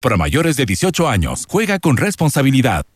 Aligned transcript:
Para 0.00 0.16
mayores 0.16 0.56
de 0.56 0.64
18 0.64 1.08
años, 1.08 1.44
juega 1.48 1.80
con 1.80 1.96
responsabilidad. 1.96 2.86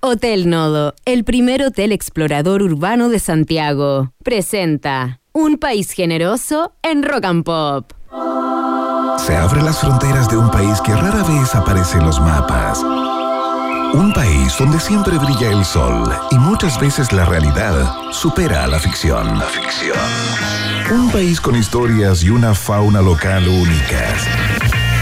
Hotel 0.00 0.50
Nodo, 0.50 0.92
el 1.04 1.22
primer 1.22 1.62
hotel 1.62 1.92
explorador 1.92 2.62
urbano 2.62 3.08
de 3.08 3.20
Santiago, 3.20 4.12
presenta 4.24 5.20
Un 5.32 5.56
país 5.56 5.92
generoso 5.92 6.72
en 6.82 7.04
Rock 7.04 7.24
and 7.26 7.44
Pop. 7.44 7.92
Se 9.24 9.36
abren 9.36 9.64
las 9.64 9.78
fronteras 9.78 10.28
de 10.28 10.36
un 10.36 10.50
país 10.50 10.80
que 10.80 10.96
rara 10.96 11.22
vez 11.22 11.54
aparece 11.54 11.98
en 11.98 12.06
los 12.06 12.20
mapas. 12.20 12.82
Un 13.94 14.12
país 14.12 14.52
donde 14.58 14.80
siempre 14.80 15.18
brilla 15.18 15.52
el 15.52 15.64
sol 15.64 16.12
y 16.32 16.34
muchas 16.38 16.80
veces 16.80 17.12
la 17.12 17.24
realidad 17.24 17.88
supera 18.10 18.64
a 18.64 18.66
la 18.66 18.80
ficción. 18.80 19.38
La 19.38 19.46
ficción. 19.46 19.96
Un 20.90 21.08
país 21.12 21.40
con 21.40 21.54
historias 21.54 22.24
y 22.24 22.30
una 22.30 22.52
fauna 22.52 23.00
local 23.00 23.46
únicas. 23.46 24.55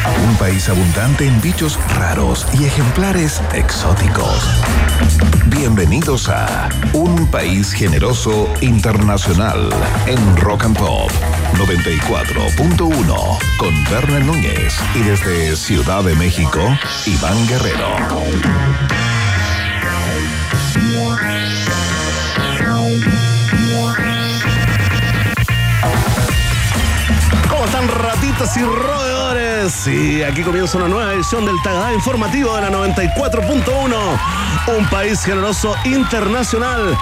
Un 0.07 0.37
país 0.37 0.69
abundante 0.69 1.27
en 1.27 1.41
bichos 1.41 1.79
raros 1.97 2.47
y 2.59 2.65
ejemplares 2.65 3.41
exóticos. 3.53 4.43
Bienvenidos 5.47 6.29
a 6.29 6.69
Un 6.93 7.27
País 7.31 7.73
Generoso 7.73 8.53
Internacional 8.61 9.71
en 10.07 10.37
Rock 10.37 10.65
and 10.65 10.79
Pop 10.79 11.11
94.1 11.55 13.39
con 13.57 13.85
Berna 13.85 14.21
Núñez 14.21 14.75
y 14.95 15.01
desde 15.01 15.57
Ciudad 15.57 16.03
de 16.05 16.15
México, 16.15 16.61
Iván 17.07 17.47
Guerrero. 17.47 17.97
Y 28.57 28.63
roedores? 28.63 29.73
Sí, 29.73 30.23
aquí 30.23 30.43
comienza 30.43 30.77
una 30.77 30.89
nueva 30.89 31.13
edición 31.15 31.47
del 31.47 31.55
Tagadá 31.63 31.95
Informativo 31.95 32.55
de 32.57 32.63
la 32.63 32.71
94.1. 32.71 33.95
Un 34.77 34.87
país 34.91 35.23
generoso 35.23 35.75
internacional. 35.85 36.97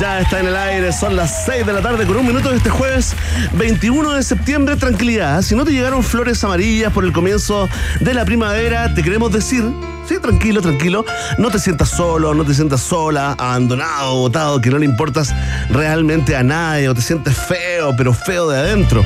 Ya 0.00 0.20
está 0.20 0.40
en 0.40 0.48
el 0.48 0.56
aire, 0.56 0.92
son 0.92 1.14
las 1.14 1.44
6 1.44 1.66
de 1.66 1.72
la 1.74 1.82
tarde 1.82 2.06
con 2.06 2.16
un 2.16 2.26
minuto 2.26 2.50
de 2.50 2.56
este 2.56 2.70
jueves 2.70 3.14
21 3.52 4.14
de 4.14 4.22
septiembre. 4.22 4.76
Tranquilidad, 4.76 5.42
si 5.42 5.54
no 5.54 5.64
te 5.64 5.72
llegaron 5.72 6.02
flores 6.02 6.42
amarillas 6.42 6.92
por 6.92 7.04
el 7.04 7.12
comienzo 7.12 7.68
de 8.00 8.14
la 8.14 8.24
primavera, 8.24 8.92
te 8.94 9.02
queremos 9.02 9.30
decir 9.30 9.64
Sí, 10.08 10.18
tranquilo, 10.22 10.62
tranquilo. 10.62 11.04
No 11.36 11.50
te 11.50 11.58
sientas 11.58 11.90
solo, 11.90 12.32
no 12.32 12.42
te 12.42 12.54
sientas 12.54 12.80
sola, 12.80 13.34
abandonado, 13.38 14.14
botado, 14.14 14.58
que 14.58 14.70
no 14.70 14.78
le 14.78 14.86
importas 14.86 15.34
realmente 15.68 16.34
a 16.34 16.42
nadie, 16.42 16.88
o 16.88 16.94
te 16.94 17.02
sientes 17.02 17.36
feo, 17.36 17.94
pero 17.94 18.14
feo 18.14 18.48
de 18.48 18.58
adentro. 18.58 19.04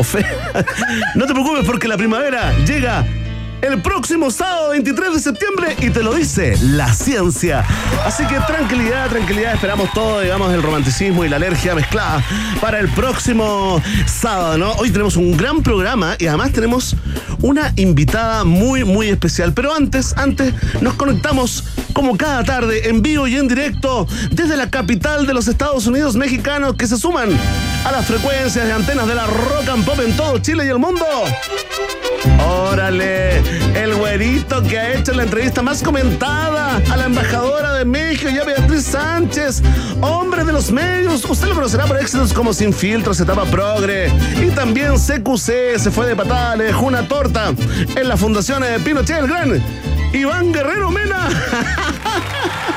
No 1.14 1.26
te 1.26 1.32
preocupes 1.32 1.64
porque 1.66 1.86
la 1.88 1.96
primavera 1.96 2.52
llega 2.64 3.04
el 3.62 3.82
próximo 3.82 4.30
sábado 4.30 4.70
23 4.70 5.12
de 5.14 5.20
septiembre 5.20 5.76
y 5.80 5.90
te 5.90 6.02
lo 6.02 6.14
dice 6.14 6.56
la 6.62 6.92
ciencia. 6.92 7.64
Así 8.04 8.24
que 8.26 8.36
tranquilidad, 8.46 9.08
tranquilidad, 9.08 9.54
esperamos 9.54 9.92
todo, 9.92 10.20
digamos, 10.20 10.52
el 10.52 10.62
romanticismo 10.62 11.24
y 11.24 11.28
la 11.28 11.36
alergia 11.36 11.74
mezclada 11.74 12.24
para 12.60 12.78
el 12.78 12.88
próximo 12.88 13.82
sábado, 14.06 14.56
¿no? 14.56 14.72
Hoy 14.72 14.90
tenemos 14.90 15.16
un 15.16 15.36
gran 15.36 15.62
programa 15.62 16.16
y 16.18 16.26
además 16.26 16.52
tenemos 16.52 16.96
una 17.42 17.72
invitada 17.76 18.44
muy, 18.44 18.84
muy 18.84 19.08
especial. 19.08 19.52
Pero 19.52 19.74
antes, 19.74 20.16
antes, 20.16 20.54
nos 20.80 20.94
conectamos 20.94 21.64
como 21.92 22.16
cada 22.16 22.42
tarde 22.44 22.88
en 22.88 23.02
vivo 23.02 23.26
y 23.26 23.36
en 23.36 23.48
directo 23.48 24.06
desde 24.30 24.56
la 24.56 24.70
capital 24.70 25.26
de 25.26 25.34
los 25.34 25.48
Estados 25.48 25.86
Unidos 25.86 26.16
mexicanos 26.16 26.76
que 26.76 26.86
se 26.86 26.96
suman 26.96 27.28
a 27.84 27.92
las 27.92 28.06
frecuencias 28.06 28.66
de 28.66 28.72
antenas 28.72 29.06
de 29.06 29.14
la 29.14 29.26
rock 29.26 29.68
and 29.68 29.84
pop 29.84 29.98
en 30.00 30.16
todo 30.16 30.38
Chile 30.38 30.66
y 30.66 30.68
el 30.68 30.78
mundo. 30.78 31.04
Órale, 32.46 33.38
el 33.74 33.94
güerito 33.94 34.62
que 34.62 34.78
ha 34.78 34.94
hecho 34.94 35.12
la 35.12 35.22
entrevista 35.22 35.62
más 35.62 35.82
comentada 35.82 36.80
a 36.90 36.96
la 36.96 37.04
embajadora 37.06 37.74
de 37.74 37.84
México, 37.84 38.30
ya 38.30 38.44
Beatriz 38.44 38.84
Sánchez, 38.84 39.62
hombre 40.00 40.44
de 40.44 40.52
los 40.52 40.70
medios. 40.70 41.24
Usted 41.24 41.48
lo 41.48 41.54
conocerá 41.54 41.86
por 41.86 41.98
éxitos 41.98 42.32
como 42.32 42.52
Sin 42.52 42.72
Filtros, 42.72 43.20
Etapa 43.20 43.44
Progre 43.44 44.12
y 44.40 44.50
también 44.50 44.94
CQC, 44.96 45.78
se 45.78 45.90
fue 45.90 46.06
de 46.06 46.16
patada, 46.16 46.56
le 46.56 46.64
dejó 46.64 46.86
una 46.86 47.06
torta 47.08 47.52
en 47.96 48.08
la 48.08 48.16
fundación 48.16 48.62
de 48.62 48.78
Pinochet 48.80 49.18
el 49.18 49.28
Gran. 49.28 49.62
Iván 50.12 50.52
Guerrero 50.52 50.90
Mena. 50.90 51.28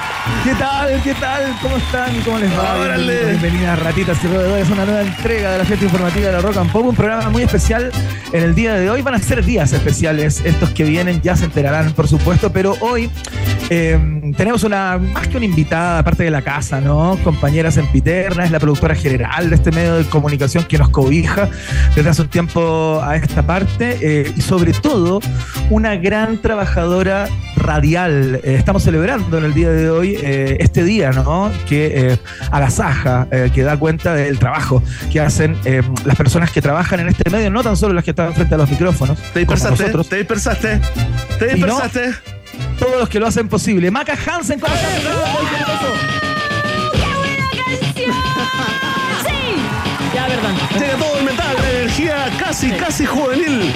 ¿Qué 0.44 0.54
tal? 0.56 1.02
¿Qué 1.04 1.14
tal? 1.14 1.56
¿Cómo 1.62 1.78
están? 1.78 2.22
¿Cómo 2.26 2.38
les 2.38 2.52
va? 2.52 2.76
Órale. 2.76 3.28
Bienvenidas, 3.28 3.80
ratitas 3.80 4.22
y 4.26 4.28
roedores. 4.28 4.70
Una 4.70 4.84
nueva 4.84 5.02
entrega 5.02 5.52
de 5.54 5.58
la 5.59 5.64
fiesta 5.64 5.86
informativa 5.86 6.28
de 6.28 6.34
la 6.34 6.42
Rock 6.42 6.58
and 6.58 6.70
Pop. 6.70 6.86
Un 6.86 6.96
programa 6.96 7.30
muy 7.30 7.44
especial 7.44 7.92
en 8.34 8.44
el 8.44 8.54
día 8.54 8.74
de 8.74 8.90
hoy. 8.90 9.02
Van 9.02 9.14
a 9.14 9.20
ser 9.20 9.46
días 9.46 9.72
especiales. 9.72 10.42
Estos 10.44 10.72
que 10.72 10.84
vienen 10.84 11.22
ya 11.22 11.38
se 11.38 11.46
enterarán, 11.46 11.94
por 11.94 12.09
supuesto. 12.09 12.52
Pero 12.52 12.76
hoy 12.81 13.09
eh, 13.70 13.98
tenemos 14.36 14.66
una, 14.66 14.98
más 14.98 15.30
que 15.30 15.38
una 15.38 15.46
invitada, 15.46 16.00
aparte 16.00 16.24
de 16.24 16.31
la 16.31 16.42
casa, 16.42 16.81
¿no? 16.81 17.18
Compañera 17.24 17.72
sempiterna, 17.72 18.44
es 18.44 18.52
la 18.52 18.60
productora 18.60 18.96
general 18.96 19.50
de 19.50 19.56
este 19.56 19.72
medio 19.72 19.96
de 19.96 20.04
comunicación 20.04 20.66
que 20.66 20.78
nos 20.78 20.90
cobija 20.90 21.48
desde 21.96 22.10
hace 22.10 22.22
un 22.22 22.28
tiempo 22.28 23.02
a 23.02 23.16
esta 23.16 23.44
parte. 23.44 23.98
eh, 24.02 24.34
y 24.36 24.42
sobre 24.42 24.74
todo, 24.74 25.22
una 25.70 25.96
gran 25.96 26.42
trabajadora 26.42 27.30
radial. 27.63 28.40
Eh, 28.44 28.56
estamos 28.59 28.84
celebrando 28.84 29.38
en 29.38 29.46
el 29.46 29.53
día 29.53 29.69
de 29.72 29.90
hoy 29.90 30.18
eh, 30.22 30.57
este 30.59 30.84
día, 30.84 31.12
¿no? 31.12 31.51
Que 31.68 32.12
eh, 32.13 32.18
agasaja, 32.51 33.28
eh, 33.31 33.50
que 33.53 33.63
da 33.63 33.78
cuenta 33.78 34.13
del 34.13 34.38
trabajo 34.38 34.84
que 35.12 35.19
hacen 35.19 35.57
eh, 35.66 35.81
las 36.06 36.16
personas 36.16 36.51
que 36.51 36.62
trabajan 36.62 37.00
en 37.00 37.07
este 37.09 37.29
medio, 37.29 37.50
no 37.50 37.63
tan 37.63 37.75
solo 37.78 37.94
las 37.94 38.03
que 38.03 38.12
están 38.12 38.34
frente 38.34 38.53
a 38.56 38.57
los 38.57 38.69
micrófonos, 38.69 39.18
Te 39.18 39.46
como 39.46 39.56
dispersaste, 39.56 39.84
nosotros, 39.84 40.09
te 40.09 40.16
dispersaste, 40.18 40.79
te 41.40 41.46
no- 41.47 41.53
dispersaste. 41.56 42.13
todos 42.78 43.00
los 43.00 43.09
que 43.09 43.19
lo 43.19 43.28
hacen 43.28 43.47
posible. 43.47 43.90
Maca 43.91 44.13
Hansen, 44.13 44.59
¿cómo 44.59 44.74
estás? 44.74 44.91
Ya, 50.13 50.28
perdón. 50.28 50.56
Llega 50.80 50.95
todo 50.97 51.18
el 51.18 51.25
metal, 51.25 51.56
energía 51.84 52.30
casi, 52.40 52.72
casi 52.72 53.06
juvenil. 53.06 53.74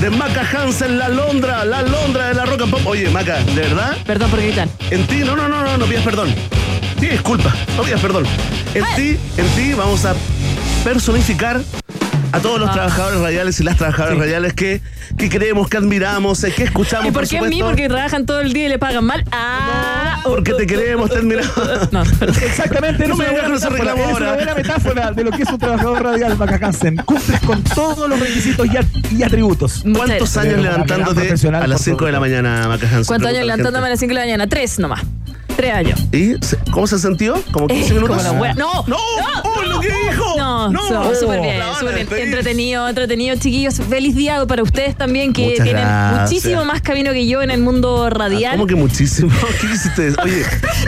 De 0.00 0.10
Maca 0.10 0.44
Hansen, 0.52 0.98
la 0.98 1.08
Londra, 1.08 1.64
la 1.64 1.82
Londra 1.82 2.28
de 2.28 2.34
la 2.34 2.44
rock 2.44 2.62
and 2.62 2.70
pop. 2.72 2.80
Oye, 2.86 3.08
Maca, 3.08 3.38
¿de 3.38 3.62
verdad? 3.62 3.96
Perdón 4.04 4.30
por 4.30 4.40
gritar. 4.42 4.68
En 4.90 5.06
ti, 5.06 5.20
no, 5.20 5.36
no, 5.36 5.48
no, 5.48 5.62
no, 5.62 5.78
no 5.78 5.86
pidas 5.86 6.02
perdón. 6.02 6.34
Sí, 6.98 7.06
disculpa, 7.06 7.54
no 7.76 7.84
pidas 7.84 8.00
perdón. 8.00 8.24
En 8.74 8.84
ti, 8.96 9.16
en 9.36 9.48
ti 9.50 9.74
vamos 9.74 10.04
a 10.04 10.14
personificar 10.82 11.60
a 12.32 12.40
todos 12.40 12.60
los 12.60 12.68
Ah. 12.70 12.72
trabajadores 12.72 13.20
radiales 13.20 13.60
y 13.60 13.64
las 13.64 13.76
trabajadoras 13.76 14.18
radiales 14.18 14.52
que, 14.54 14.80
que 15.16 15.28
creemos, 15.28 15.68
que 15.68 15.76
admiramos, 15.76 16.42
eh, 16.44 16.52
que 16.54 16.64
escuchamos, 16.64 17.06
¿Y 17.08 17.10
por 17.12 17.26
qué 17.28 17.38
a 17.38 17.42
mí? 17.42 17.60
Porque 17.62 17.88
trabajan 17.88 18.26
todo 18.26 18.40
el 18.40 18.52
día 18.52 18.66
y 18.66 18.68
le 18.68 18.78
pagan 18.78 19.04
mal. 19.04 19.24
Ah, 19.32 20.20
porque 20.24 20.52
te 20.54 20.66
queremos, 20.66 21.10
te 21.10 21.18
admiramos. 21.18 21.52
No. 21.92 22.02
Exactamente, 22.02 23.06
No 23.06 23.16
me 23.16 23.26
buena 23.26 23.44
con 23.44 23.54
ese 23.56 23.70
metáfora, 23.70 23.92
reclamo 23.92 24.02
es 24.02 24.08
ahora. 24.12 24.26
una 24.26 24.34
buena 24.36 24.54
metáfora 24.54 25.12
de 25.12 25.24
lo 25.24 25.30
que 25.30 25.42
es 25.42 25.48
un 25.48 25.58
trabajador 25.58 26.02
radial, 26.02 26.36
Maca 26.36 26.58
Hansen. 26.66 26.96
Cumples 27.04 27.40
con 27.40 27.62
todos 27.62 28.08
los 28.08 28.18
requisitos 28.18 28.66
y, 28.66 28.76
at- 28.76 28.86
y 29.12 29.22
atributos. 29.22 29.80
¿Cuántos 29.82 30.06
Muchas 30.20 30.36
años 30.38 30.60
levantándote 30.60 31.28
a 31.48 31.66
las 31.66 31.78
por 31.78 31.84
5 31.84 32.06
de 32.06 32.12
la 32.12 32.20
mañana, 32.20 32.68
Maca? 32.68 32.86
¿Cuántos 33.06 33.28
años 33.28 33.38
la 33.46 33.56
levantándome 33.56 33.86
a 33.86 33.90
las 33.90 34.00
5 34.00 34.08
de 34.10 34.14
la 34.14 34.20
mañana? 34.22 34.46
Tres 34.48 34.78
nomás. 34.78 35.00
Tres 35.56 35.72
años. 35.72 35.98
¿Y 36.12 36.34
se- 36.44 36.58
cómo 36.70 36.86
se 36.86 36.98
sintió? 36.98 37.42
¿Como 37.50 37.66
15 37.68 37.90
Eh, 37.90 37.94
minutos? 37.94 38.16
como 38.22 38.32
la 38.34 38.38
wea- 38.40 38.54
No, 38.54 38.84
¡No! 38.86 38.96
¡Oh, 39.42 39.62
lo 39.62 39.80
que 39.80 39.88
dijo! 39.88 40.34
No, 40.36 40.70
¡No! 40.70 40.86
so- 40.88 41.14
súper 41.14 41.40
bien, 41.40 41.58
La 41.58 41.66
van 41.66 41.74
a 41.74 41.78
súper 41.78 41.94
bien. 41.94 42.06
despedir. 42.06 42.24
Entretenido, 42.28 42.88
entretenido, 42.88 43.36
chiquillos. 43.36 43.74
Feliz 43.88 44.14
día 44.14 44.44
para 44.46 44.62
ustedes 44.62 44.96
también, 44.96 45.32
que 45.32 45.42
Muchas 45.44 45.64
tienen 45.64 45.82
gracias. 45.82 46.22
muchísimo 46.30 46.64
más 46.66 46.82
camino 46.82 47.12
que 47.12 47.26
yo 47.26 47.40
en 47.42 47.50
el 47.50 47.60
mundo 47.60 48.10
radial. 48.10 48.52
¿Cómo 48.52 48.66
que 48.66 48.74
muchísimo? 48.74 49.30
¿Qué 49.60 49.66
hiciste? 49.74 50.12
Oye, 50.22 50.42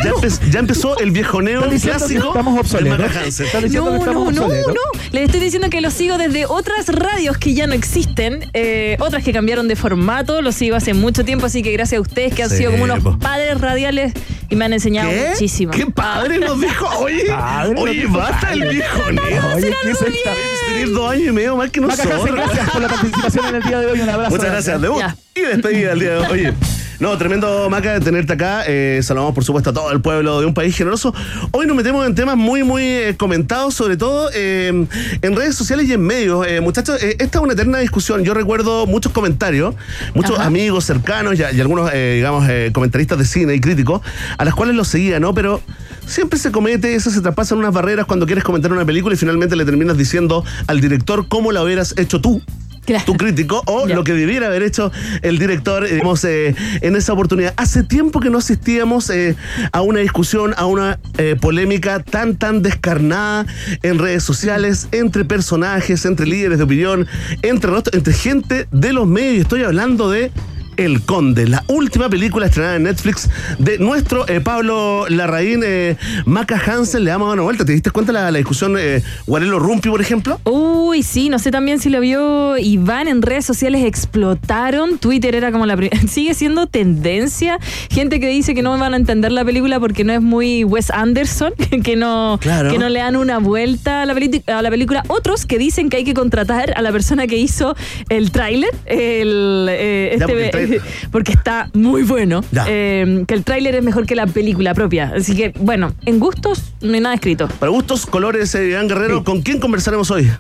ya, 0.05 0.11
empe- 0.13 0.51
ya 0.51 0.59
empezó 0.61 0.99
el 0.99 1.11
viejoneo 1.13 1.61
¿Estás 1.61 1.73
diciendo 1.73 1.99
que 1.99 2.05
clásico 2.15 2.29
estamos 2.29 2.61
obsoletos? 2.61 2.99
Maca 2.99 3.21
Hansen. 3.21 3.47
¿Estás 3.47 3.63
diciendo 3.63 3.87
No, 3.91 3.93
que 3.93 3.99
estamos 3.99 4.35
no, 4.35 4.41
no, 4.41 4.47
obsoletos? 4.47 4.75
no. 4.75 5.01
Les 5.13 5.25
estoy 5.25 5.41
diciendo 5.41 5.71
que 5.71 5.81
los 5.81 5.95
sigo 5.95 6.19
desde 6.19 6.45
otras 6.47 6.89
radios 6.89 7.39
que 7.39 7.55
ya 7.55 7.67
no 7.67 7.73
existen, 7.73 8.51
eh, 8.53 8.97
otras 9.01 9.25
que 9.25 9.33
cambiaron 9.33 9.67
de 9.69 9.77
formato, 9.77 10.43
los 10.43 10.55
sigo 10.55 10.77
hace 10.77 10.93
mucho 10.93 11.25
tiempo, 11.25 11.47
así 11.47 11.63
que 11.63 11.73
gracias 11.73 11.99
a 11.99 12.03
ustedes 12.03 12.35
que 12.35 12.43
han 12.43 12.51
Sí, 12.51 12.59
sido 12.59 12.73
como 12.73 12.85
unos 12.85 13.01
po. 13.03 13.19
padres 13.19 13.59
radiales 13.61 14.13
y 14.51 14.57
me 14.57 14.65
han 14.65 14.73
enseñado 14.73 15.11
¿Qué? 15.11 15.29
muchísimo. 15.31 15.73
¿Qué 15.73 15.87
padre 15.87 16.39
nos 16.39 16.61
dijo? 16.61 16.87
Oye, 17.01 17.27
Padre 17.29 17.75
oye, 17.81 18.01
dijo 18.03 18.17
basta 18.19 18.53
el 18.53 18.61
padre. 18.61 18.75
viejoneo. 18.75 19.55
Oye, 19.57 19.75
¿qué 19.83 19.91
es 19.91 20.03
esta? 20.03 20.31
Tener 20.69 20.91
dos 20.91 21.11
años 21.11 21.29
y 21.29 21.33
medio 21.33 21.57
más 21.57 21.71
que 21.71 21.81
Maca 21.81 21.95
Hansen, 21.95 22.11
nosotros. 22.17 22.37
gracias 22.47 22.71
por 22.71 22.83
la 22.83 22.89
participación 22.89 23.47
en 23.47 23.55
el 23.57 23.63
día 23.63 23.79
de 23.81 23.87
hoy. 23.87 24.01
Un 24.01 24.09
abrazo. 24.09 24.31
Muchas 24.37 24.51
gracias, 24.51 24.81
Ya. 24.81 25.17
y 25.35 25.41
despedida 25.41 25.93
el 25.93 26.01
día 26.01 26.11
de 26.11 26.17
hoy. 26.19 26.27
Oye, 26.31 26.55
no, 27.01 27.17
tremendo 27.17 27.71
Maca 27.71 27.95
de 27.95 28.01
tenerte 28.01 28.33
acá. 28.33 28.65
Eh, 28.67 29.01
saludamos 29.03 29.35
por 29.35 29.45
supuesto 29.45 29.71
a 29.71 29.73
todo 29.73 29.93
el 29.93 30.01
pueblo 30.01 30.41
de 30.41 30.47
un 30.47 30.55
país 30.55 30.77
generoso. 30.77 31.15
Hoy 31.53 31.67
nos 31.67 31.77
metemos 31.77 32.07
en 32.07 32.15
temas 32.15 32.37
muy, 32.37 32.63
muy 32.65 32.83
eh, 32.83 33.15
comentados, 33.17 33.75
sobre 33.75 33.97
todo 33.97 34.31
eh, 34.35 34.87
en 35.23 35.37
redes 35.37 35.55
sociales 35.55 35.89
y 35.89 35.93
en 35.93 36.03
medios. 36.03 36.47
Muchachos, 36.61 37.01
esta 37.03 37.39
es 37.39 37.45
una 37.45 37.53
eterna 37.53 37.79
discusión. 37.79 38.25
Yo 38.25 38.35
recuerdo 38.35 38.87
muchos 38.87 39.13
comentarios, 39.13 39.75
muchos 40.15 40.39
Ajá. 40.39 40.47
amigos 40.47 40.85
cercanos 40.85 41.39
y, 41.39 41.43
y 41.43 41.61
algunos, 41.61 41.91
digamos, 41.93 42.49
eh, 42.49 42.71
comentaristas 42.73 43.19
de 43.19 43.25
cine 43.25 43.55
y 43.55 43.61
críticos, 43.61 44.01
a 44.37 44.45
las 44.45 44.55
cuales 44.55 44.75
los 44.75 44.89
seguía, 44.89 45.21
¿no? 45.21 45.35
Pero 45.35 45.61
siempre 46.07 46.39
se 46.39 46.51
comete, 46.51 46.95
eso 46.95 47.11
se 47.11 47.21
traspasan 47.21 47.59
unas 47.59 47.73
barreras 47.73 48.07
cuando 48.07 48.27
quieres 48.27 48.45
comentar 48.45 48.73
una 48.73 48.85
película 48.85 49.15
y 49.15 49.19
finalmente 49.19 49.55
le 49.57 49.65
terminas 49.65 49.97
diciendo 49.97 50.45
al 50.67 50.81
director 50.81 51.29
cómo 51.29 51.53
la 51.53 51.63
hubieras 51.63 51.95
hecho 51.97 52.21
tú. 52.21 52.43
Claro. 52.89 53.05
tu 53.05 53.19
crítico, 53.19 53.63
o 53.67 53.87
lo 53.87 54.03
que 54.03 54.15
debiera 54.15 54.47
haber 54.47 54.63
hecho 54.63 54.91
el 55.21 55.39
director 55.39 55.85
eh, 55.85 55.93
digamos, 55.93 56.25
eh, 56.25 56.55
en 56.81 56.97
esa 56.97 57.13
oportunidad. 57.13 57.53
Hace 57.59 57.83
tiempo 57.83 58.19
que 58.19 58.31
no 58.31 58.39
asistíamos 58.39 59.11
eh, 59.11 59.37
a 59.73 59.83
una 59.83 60.01
discusión, 60.01 60.55
a 60.57 60.65
una 60.65 60.99
eh, 61.19 61.37
polémica 61.39 62.03
tan, 62.03 62.37
tan 62.37 62.63
descarnada 62.63 63.45
en 63.83 63.99
redes 63.99 64.23
sociales, 64.23 64.89
entre 64.91 65.27
personajes, 65.27 66.07
entre 66.07 66.27
líderes 66.27 66.57
de 66.57 66.65
opinión, 66.65 67.07
entre, 67.43 67.73
entre 67.93 68.13
gente 68.15 68.69
de 68.73 68.93
los 68.95 69.07
medios. 69.07 69.43
Estoy 69.43 69.65
hablando 69.65 70.09
de 70.11 70.33
el 70.79 71.03
Conde, 71.03 71.47
la 71.49 71.65
última 71.69 72.09
película 72.09 72.47
estrenada 72.47 72.77
en 72.77 72.85
Netflix 72.85 73.29
de 73.59 73.79
nuestro 73.79 74.27
eh, 74.29 74.41
Pablo 74.41 75.07
Larraín, 75.09 75.63
eh, 75.65 75.97
Maca 76.25 76.59
Hansen, 76.65 77.05
le 77.05 77.11
damos 77.11 77.33
una 77.33 77.43
vuelta. 77.43 77.65
¿Te 77.65 77.73
diste 77.73 77.91
cuenta 77.91 78.13
la, 78.13 78.31
la 78.31 78.39
discusión 78.39 78.77
eh, 78.79 79.03
Guarelo 79.27 79.59
Rumpi, 79.59 79.89
por 79.91 80.01
ejemplo? 80.01 80.41
Uy, 80.45 81.03
sí, 81.03 81.29
no 81.29 81.39
sé 81.39 81.51
también 81.51 81.81
si 81.81 81.91
lo 81.91 82.01
vio 82.01 82.57
Iván 82.59 83.09
en 83.09 83.23
redes 83.23 83.45
sociales, 83.45 83.85
explotaron. 83.85 84.99
Twitter 84.99 85.35
era 85.35 85.51
como 85.53 85.67
la 85.67 85.77
sigue 86.09 86.33
siendo 86.35 86.67
tendencia. 86.69 87.59
Gente 87.91 88.21
que 88.21 88.29
dice 88.29 88.55
que 88.55 88.63
no 88.63 88.79
van 88.79 88.95
a 88.95 88.97
entender 88.97 89.33
la 89.33 89.45
película 89.45 89.81
porque 89.81 90.05
no 90.05 90.13
es 90.13 90.23
muy 90.23 90.63
Wes 90.65 90.91
Anderson, 90.91 91.53
que 91.83 91.97
no, 91.97 92.39
Claro. 92.41 92.71
que 92.71 92.79
no 92.79 92.89
le 92.89 93.01
dan 93.01 93.17
una 93.17 93.39
vuelta 93.39 94.03
a 94.03 94.07
la, 94.07 94.15
peli- 94.15 94.43
a 94.47 94.63
la 94.63 94.71
película. 94.71 95.03
Otros 95.09 95.45
que 95.45 95.59
dicen 95.59 95.91
que 95.91 95.97
hay 95.99 96.05
que 96.05 96.15
contratar 96.15 96.73
a 96.77 96.83
la 96.83 96.93
persona 96.93 97.27
que 97.27 97.37
hizo 97.37 97.75
el 98.09 98.31
tráiler, 98.31 98.71
el 98.87 99.67
eh, 99.71 100.11
este, 100.15 100.68
porque 101.11 101.33
está 101.33 101.71
muy 101.75 102.03
bueno. 102.03 102.43
Eh, 102.67 103.25
que 103.27 103.35
el 103.35 103.45
tráiler 103.45 103.75
es 103.75 103.83
mejor 103.85 104.07
que 104.07 104.15
la 104.15 104.27
película 104.27 104.75
propia. 104.75 105.13
Así 105.17 105.35
que, 105.37 105.53
bueno, 105.59 105.95
en 106.07 106.19
gustos 106.19 106.73
no 106.81 106.95
hay 106.95 107.01
nada 107.01 107.15
escrito. 107.15 107.49
Para 107.59 107.71
gustos, 107.71 108.07
colores, 108.07 108.55
eh, 108.55 108.69
Iván 108.71 108.89
Guerrero, 108.89 109.19
Sí. 109.19 109.25
¿con 109.25 109.43
quién 109.43 109.61
conversaremos 109.61 110.11
hoy? 110.11 110.31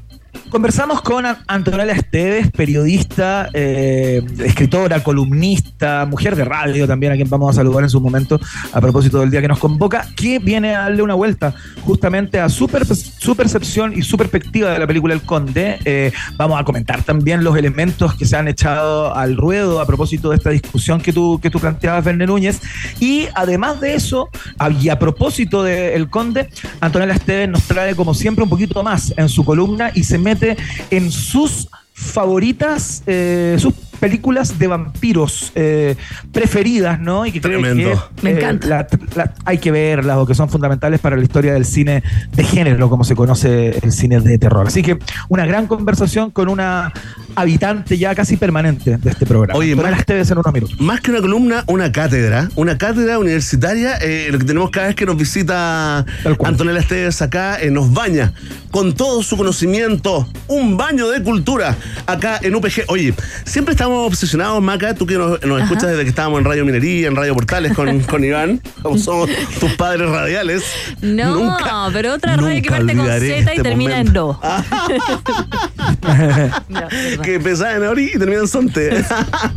Conversamos 0.50 1.02
con 1.02 1.26
An- 1.26 1.36
Antonella 1.46 1.92
Esteves, 1.92 2.50
periodista, 2.50 3.50
eh, 3.52 4.22
escritora, 4.44 5.02
columnista, 5.02 6.06
mujer 6.06 6.36
de 6.36 6.44
radio 6.46 6.86
también, 6.86 7.12
a 7.12 7.16
quien 7.16 7.28
vamos 7.28 7.50
a 7.50 7.56
saludar 7.56 7.84
en 7.84 7.90
su 7.90 8.00
momento 8.00 8.40
a 8.72 8.80
propósito 8.80 9.20
del 9.20 9.30
día 9.30 9.42
que 9.42 9.48
nos 9.48 9.58
convoca, 9.58 10.06
que 10.16 10.38
viene 10.38 10.74
a 10.74 10.80
darle 10.84 11.02
una 11.02 11.12
vuelta 11.14 11.54
justamente 11.82 12.40
a 12.40 12.48
su, 12.48 12.66
per- 12.66 12.86
su 12.86 13.36
percepción 13.36 13.92
y 13.94 14.00
su 14.02 14.16
perspectiva 14.16 14.70
de 14.70 14.78
la 14.78 14.86
película 14.86 15.12
El 15.12 15.20
Conde. 15.20 15.78
Eh, 15.84 16.12
vamos 16.38 16.58
a 16.58 16.64
comentar 16.64 17.02
también 17.02 17.44
los 17.44 17.54
elementos 17.56 18.14
que 18.14 18.24
se 18.24 18.36
han 18.36 18.48
echado 18.48 19.14
al 19.14 19.36
ruedo 19.36 19.80
a 19.82 19.86
propósito 19.86 20.30
de 20.30 20.36
esta 20.36 20.48
discusión 20.50 21.00
que 21.02 21.12
tú, 21.12 21.38
que 21.42 21.50
tú 21.50 21.60
planteabas, 21.60 22.02
Verne 22.04 22.26
Núñez. 22.26 22.60
Y 23.00 23.26
además 23.34 23.80
de 23.80 23.94
eso, 23.94 24.30
y 24.80 24.88
a 24.88 24.98
propósito 24.98 25.62
de 25.62 25.94
El 25.94 26.08
Conde, 26.08 26.48
Antonella 26.80 27.12
Esteves 27.12 27.50
nos 27.50 27.64
trae 27.64 27.94
como 27.94 28.14
siempre 28.14 28.42
un 28.44 28.48
poquito 28.50 28.82
más 28.82 29.12
en 29.18 29.28
su 29.28 29.44
columna 29.44 29.90
y 29.94 30.04
se 30.04 30.16
mete 30.16 30.38
en 30.90 31.11
sus 31.11 31.69
favoritas, 31.93 33.02
eh, 33.06 33.56
sus 33.58 33.75
películas 34.00 34.58
de 34.58 34.66
vampiros 34.66 35.52
eh, 35.54 35.96
preferidas, 36.32 37.00
¿no? 37.00 37.26
Y 37.26 37.32
que 37.32 37.40
Tremendo. 37.40 38.10
que 38.16 38.22
Me 38.22 38.30
eh, 38.30 38.36
encanta. 38.38 38.66
la- 38.68 38.86
la- 39.14 39.34
hay 39.44 39.58
que 39.58 39.70
verlas 39.70 40.16
o 40.18 40.26
que 40.26 40.34
son 40.34 40.48
fundamentales 40.48 41.00
para 41.00 41.16
la 41.16 41.22
historia 41.22 41.52
del 41.52 41.64
cine 41.64 42.02
de 42.32 42.44
género, 42.44 42.88
como 42.90 43.04
se 43.04 43.14
conoce 43.14 43.78
el 43.82 43.92
cine 43.92 44.20
de 44.20 44.38
terror. 44.38 44.66
Así 44.66 44.82
que 44.82 44.98
una 45.28 45.46
gran 45.46 45.66
conversación 45.66 46.30
con 46.30 46.48
una 46.48 46.92
habitante 47.34 47.96
ya 47.98 48.14
casi 48.14 48.36
permanente 48.36 48.96
de 48.98 49.10
este 49.10 49.24
programa. 49.26 49.58
Oye, 49.58 49.72
Antonella 49.72 49.92
Mar- 49.92 50.00
Esteves 50.00 50.30
en 50.30 50.38
unos 50.38 50.52
minutos. 50.52 50.80
Más 50.80 51.00
que 51.00 51.10
una 51.10 51.20
columna, 51.20 51.64
una 51.66 51.92
cátedra. 51.92 52.48
Una 52.56 52.76
cátedra 52.78 53.18
universitaria. 53.18 53.96
eh, 54.00 54.28
lo 54.30 54.38
que 54.38 54.44
tenemos 54.44 54.70
cada 54.70 54.86
vez 54.88 54.96
que 54.96 55.06
nos 55.06 55.16
visita. 55.16 56.04
Antonella 56.44 56.80
Esteves 56.80 57.20
acá, 57.22 57.60
eh, 57.60 57.70
nos 57.70 57.92
baña 57.92 58.32
con 58.70 58.94
todo 58.94 59.22
su 59.22 59.36
conocimiento. 59.36 60.28
Un 60.46 60.76
baño 60.76 61.08
de 61.08 61.22
cultura 61.22 61.76
acá 62.06 62.38
en 62.42 62.54
UPG. 62.54 62.84
Oye, 62.88 63.14
siempre 63.44 63.72
estamos 63.72 63.88
obsesionados, 63.90 64.62
Maca, 64.62 64.94
tú 64.94 65.06
que 65.06 65.17
nos, 65.19 65.43
nos 65.44 65.62
escuchas 65.62 65.90
desde 65.90 66.02
que 66.05 66.08
estábamos 66.11 66.38
en 66.40 66.44
Radio 66.44 66.64
Minería, 66.64 67.08
en 67.08 67.17
Radio 67.17 67.35
Portales 67.35 67.73
con, 67.75 68.00
con 68.05 68.25
Iván, 68.25 68.61
como 68.82 68.99
somos 68.99 69.29
tus 69.61 69.73
padres 69.75 70.08
radiales. 70.08 70.62
No, 71.00 71.35
Nunca- 71.37 71.88
pero 71.93 72.14
otra 72.14 72.37
radio 72.37 72.62
que 72.62 72.70
parte 72.70 72.96
con 72.96 73.06
Z 73.06 73.26
y 73.26 73.31
este 73.31 73.62
termina 73.62 74.00
en. 74.00 74.12
Do. 74.12 74.40
No, 76.69 77.23
que 77.23 77.35
empezaba 77.35 77.75
en 77.75 77.82
Ori 77.85 78.11
y 78.14 78.19
termina 78.19 78.40
en 78.43 78.49
Sonte. 78.49 79.05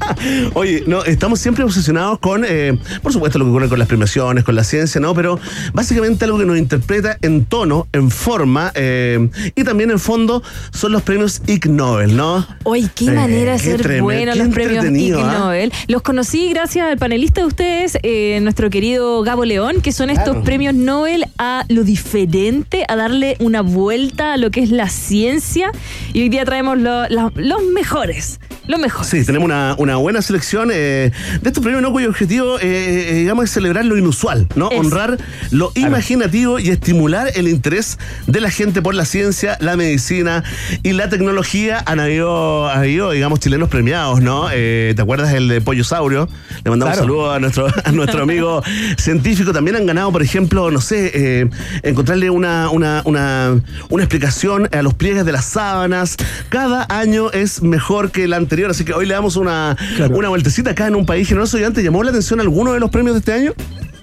Oye, 0.53 0.83
no, 0.87 1.03
estamos 1.03 1.39
siempre 1.39 1.63
obsesionados 1.63 2.19
con, 2.19 2.43
eh, 2.47 2.77
por 3.01 3.11
supuesto, 3.13 3.37
lo 3.39 3.45
que 3.45 3.51
ocurre 3.51 3.69
con 3.69 3.79
las 3.79 3.87
premiaciones, 3.87 4.43
con 4.43 4.55
la 4.55 4.63
ciencia, 4.63 4.99
¿no? 5.01 5.13
Pero 5.13 5.39
básicamente 5.73 6.25
algo 6.25 6.37
que 6.39 6.45
nos 6.45 6.57
interpreta 6.57 7.17
en 7.21 7.45
tono, 7.45 7.87
en 7.93 8.09
forma 8.11 8.71
eh, 8.75 9.29
y 9.55 9.63
también 9.63 9.91
en 9.91 9.99
fondo 9.99 10.43
son 10.71 10.91
los 10.91 11.01
premios 11.03 11.41
Ig 11.47 11.69
Nobel, 11.69 12.15
¿no? 12.15 12.45
Oye, 12.63 12.89
qué 12.93 13.05
Eh, 13.05 13.11
manera 13.11 13.53
de 13.53 13.59
ser 13.59 13.81
tremendo, 13.81 14.05
los 14.25 14.47
premios 14.49 14.85
Ig 14.85 15.13
¿ah? 15.15 15.37
Nobel. 15.39 15.71
Los 15.87 16.01
conocí 16.01 16.49
gracias 16.49 16.87
al 16.87 16.97
panelista 16.97 17.41
de 17.41 17.47
ustedes, 17.47 17.97
eh, 18.03 18.39
nuestro 18.41 18.69
querido 18.69 19.21
Gabo 19.23 19.45
León, 19.45 19.81
que 19.81 19.91
son 19.91 20.09
estos 20.09 20.25
Claro. 20.31 20.43
premios 20.43 20.73
Nobel 20.73 21.25
a 21.37 21.65
lo 21.69 21.83
diferente, 21.83 22.85
a 22.87 22.95
darle 22.95 23.35
una 23.39 23.61
vuelta 23.61 24.33
a 24.33 24.37
lo 24.37 24.51
que 24.51 24.61
es 24.61 24.69
la 24.71 24.89
ciencia. 24.89 25.71
Y 26.13 26.21
hoy 26.21 26.29
día 26.29 26.45
traemos 26.45 26.77
lo- 26.77 27.07
la- 27.09 27.31
los 27.35 27.63
mejores, 27.63 28.39
los 28.67 28.79
mejores. 28.79 29.09
Sí, 29.09 29.25
tenemos 29.25 29.45
una, 29.45 29.75
una 29.77 29.95
buena 29.97 30.21
selección 30.21 30.69
eh, 30.71 31.11
de 31.41 31.49
estos 31.49 31.63
premios, 31.63 31.81
¿no? 31.81 31.91
Cuyo 31.91 32.09
objetivo, 32.09 32.59
eh, 32.59 32.63
eh, 33.09 33.13
digamos, 33.15 33.45
es 33.45 33.51
celebrar 33.51 33.85
lo 33.85 33.97
inusual, 33.97 34.47
¿no? 34.55 34.69
Es. 34.71 34.79
Honrar 34.79 35.17
lo 35.51 35.71
imaginativo 35.75 36.59
y 36.59 36.69
estimular 36.69 37.31
el 37.35 37.47
interés 37.47 37.97
de 38.27 38.39
la 38.41 38.49
gente 38.49 38.81
por 38.81 38.93
la 38.95 39.05
ciencia, 39.05 39.57
la 39.59 39.75
medicina 39.75 40.43
y 40.83 40.93
la 40.93 41.09
tecnología. 41.09 41.83
Han 41.85 41.99
habido, 41.99 42.67
ha 42.67 42.79
habido 42.79 43.11
digamos, 43.11 43.39
chilenos 43.39 43.69
premiados, 43.69 44.21
¿no? 44.21 44.47
Eh, 44.53 44.93
¿Te 44.95 45.01
acuerdas 45.01 45.33
el 45.33 45.47
de 45.47 45.61
Pollo 45.61 45.83
Saurio? 45.83 46.29
Le 46.63 46.69
mandamos 46.69 46.93
Claro. 46.95 47.07
saludos 47.07 47.35
a 47.35 47.39
nuestro, 47.39 47.67
a 47.85 47.91
nuestro 47.91 48.23
amigo 48.23 48.61
científico. 48.97 49.53
También 49.53 49.75
han 49.77 49.85
ganado, 49.85 50.11
por 50.11 50.21
ejemplo, 50.21 50.69
no 50.71 50.81
sé, 50.81 51.11
eh, 51.13 51.49
encontrarle 51.83 52.29
una, 52.29 52.69
una, 52.69 53.01
una, 53.05 53.59
una 53.89 54.03
explicación 54.03 54.69
a 54.71 54.81
los 54.81 54.93
pliegues 54.93 55.25
de 55.25 55.31
las 55.31 55.45
sábanas. 55.45 56.17
Cada 56.49 56.85
año 56.89 57.31
es 57.31 57.61
mejor 57.61 58.11
que 58.11 58.25
el 58.25 58.33
anterior, 58.33 58.50
así 58.69 58.83
que 58.85 58.93
hoy 58.93 59.05
le 59.05 59.13
damos 59.13 59.35
una, 59.35 59.77
Claro. 59.95 60.15
una 60.17 60.29
vueltecita 60.29 60.71
acá 60.71 60.87
en 60.87 60.95
un 60.95 61.05
país 61.05 61.27
generoso. 61.27 61.57
¿Y 61.59 61.63
antes 61.63 61.83
llamó 61.83 62.03
la 62.03 62.09
atención 62.09 62.39
alguno 62.39 62.73
de 62.73 62.79
los 62.79 62.89
premios 62.89 63.15
de 63.15 63.19
este 63.19 63.33
año? 63.33 63.53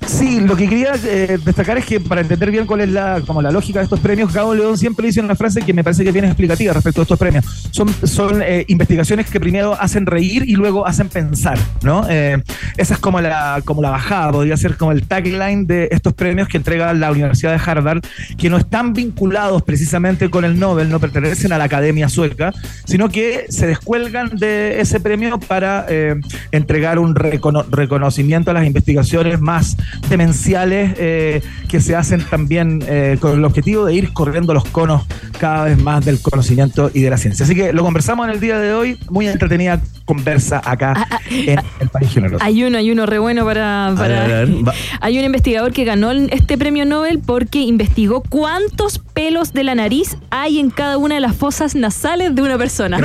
Sí, 0.08 0.40
lo 0.40 0.56
que 0.56 0.68
quería 0.68 0.94
eh, 1.04 1.38
destacar 1.44 1.76
es 1.76 1.84
que 1.84 2.00
para 2.00 2.22
entender 2.22 2.50
bien 2.50 2.66
cuál 2.66 2.80
es 2.80 2.88
la, 2.88 3.20
como 3.26 3.42
la 3.42 3.50
lógica 3.50 3.78
de 3.80 3.84
estos 3.84 4.00
premios, 4.00 4.32
Gabo 4.32 4.54
León 4.54 4.78
siempre 4.78 5.06
dice 5.06 5.20
una 5.20 5.36
frase 5.36 5.60
que 5.60 5.74
me 5.74 5.84
parece 5.84 6.02
que 6.02 6.08
es 6.08 6.12
bien 6.14 6.24
explicativa 6.24 6.72
respecto 6.72 7.02
a 7.02 7.04
estos 7.04 7.18
premios. 7.18 7.44
Son, 7.70 7.88
son 8.04 8.42
eh, 8.42 8.64
investigaciones 8.68 9.30
que 9.30 9.38
primero 9.38 9.78
hacen 9.78 10.06
reír 10.06 10.44
y 10.48 10.54
luego 10.54 10.86
hacen 10.86 11.08
pensar, 11.08 11.58
¿no? 11.82 12.06
Eh, 12.08 12.42
esa 12.78 12.94
es 12.94 13.00
como 13.00 13.20
la, 13.20 13.60
como 13.64 13.82
la 13.82 13.90
bajada, 13.90 14.32
podría 14.32 14.56
ser 14.56 14.76
como 14.78 14.92
el 14.92 15.06
tagline 15.06 15.66
de 15.66 15.88
estos 15.92 16.14
premios 16.14 16.48
que 16.48 16.56
entrega 16.56 16.92
la 16.94 17.12
Universidad 17.12 17.52
de 17.52 17.70
Harvard, 17.70 18.00
que 18.38 18.48
no 18.48 18.56
están 18.56 18.94
vinculados 18.94 19.62
precisamente 19.62 20.30
con 20.30 20.44
el 20.44 20.58
Nobel, 20.58 20.88
no 20.88 21.00
pertenecen 21.00 21.52
a 21.52 21.58
la 21.58 21.64
Academia 21.64 22.08
Sueca, 22.08 22.54
sino 22.86 23.10
que 23.10 23.44
se 23.50 23.66
descuelgan 23.66 24.36
de 24.38 24.80
ese 24.80 25.00
premio 25.00 25.38
para 25.38 25.86
entregar 26.50 26.98
un 26.98 27.14
recono- 27.14 27.66
reconocimiento 27.70 28.50
a 28.50 28.54
las 28.54 28.66
investigaciones 28.66 29.38
más 29.40 29.76
demenciales 30.08 30.94
eh, 30.98 31.42
que 31.68 31.80
se 31.80 31.94
hacen 31.96 32.22
también 32.22 32.82
eh, 32.86 33.16
con 33.20 33.38
el 33.38 33.44
objetivo 33.44 33.84
de 33.84 33.94
ir 33.94 34.12
corriendo 34.12 34.54
los 34.54 34.64
conos 34.64 35.02
cada 35.38 35.64
vez 35.64 35.78
más 35.82 36.04
del 36.04 36.20
conocimiento 36.20 36.90
y 36.92 37.02
de 37.02 37.10
la 37.10 37.16
ciencia. 37.18 37.44
Así 37.44 37.54
que 37.54 37.72
lo 37.72 37.82
conversamos 37.84 38.26
en 38.26 38.34
el 38.34 38.40
día 38.40 38.58
de 38.58 38.72
hoy, 38.74 38.98
muy 39.10 39.28
entretenida 39.28 39.80
conversa 40.04 40.60
acá 40.64 40.94
Ah, 40.96 41.06
ah, 41.10 41.18
en 41.30 41.60
el 41.80 41.88
País 41.90 42.10
Generoso. 42.12 42.42
Hay 42.44 42.64
uno, 42.64 42.78
hay 42.78 42.90
uno 42.90 43.04
re 43.04 43.18
bueno 43.18 43.44
para. 43.44 43.92
para- 43.96 44.22
ver, 44.26 44.32
a 44.32 44.38
ver, 44.44 44.68
va. 44.68 44.72
hay 45.00 45.18
un 45.18 45.24
investigador 45.24 45.72
que 45.72 45.84
ganó 45.84 46.10
este 46.12 46.56
premio 46.56 46.86
Nobel 46.86 47.18
porque 47.24 47.60
investigó 47.60 48.22
cuántos 48.22 48.98
pelos 48.98 49.52
de 49.52 49.64
la 49.64 49.74
nariz 49.74 50.16
hay 50.30 50.58
en 50.60 50.70
cada 50.70 50.96
una 50.96 51.16
de 51.16 51.20
las 51.20 51.36
fosas 51.36 51.74
nasales 51.74 52.34
de 52.34 52.40
una 52.42 52.56
persona. 52.56 52.98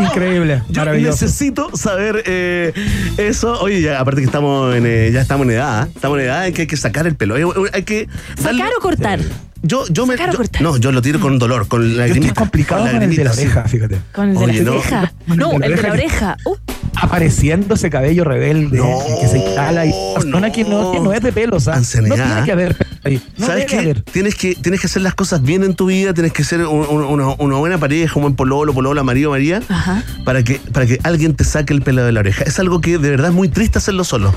Increíble, 0.00 0.62
Yo 0.70 0.80
maravilloso. 0.82 1.24
necesito 1.24 1.76
saber 1.76 2.22
eh, 2.26 2.72
eso. 3.16 3.60
Oye, 3.60 3.80
ya, 3.82 3.98
aparte 4.00 4.20
que 4.20 4.26
estamos 4.26 4.74
en, 4.76 4.84
eh, 4.86 5.10
ya 5.12 5.20
estamos 5.22 5.44
en 5.46 5.52
edad, 5.54 5.88
¿eh? 5.88 5.90
Estamos 6.08 6.18
en 6.20 6.24
edad 6.26 6.46
en 6.46 6.54
que 6.54 6.60
hay 6.62 6.66
que 6.66 6.76
sacar 6.76 7.06
el 7.06 7.16
pelo. 7.16 7.34
Hay, 7.36 7.42
hay 7.72 7.82
que 7.82 8.08
darle- 8.42 8.58
¿Sacar 8.60 8.72
o 8.78 8.80
cortar? 8.80 9.20
Yo, 9.62 9.84
yo 9.88 10.06
me. 10.06 10.14
¿Sacar 10.14 10.28
o 10.30 10.32
yo- 10.32 10.36
cortar? 10.38 10.62
no, 10.62 10.76
yo 10.76 10.92
lo 10.92 11.02
tiro 11.02 11.18
con 11.20 11.38
dolor, 11.38 11.66
con 11.68 11.96
la 11.96 12.06
estoy 12.06 12.30
complicado 12.30 12.86
con 12.86 13.02
el 13.02 13.16
de 13.16 13.24
la 13.24 13.32
oreja, 13.32 13.64
fíjate. 13.64 13.98
¿Con 14.12 14.28
el 14.30 14.34
de 14.36 14.44
Oye, 14.44 14.58
la 14.58 14.64
no. 14.64 14.70
oreja? 14.72 15.12
Con 15.26 15.36
No, 15.36 15.52
el 15.52 15.60
de 15.76 15.82
la 15.82 15.92
oreja. 15.92 16.36
Uh, 16.44 16.54
apareciendo 17.00 17.74
ese 17.74 17.90
cabello 17.90 18.24
rebelde 18.24 18.80
que 19.20 19.28
se 19.28 19.38
instala 19.38 19.86
y 19.86 19.92
persona 20.14 20.50
que, 20.52 20.64
no, 20.64 20.92
que 20.92 21.00
no 21.00 21.12
es 21.12 21.20
de 21.22 21.32
pelo, 21.32 21.56
o 21.56 21.60
sea, 21.60 21.76
no 21.76 22.14
tiene 22.14 22.42
que 22.44 22.52
haber 22.52 22.76
ahí. 23.08 23.22
No 23.36 23.46
¿Sabes 23.46 23.66
qué? 23.66 23.94
Tienes 24.12 24.34
que, 24.34 24.54
tienes 24.54 24.80
que 24.80 24.86
hacer 24.86 25.02
las 25.02 25.14
cosas 25.14 25.42
bien 25.42 25.64
en 25.64 25.74
tu 25.74 25.86
vida, 25.86 26.14
tienes 26.14 26.32
que 26.32 26.44
ser 26.44 26.64
una, 26.66 27.56
buena 27.56 27.78
pareja, 27.78 28.14
un 28.16 28.22
buen 28.22 28.36
pololo, 28.36 28.72
pololo, 28.72 29.02
marido, 29.04 29.30
María, 29.30 29.60
para 30.24 30.42
que, 30.42 30.60
para 30.72 30.86
que 30.86 30.98
alguien 31.02 31.34
te 31.34 31.44
saque 31.44 31.72
el 31.72 31.82
pelo 31.82 32.04
de 32.04 32.12
la 32.12 32.20
oreja. 32.20 32.44
Es 32.44 32.58
algo 32.58 32.80
que 32.80 32.98
de 32.98 33.10
verdad 33.10 33.28
es 33.28 33.34
muy 33.34 33.48
triste 33.48 33.78
hacerlo 33.78 34.04
solo. 34.04 34.34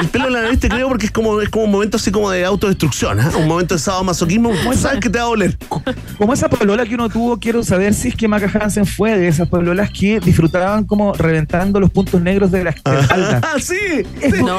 el 0.00 0.08
pelo 0.08 0.26
de 0.26 0.30
la 0.32 0.42
nariz 0.42 0.60
te 0.60 0.68
creo 0.68 0.88
porque 0.88 1.06
es 1.06 1.12
como, 1.12 1.40
es 1.40 1.48
como 1.48 1.64
un 1.64 1.70
momento 1.70 1.96
así 1.96 2.10
como 2.10 2.30
de 2.30 2.44
autodestrucción, 2.44 3.20
¿eh? 3.20 3.24
un 3.38 3.48
momento 3.48 3.74
de 3.74 3.80
sábado 3.80 4.04
masoquismo, 4.04 4.52
sabes 4.74 5.00
que 5.00 5.10
te 5.10 5.18
va 5.18 5.24
a 5.24 5.28
doler. 5.28 5.56
Como 6.18 6.32
esa 6.32 6.48
polola 6.48 6.84
que 6.86 6.94
uno 6.94 7.08
tuvo, 7.08 7.38
quiero 7.38 7.62
saber 7.62 7.94
si 7.94 8.08
es 8.08 8.14
que 8.16 8.28
Maca 8.28 8.50
Hansen 8.52 8.86
fue 8.86 9.18
de 9.18 9.28
esas 9.28 9.48
pololas 9.48 9.90
que 9.90 10.20
disfrutaban 10.20 10.84
como 10.84 11.12
reventando 11.14 11.80
los 11.80 11.90
puntos 11.90 12.20
negros 12.20 12.50
de 12.50 12.64
la 12.64 12.70
espalda. 12.80 13.40
Ah, 13.42 13.56
sí. 13.60 14.04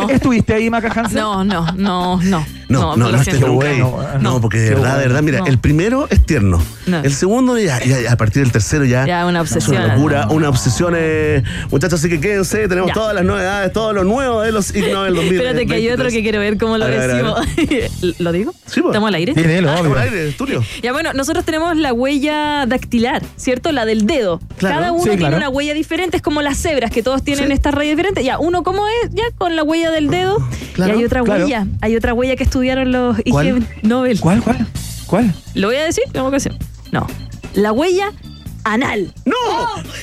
¿Estuviste 0.09 0.53
ahí, 0.53 0.69
Maca 0.69 0.91
Hansen? 0.91 1.17
No, 1.19 1.43
no, 1.43 1.71
no, 1.73 2.21
no. 2.21 2.45
No, 2.71 2.95
no, 2.95 3.11
no, 3.11 3.11
no, 3.11 3.23
no, 3.39 4.19
no, 4.19 4.41
porque 4.41 4.59
de 4.59 4.69
verdad, 4.71 4.97
de 4.97 5.07
verdad, 5.07 5.21
mira, 5.21 5.43
el 5.45 5.57
primero 5.57 6.07
es 6.09 6.25
tierno. 6.25 6.61
El 6.85 7.13
segundo, 7.13 7.57
ya, 7.57 7.83
ya, 7.83 8.11
a 8.11 8.17
partir 8.17 8.43
del 8.43 8.51
tercero 8.51 8.85
ya. 8.85 9.05
Ya, 9.05 9.25
una 9.25 9.41
obsesión. 9.41 9.77
Una 9.77 9.95
locura, 9.95 10.27
una 10.29 10.49
obsesión. 10.49 10.93
Eh, 10.97 11.43
muchachos, 11.69 11.99
así 11.99 12.09
que 12.09 12.19
quédense, 12.19 12.67
tenemos 12.67 12.91
todas 12.91 13.15
las 13.15 13.23
novedades, 13.23 13.71
todo 13.71 13.93
lo 13.93 14.03
nuevo 14.03 14.41
de 14.41 14.51
los 14.51 14.75
Ig 14.75 14.91
Nobel 14.91 15.15
2000. 15.15 15.33
Espérate, 15.33 15.65
que 15.65 15.73
hay 15.73 15.89
otro 15.89 16.09
que 16.09 16.21
quiero 16.21 16.39
ver 16.39 16.57
cómo 16.57 16.77
lo 16.77 16.87
decimos. 16.87 17.39
¿Lo 18.19 18.31
digo? 18.31 18.53
Sí, 18.65 18.81
¿Estamos 18.85 19.07
al 19.07 19.15
aire? 19.15 19.33
Sí, 19.33 19.61
lo 19.61 19.71
al 19.71 19.97
aire, 19.97 20.31
Tulio. 20.31 20.63
Ya, 20.81 20.91
bueno, 20.91 21.13
nosotros 21.13 21.45
tenemos 21.45 21.75
la 21.77 21.93
huella 21.93 22.65
dactilar, 22.65 23.23
¿cierto? 23.35 23.71
La 23.71 23.85
del 23.85 24.05
dedo. 24.05 24.39
Cada 24.59 24.91
uno 24.91 25.03
tiene 25.03 25.35
una 25.35 25.49
huella 25.49 25.73
diferente, 25.73 26.17
es 26.17 26.23
como 26.23 26.41
las 26.41 26.57
cebras, 26.57 26.91
que 26.91 27.03
todos 27.03 27.23
tienen 27.23 27.51
estas 27.51 27.73
rayas 27.73 27.91
diferentes. 27.91 28.23
Ya, 28.23 28.39
uno 28.39 28.63
cómo 28.63 28.87
es, 28.87 29.11
ya 29.11 29.23
con 29.37 29.55
la 29.55 29.63
huella 29.63 29.91
del 29.91 30.09
dedo. 30.09 30.37
y 30.77 30.81
hay 30.81 31.03
otra 31.03 31.23
huella, 31.23 31.67
hay 31.81 31.95
otra 31.95 32.13
huella 32.13 32.35
que 32.35 32.43
estudiaron 32.43 32.91
los 32.91 33.17
IG 33.25 33.83
Nobel. 33.83 34.19
¿Cuál, 34.19 34.41
cuál? 34.41 34.67
¿Cuál? 35.07 35.33
¿Lo 35.55 35.67
voy 35.67 35.77
a 35.77 35.85
decir? 35.85 36.03
No. 36.91 37.07
La 37.53 37.71
huella 37.71 38.11
anal. 38.63 39.13
¡No! 39.25 39.33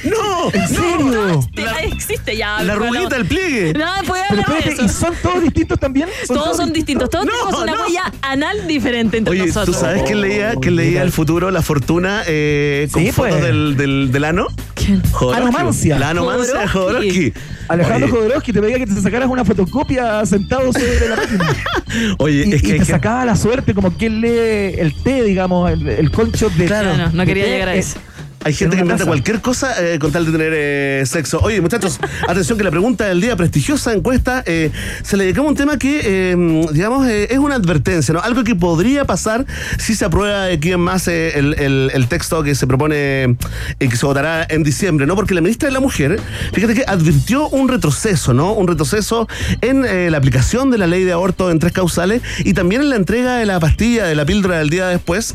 ¡No! 0.04 0.50
¿En 0.52 0.68
serio? 0.68 1.40
la, 1.54 1.80
existe 1.82 2.36
ya. 2.36 2.62
La 2.62 2.74
ruedita, 2.74 3.16
el 3.16 3.26
pliegue. 3.26 3.72
No, 3.74 3.86
puede 4.06 4.22
hablar 4.24 4.64
de 4.64 4.70
eso. 4.70 4.84
¿Y 4.84 4.88
son 4.88 5.14
todos 5.22 5.42
distintos 5.42 5.78
también? 5.78 6.08
todos, 6.26 6.56
son 6.56 6.72
distintos. 6.72 7.10
Todos 7.10 7.26
tenemos 7.26 7.62
una 7.62 7.82
huella 7.82 8.12
anal 8.22 8.66
diferente 8.66 9.18
entre 9.18 9.32
Oye, 9.32 9.46
nosotros. 9.46 9.76
¿tú 9.76 9.80
sabes 9.80 10.02
quién 10.04 10.20
leía, 10.20 10.54
quién 10.60 10.76
leía 10.76 11.02
el 11.02 11.12
futuro, 11.12 11.50
la 11.50 11.62
fortuna, 11.62 12.22
eh, 12.26 12.88
con 12.92 13.06
fotos 13.06 13.30
pues. 13.30 13.42
del, 13.42 13.76
del, 13.76 14.12
del, 14.12 14.24
ano? 14.24 14.46
¿Quién? 14.74 15.02
Anomancia. 15.34 15.98
La 15.98 16.10
anomancia 16.10 16.60
de 16.60 16.68
Jodorowsky. 16.68 17.32
Alejandro 17.68 18.08
Jodorowsky 18.08 18.52
te 18.52 18.60
pedía 18.60 18.78
que 18.78 18.86
te 18.86 19.00
sacaras 19.00 19.28
una 19.28 19.44
fotocopia 19.44 20.24
sentado 20.24 20.72
sobre 20.72 21.08
la 21.08 21.16
máquina. 21.16 21.56
Oye, 22.18 22.44
y, 22.46 22.52
es 22.54 22.62
que. 22.62 22.78
te 22.78 22.84
sacaba 22.84 23.24
la 23.24 23.36
suerte 23.36 23.74
como 23.74 23.92
quien 23.92 24.20
lee 24.20 24.78
el 24.78 24.94
té, 25.02 25.22
digamos, 25.22 25.70
el, 25.70 26.10
concho 26.10 26.50
de. 26.50 26.66
Claro, 26.66 26.96
no, 26.96 27.10
no 27.10 27.26
quería 27.26 27.46
llegar 27.46 27.68
a 27.68 27.74
eso. 27.74 27.98
Hay 28.44 28.52
gente 28.54 28.76
que 28.76 28.82
inventa 28.82 29.04
cualquier 29.04 29.40
cosa 29.40 29.74
eh, 29.84 29.98
con 29.98 30.12
tal 30.12 30.24
de 30.24 30.32
tener 30.32 30.52
eh, 30.54 31.02
sexo. 31.06 31.40
Oye, 31.40 31.60
muchachos, 31.60 31.98
atención 32.28 32.56
que 32.56 32.64
la 32.64 32.70
pregunta 32.70 33.06
del 33.06 33.20
día, 33.20 33.36
prestigiosa 33.36 33.92
encuesta, 33.92 34.44
eh, 34.46 34.70
se 35.02 35.16
le 35.16 35.24
dedicamos 35.24 35.50
un 35.50 35.56
tema 35.56 35.76
que, 35.76 36.30
em, 36.30 36.62
digamos, 36.66 37.08
es 37.08 37.38
una 37.38 37.56
advertencia, 37.56 38.14
¿no? 38.14 38.20
Algo 38.20 38.44
que 38.44 38.54
podría 38.54 39.04
pasar 39.04 39.44
si 39.78 39.94
se 39.94 40.04
aprueba 40.04 40.44
de 40.44 40.58
quién 40.60 40.80
más 40.80 41.08
el, 41.08 41.54
el, 41.58 42.08
texto 42.08 42.42
que 42.42 42.54
se 42.54 42.66
propone 42.66 43.36
y 43.80 43.88
que 43.88 43.96
se 43.96 44.06
votará 44.06 44.46
en 44.48 44.62
diciembre, 44.62 45.06
¿no? 45.06 45.16
Porque 45.16 45.34
la 45.34 45.40
ministra 45.40 45.68
de 45.68 45.72
la 45.72 45.80
Mujer, 45.80 46.20
fíjate 46.52 46.74
que 46.74 46.84
advirtió 46.86 47.48
un 47.48 47.68
retroceso, 47.68 48.32
¿no? 48.34 48.52
Un 48.52 48.68
retroceso 48.68 49.28
en 49.60 49.82
la 50.10 50.16
aplicación 50.16 50.70
de 50.70 50.78
la 50.78 50.86
ley 50.86 51.04
de 51.04 51.12
aborto 51.12 51.50
en 51.50 51.58
tres 51.58 51.72
causales 51.72 52.22
y 52.44 52.54
también 52.54 52.82
en 52.82 52.90
la 52.90 52.96
entrega 52.96 53.36
de 53.36 53.46
la 53.46 53.58
pastilla, 53.60 54.06
de 54.06 54.14
la 54.14 54.24
píldora 54.24 54.58
del 54.58 54.70
día 54.70 54.86
después, 54.86 55.34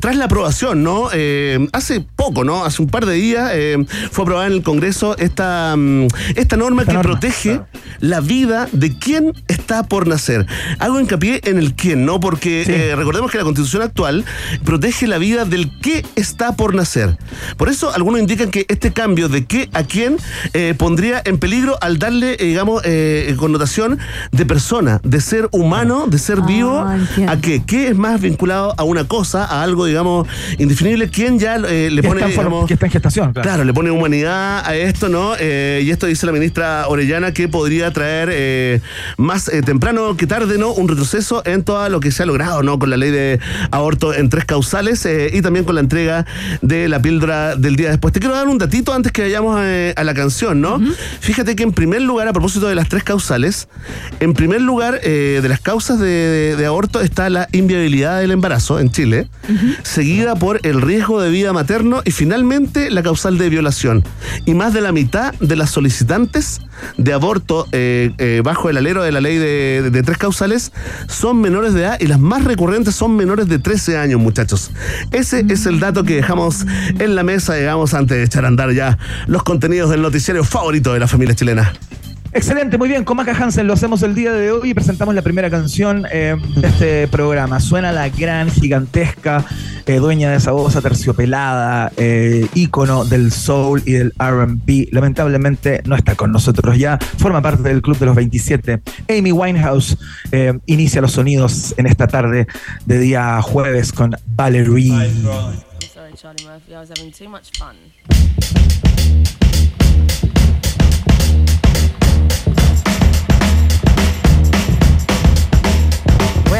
tras 0.00 0.16
la 0.16 0.24
aprobación, 0.24 0.82
¿no? 0.82 1.08
hace 1.72 1.83
poco, 2.16 2.44
¿no? 2.44 2.64
Hace 2.64 2.82
un 2.82 2.88
par 2.88 3.06
de 3.06 3.14
días 3.14 3.50
eh, 3.54 3.84
fue 4.10 4.22
aprobada 4.22 4.46
en 4.46 4.54
el 4.54 4.62
Congreso 4.62 5.16
esta, 5.18 5.74
mm, 5.76 6.06
esta 6.36 6.56
norma 6.56 6.84
que 6.84 6.98
protege 6.98 7.60
la 8.00 8.20
vida 8.20 8.68
de 8.72 8.98
quien 8.98 9.32
está 9.48 9.82
por 9.82 10.06
nacer. 10.06 10.46
Hago 10.78 11.00
hincapié 11.00 11.40
en 11.44 11.58
el 11.58 11.74
quién, 11.74 12.04
¿no? 12.04 12.20
Porque 12.20 12.62
eh, 12.66 12.96
recordemos 12.96 13.30
que 13.30 13.38
la 13.38 13.44
Constitución 13.44 13.82
actual 13.82 14.24
protege 14.64 15.06
la 15.06 15.18
vida 15.18 15.44
del 15.44 15.70
que 15.80 16.04
está 16.16 16.56
por 16.56 16.74
nacer. 16.74 17.16
Por 17.56 17.68
eso 17.68 17.92
algunos 17.94 18.20
indican 18.20 18.50
que 18.50 18.66
este 18.68 18.92
cambio 18.92 19.28
de 19.28 19.44
qué 19.44 19.68
a 19.72 19.84
quién 19.84 20.16
eh, 20.52 20.74
pondría 20.76 21.22
en 21.24 21.38
peligro 21.38 21.76
al 21.80 21.98
darle, 21.98 22.36
digamos, 22.36 22.82
connotación 23.36 23.98
de 24.32 24.46
persona, 24.46 25.00
de 25.04 25.20
ser 25.20 25.48
humano, 25.52 26.06
de 26.06 26.18
ser 26.18 26.42
vivo, 26.42 26.78
ah, 26.78 26.98
a 27.28 27.40
qué. 27.40 27.62
¿Qué 27.66 27.88
es 27.88 27.96
más 27.96 28.20
vinculado 28.20 28.74
a 28.76 28.84
una 28.84 29.04
cosa, 29.06 29.44
a 29.44 29.62
algo, 29.62 29.86
digamos, 29.86 30.26
indefinible? 30.58 31.08
¿Quién 31.08 31.38
ya 31.38 31.58
eh, 31.74 31.90
le 31.90 32.02
pone. 32.02 32.20
que 32.66 32.74
está 32.74 32.86
en 32.86 32.92
gestación, 32.92 33.32
claro. 33.32 33.64
le 33.64 33.74
pone 33.74 33.90
humanidad 33.90 34.64
a 34.64 34.76
esto, 34.76 35.08
¿no? 35.08 35.34
Eh, 35.38 35.82
y 35.84 35.90
esto 35.90 36.06
dice 36.06 36.26
la 36.26 36.32
ministra 36.32 36.86
Orellana 36.88 37.32
que 37.32 37.48
podría 37.48 37.92
traer 37.92 38.28
eh, 38.32 38.80
más 39.16 39.50
temprano 39.64 40.16
que 40.16 40.26
tarde, 40.26 40.56
¿no? 40.56 40.72
Un 40.72 40.88
retroceso 40.88 41.42
en 41.44 41.64
todo 41.64 41.88
lo 41.88 42.00
que 42.00 42.12
se 42.12 42.22
ha 42.22 42.26
logrado, 42.26 42.62
¿no? 42.62 42.78
Con 42.78 42.90
la 42.90 42.96
ley 42.96 43.10
de 43.10 43.40
aborto 43.70 44.14
en 44.14 44.28
tres 44.28 44.44
causales 44.44 45.06
y 45.32 45.42
también 45.42 45.64
con 45.64 45.74
la 45.74 45.80
entrega 45.80 46.26
de 46.62 46.88
la 46.88 47.02
píldora 47.02 47.56
del 47.56 47.76
día 47.76 47.90
después. 47.90 48.12
Te 48.12 48.20
quiero 48.20 48.34
dar 48.34 48.46
un 48.48 48.58
datito 48.58 48.92
antes 48.92 49.12
que 49.12 49.22
vayamos 49.22 49.58
a, 49.58 50.04
la 50.04 50.14
canción, 50.14 50.60
¿no? 50.60 50.80
Fíjate 51.20 51.56
que 51.56 51.62
en 51.62 51.72
primer 51.72 52.02
lugar, 52.02 52.28
a 52.28 52.32
propósito 52.32 52.68
de 52.68 52.74
las 52.74 52.88
tres 52.88 53.02
causales, 53.02 53.68
en 54.20 54.34
primer 54.34 54.60
lugar 54.60 55.00
de 55.00 55.46
las 55.48 55.60
causas 55.60 55.98
de, 55.98 56.62
aborto 56.66 57.00
está 57.00 57.28
la 57.30 57.48
inviabilidad 57.52 58.20
del 58.20 58.30
embarazo 58.30 58.78
en 58.78 58.90
Chile, 58.90 59.28
seguida 59.82 60.36
por 60.36 60.60
el 60.62 60.80
riesgo 60.80 61.20
de 61.20 61.30
vida 61.30 61.52
materno 61.64 62.02
y 62.04 62.10
finalmente 62.10 62.90
la 62.90 63.02
causal 63.02 63.38
de 63.38 63.48
violación. 63.48 64.04
Y 64.44 64.52
más 64.52 64.74
de 64.74 64.82
la 64.82 64.92
mitad 64.92 65.32
de 65.40 65.56
las 65.56 65.70
solicitantes 65.70 66.60
de 66.98 67.14
aborto 67.14 67.66
eh, 67.72 68.10
eh, 68.18 68.42
bajo 68.44 68.68
el 68.68 68.76
alero 68.76 69.02
de 69.02 69.12
la 69.12 69.22
ley 69.22 69.38
de, 69.38 70.02
tres 70.04 70.18
causales 70.18 70.72
son 71.08 71.40
menores 71.40 71.72
de 71.72 71.80
edad 71.80 71.96
y 72.00 72.06
las 72.06 72.20
más 72.20 72.44
recurrentes 72.44 72.94
son 72.94 73.16
menores 73.16 73.48
de 73.48 73.58
13 73.58 73.96
años, 73.96 74.20
muchachos. 74.20 74.72
Ese 75.10 75.46
es 75.48 75.64
el 75.64 75.80
dato 75.80 76.04
que 76.04 76.16
dejamos 76.16 76.66
en 76.98 77.14
la 77.14 77.22
mesa, 77.22 77.54
digamos, 77.54 77.94
antes 77.94 78.18
de 78.18 78.24
echar 78.24 78.44
a 78.44 78.48
andar 78.48 78.72
ya 78.72 78.98
los 79.26 79.42
contenidos 79.42 79.88
del 79.90 80.02
noticiario 80.02 80.44
favorito 80.44 80.92
de 80.92 81.00
la 81.00 81.08
familia 81.08 81.34
chilena. 81.34 81.72
Excelente, 82.34 82.78
muy 82.78 82.88
bien. 82.88 83.04
Con 83.04 83.16
Maca 83.16 83.32
Hansen 83.32 83.68
lo 83.68 83.74
hacemos 83.74 84.02
el 84.02 84.16
día 84.16 84.32
de 84.32 84.50
hoy 84.50 84.70
y 84.70 84.74
presentamos 84.74 85.14
la 85.14 85.22
primera 85.22 85.50
canción 85.50 86.04
eh, 86.10 86.34
de 86.56 86.66
este 86.66 87.08
programa. 87.08 87.60
Suena 87.60 87.92
la 87.92 88.08
gran, 88.08 88.50
gigantesca, 88.50 89.44
eh, 89.86 89.96
dueña 89.96 90.30
de 90.30 90.36
esa 90.36 90.52
voz 90.52 90.76
aterciopelada, 90.76 91.92
eh, 91.96 92.46
ícono 92.54 93.04
del 93.04 93.32
soul 93.32 93.82
y 93.84 93.92
del 93.92 94.12
RB. 94.18 94.88
Lamentablemente 94.92 95.82
no 95.84 95.96
está 95.96 96.14
con 96.14 96.32
nosotros 96.32 96.78
ya. 96.78 96.98
Forma 97.18 97.42
parte 97.42 97.62
del 97.62 97.82
Club 97.82 97.98
de 97.98 98.06
los 98.06 98.14
27. 98.14 98.80
Amy 99.08 99.32
Winehouse 99.32 99.96
inicia 100.66 101.00
los 101.00 101.12
sonidos 101.12 101.74
en 101.76 101.86
esta 101.86 102.06
tarde 102.06 102.46
de 102.86 102.98
día 102.98 103.40
jueves 103.42 103.92
con 103.92 104.16
Valerie. 104.26 104.92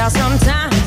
I 0.06 0.83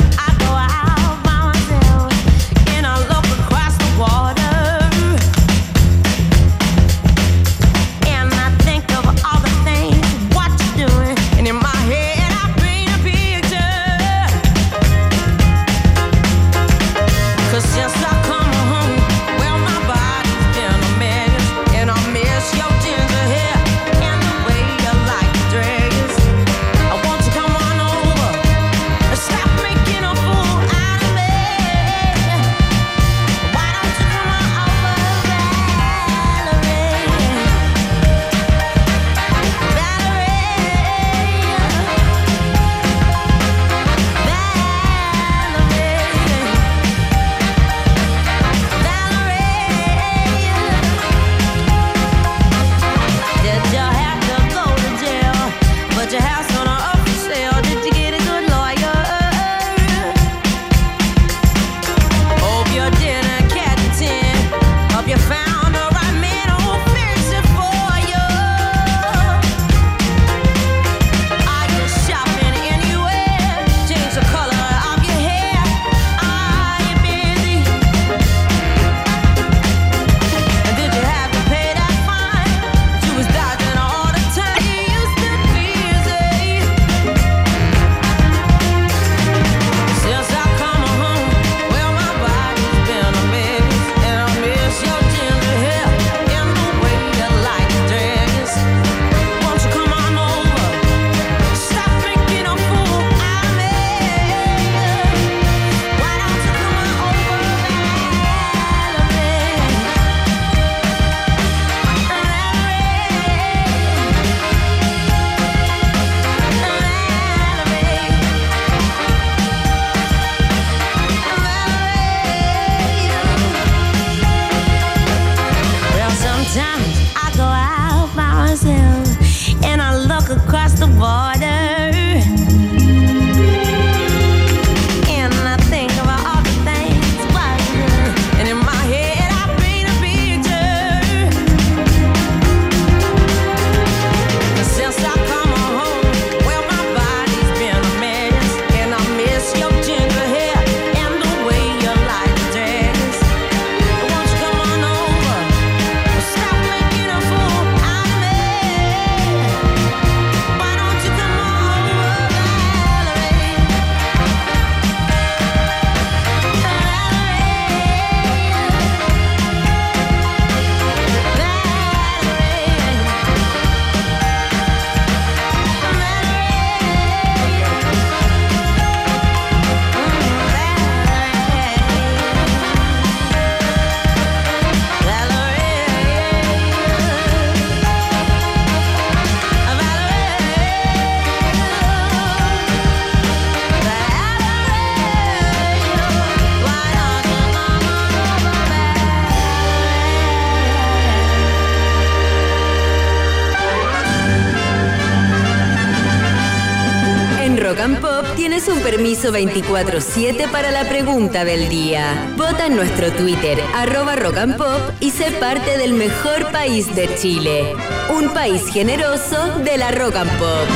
Rock 207.68 207.80
and 207.82 208.00
Pop 208.00 208.26
tienes 208.38 208.70
un 208.70 208.80
permiso 208.80 209.34
24-7 209.34 210.50
para 210.52 210.72
la 210.72 210.88
pregunta 210.88 211.44
del 211.44 211.68
día. 211.68 212.34
Vota 212.38 212.68
en 212.68 212.78
nuestro 212.78 213.12
Twitter, 213.12 213.62
arroba 213.76 214.16
Rock 214.16 214.38
and 214.38 214.56
Pop, 214.56 214.80
y 215.02 215.12
sé 215.12 215.32
parte 215.32 215.78
del 215.78 215.92
mejor 215.92 216.50
país 216.54 216.96
de 216.96 217.14
Chile. 217.16 217.76
Un 218.10 218.30
país 218.30 218.64
generoso 218.72 219.60
de 219.66 219.78
la 219.78 219.92
Rock 219.92 220.16
and 220.16 220.32
Pop. 220.40 220.68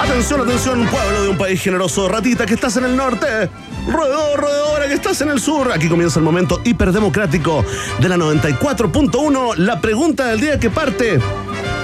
Atención, 0.00 0.42
atención, 0.42 0.86
pueblo 0.86 1.22
de 1.24 1.28
un 1.30 1.36
país 1.36 1.60
generoso. 1.60 2.08
Ratita, 2.08 2.46
que 2.46 2.54
estás 2.54 2.76
en 2.76 2.84
el 2.84 2.96
norte. 2.96 3.50
Roedor, 3.88 4.38
roedora, 4.38 4.86
que 4.86 4.94
estás 4.94 5.20
en 5.20 5.30
el 5.30 5.40
sur. 5.40 5.72
Aquí 5.72 5.88
comienza 5.88 6.20
el 6.20 6.24
momento 6.24 6.60
hiperdemocrático 6.62 7.64
de 7.98 8.08
la 8.08 8.16
94.1. 8.16 9.56
La 9.56 9.80
pregunta 9.80 10.26
del 10.26 10.40
día 10.40 10.60
que 10.60 10.70
parte 10.70 11.18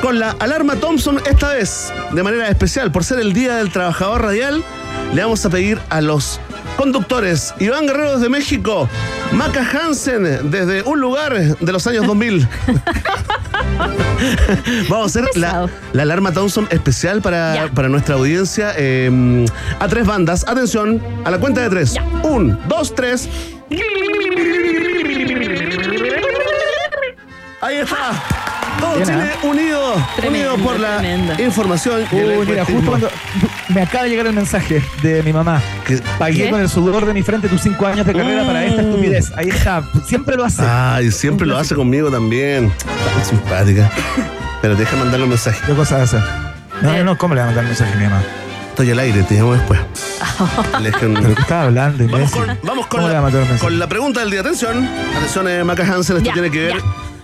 con 0.06 0.20
la 0.20 0.36
alarma 0.38 0.76
Thompson 0.76 1.20
esta 1.28 1.54
vez, 1.54 1.92
de 2.12 2.22
manera 2.22 2.48
especial, 2.48 2.92
por 2.92 3.02
ser 3.02 3.18
el 3.18 3.32
Día 3.32 3.56
del 3.56 3.72
Trabajador 3.72 4.22
Radial, 4.22 4.62
le 5.12 5.20
vamos 5.20 5.44
a 5.44 5.50
pedir 5.50 5.80
a 5.90 6.00
los 6.00 6.38
conductores 6.76 7.52
Iván 7.58 7.88
Guerrero 7.88 8.14
desde 8.14 8.28
México, 8.28 8.88
Maca 9.32 9.68
Hansen 9.68 10.48
desde 10.48 10.84
un 10.84 11.00
lugar 11.00 11.34
de 11.34 11.72
los 11.72 11.84
años 11.88 12.06
2000. 12.06 12.48
Vamos 14.88 15.16
a 15.16 15.18
hacer 15.18 15.28
la, 15.34 15.68
alarma 16.00 16.30
Thompson 16.30 16.68
especial 16.70 17.20
para, 17.20 17.68
para 17.74 17.88
nuestra 17.88 18.14
audiencia 18.14 18.74
eh, 18.76 19.44
a 19.80 19.88
tres 19.88 20.06
bandas. 20.06 20.46
Atención, 20.46 21.02
a 21.24 21.32
la 21.32 21.40
cuenta 21.40 21.62
de 21.62 21.68
tres. 21.68 21.96
Un, 22.22 22.56
dos, 22.68 22.94
tres. 22.94 23.28
Ahí 27.60 27.78
está. 27.78 28.35
Todo 29.04 29.04
Chile 29.06 29.30
unido, 29.42 29.94
Tremendo, 30.16 30.54
unido 30.54 30.66
por 30.68 30.80
la 30.80 30.98
tremendo. 30.98 31.42
información. 31.42 32.02
Uy, 32.12 32.46
mira, 32.46 32.64
justo 32.64 32.88
cuando 32.90 33.08
me 33.68 33.82
acaba 33.82 34.04
de 34.04 34.10
llegar 34.10 34.26
el 34.26 34.32
mensaje 34.32 34.82
de 35.02 35.22
mi 35.22 35.32
mamá. 35.32 35.60
Que- 35.86 35.98
Pagué 36.18 36.44
¿Qué? 36.44 36.50
con 36.50 36.60
el 36.60 36.68
sudor 36.68 37.04
de 37.06 37.12
mi 37.14 37.22
frente 37.22 37.48
tus 37.48 37.60
cinco 37.62 37.86
años 37.86 38.06
de 38.06 38.12
carrera 38.12 38.44
para 38.44 38.64
esta 38.64 38.82
Mm. 38.82 38.86
estupidez. 38.86 39.32
Ahí 39.36 39.48
está. 39.48 39.82
Siempre 40.06 40.36
lo 40.36 40.44
hace. 40.44 40.62
Ay, 40.66 41.10
siempre 41.10 41.46
lo 41.46 41.56
hace 41.56 41.74
conmigo 41.74 42.10
también. 42.10 42.72
Tan 43.14 43.24
simpática. 43.24 43.90
Pero 44.62 44.74
deja 44.76 44.96
mandarle 44.96 45.24
un 45.24 45.30
mensaje. 45.30 45.58
¿Qué 45.66 45.72
cosa 45.74 46.02
hace? 46.02 46.18
No, 46.82 46.92
no, 46.96 47.04
no, 47.04 47.18
¿cómo 47.18 47.34
le 47.34 47.40
va 47.40 47.44
a 47.44 47.46
mandar 47.48 47.64
un 47.64 47.70
mensaje 47.70 47.92
a 47.92 47.96
mi 47.96 48.04
mamá? 48.04 48.22
Estoy 48.70 48.90
al 48.90 48.98
aire, 48.98 49.22
te 49.22 49.34
llamo 49.36 49.54
después. 49.54 49.80
Le 50.82 50.90
dejé 50.90 51.06
un- 51.06 51.14
¿Pero 51.14 51.34
qué 51.34 51.40
estaba 51.42 51.62
hablando, 51.62 52.06
Vamos 52.08 52.30
con, 52.30 52.46
vamos 52.62 52.86
con 52.88 53.00
¿Cómo 53.00 53.08
le 53.08 53.14
va 53.14 53.20
a 53.20 53.22
la, 53.22 53.22
mandar 53.22 53.42
un 53.42 53.48
mensaje? 53.48 53.60
con 53.70 53.78
la 53.78 53.86
pregunta 53.88 54.20
del 54.20 54.30
día. 54.30 54.40
Atención, 54.40 54.86
atención, 55.16 55.48
eh, 55.48 55.64
Maca 55.64 55.82
Hansen, 55.84 56.16
esto 56.18 56.26
Ya, 56.28 56.32
tiene 56.34 56.50
que 56.50 56.58
ver 56.58 56.72
ya. 56.74 56.82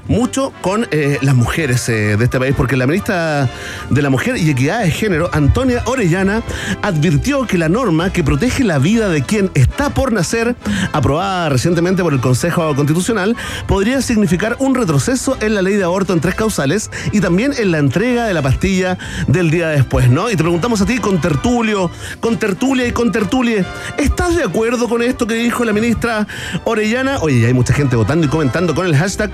Mucho 0.09 0.53
con 0.61 0.87
eh, 0.91 1.19
las 1.23 1.35
mujeres 1.35 1.89
eh, 1.89 2.17
de 2.17 2.25
este 2.25 2.39
país, 2.39 2.55
porque 2.57 2.77
la 2.77 2.87
ministra 2.87 3.49
de 3.91 4.03
la 4.03 4.11
Mujer 4.11 4.37
y 4.37 4.51
Equidad 4.51 4.83
de 4.83 4.91
Género, 4.91 5.31
Antonia 5.33 5.83
Orellana, 5.87 6.43
advirtió 6.83 7.47
que 7.47 7.59
la 7.59 7.69
norma 7.69 8.13
que 8.13 8.25
protege 8.25 8.65
la 8.65 8.79
vida 8.79 9.09
de 9.09 9.23
quien 9.23 9.51
está 9.55 9.91
por 9.91 10.13
nacer, 10.13 10.57
aprobada 10.93 11.49
recientemente 11.49 12.03
por 12.03 12.13
el 12.13 12.21
Consejo 12.21 12.75
Constitucional, 12.75 13.37
podría 13.67 14.03
significar 14.03 14.57
un 14.59 14.75
retroceso 14.75 15.37
en 15.41 15.55
la 15.55 15.63
ley 15.63 15.75
de 15.75 15.85
aborto 15.85 16.13
en 16.13 16.21
tres 16.21 16.35
causales 16.35 16.91
y 17.13 17.21
también 17.21 17.53
en 17.57 17.71
la 17.71 17.79
entrega 17.79 18.27
de 18.27 18.35
la 18.35 18.43
pastilla 18.43 18.99
del 19.29 19.51
día 19.51 19.69
después, 19.69 20.11
¿no? 20.11 20.31
Y 20.31 20.37
te 20.37 20.43
preguntamos 20.43 20.81
a 20.81 20.87
ti, 20.87 20.99
con 20.99 21.21
tertulio, 21.21 21.91
con 22.21 22.39
tertulia 22.39 22.87
y 22.87 22.93
con 22.93 23.13
tertulie, 23.13 23.65
¿estás 23.99 24.37
de 24.37 24.45
acuerdo 24.45 24.89
con 24.89 25.03
esto 25.03 25.27
que 25.27 25.35
dijo 25.35 25.65
la 25.65 25.73
ministra 25.73 26.27
Orellana? 26.65 27.19
Oye, 27.21 27.47
hay 27.47 27.55
mucha 27.55 27.73
gente 27.73 27.97
votando 27.97 28.27
y 28.27 28.31
comentando 28.31 28.75
con 28.75 28.87
el 28.87 28.97
hashtag 28.97 29.31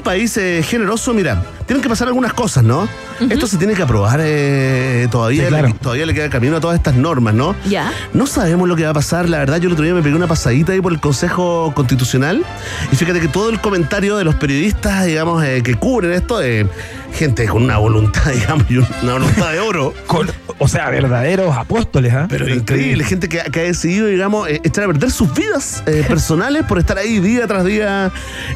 país 0.00 0.36
eh, 0.36 0.62
generoso. 0.62 1.12
Mira, 1.14 1.42
tienen 1.66 1.82
que 1.82 1.88
pasar 1.88 2.08
algunas 2.08 2.32
cosas, 2.32 2.64
¿no? 2.64 2.88
Esto 3.30 3.46
se 3.46 3.56
tiene 3.56 3.74
que 3.74 3.82
aprobar 3.82 4.20
eh, 4.22 5.08
todavía, 5.10 5.44
Sí, 5.44 5.48
claro. 5.48 5.68
le, 5.68 5.74
todavía 5.74 6.06
le 6.06 6.14
queda 6.14 6.28
camino 6.30 6.56
a 6.56 6.60
todas 6.60 6.76
estas 6.76 6.94
normas, 6.94 7.34
¿no? 7.34 7.56
Ya. 7.68 7.92
No 8.12 8.26
sabemos 8.26 8.68
lo 8.68 8.76
que 8.76 8.84
va 8.84 8.90
a 8.90 8.94
pasar. 8.94 9.28
La 9.28 9.38
verdad, 9.38 9.58
yo 9.58 9.66
el 9.68 9.72
otro 9.72 9.84
día 9.84 9.94
me 9.94 10.02
pegué 10.02 10.14
una 10.14 10.26
pasadita 10.26 10.72
ahí 10.72 10.80
por 10.80 10.92
el 10.92 11.00
Consejo 11.00 11.72
Constitucional. 11.74 12.44
Y 12.92 12.96
fíjate 12.96 13.20
que 13.20 13.28
todo 13.28 13.48
el 13.50 13.60
comentario 13.60 14.16
de 14.16 14.24
los 14.24 14.34
periodistas, 14.34 15.06
digamos, 15.06 15.42
eh, 15.44 15.62
que 15.62 15.74
cubren 15.76 16.12
esto, 16.12 16.42
eh, 16.42 16.66
gente 17.14 17.46
con 17.46 17.62
una 17.64 17.78
voluntad, 17.78 18.30
digamos, 18.32 18.66
y 18.70 18.76
una 18.76 19.12
voluntad 19.14 19.52
de 19.52 19.60
oro. 19.60 19.94
Con- 20.06 20.30
o 20.58 20.68
sea, 20.68 20.88
verdaderos 20.88 21.54
apóstoles, 21.54 22.14
¿ah? 22.14 22.26
Pero 22.30 22.48
increíble, 22.48 23.04
gente 23.04 23.28
que, 23.28 23.38
que 23.52 23.60
ha 23.60 23.64
decidido, 23.64 24.06
digamos, 24.06 24.48
eh, 24.48 24.58
echar 24.64 24.84
a 24.84 24.86
perder 24.86 25.10
sus 25.10 25.32
vidas 25.34 25.82
eh, 25.86 26.02
personales 26.08 26.64
por 26.64 26.78
estar 26.78 26.96
ahí 26.96 27.18
día 27.20 27.46
tras 27.46 27.64
día 27.64 28.10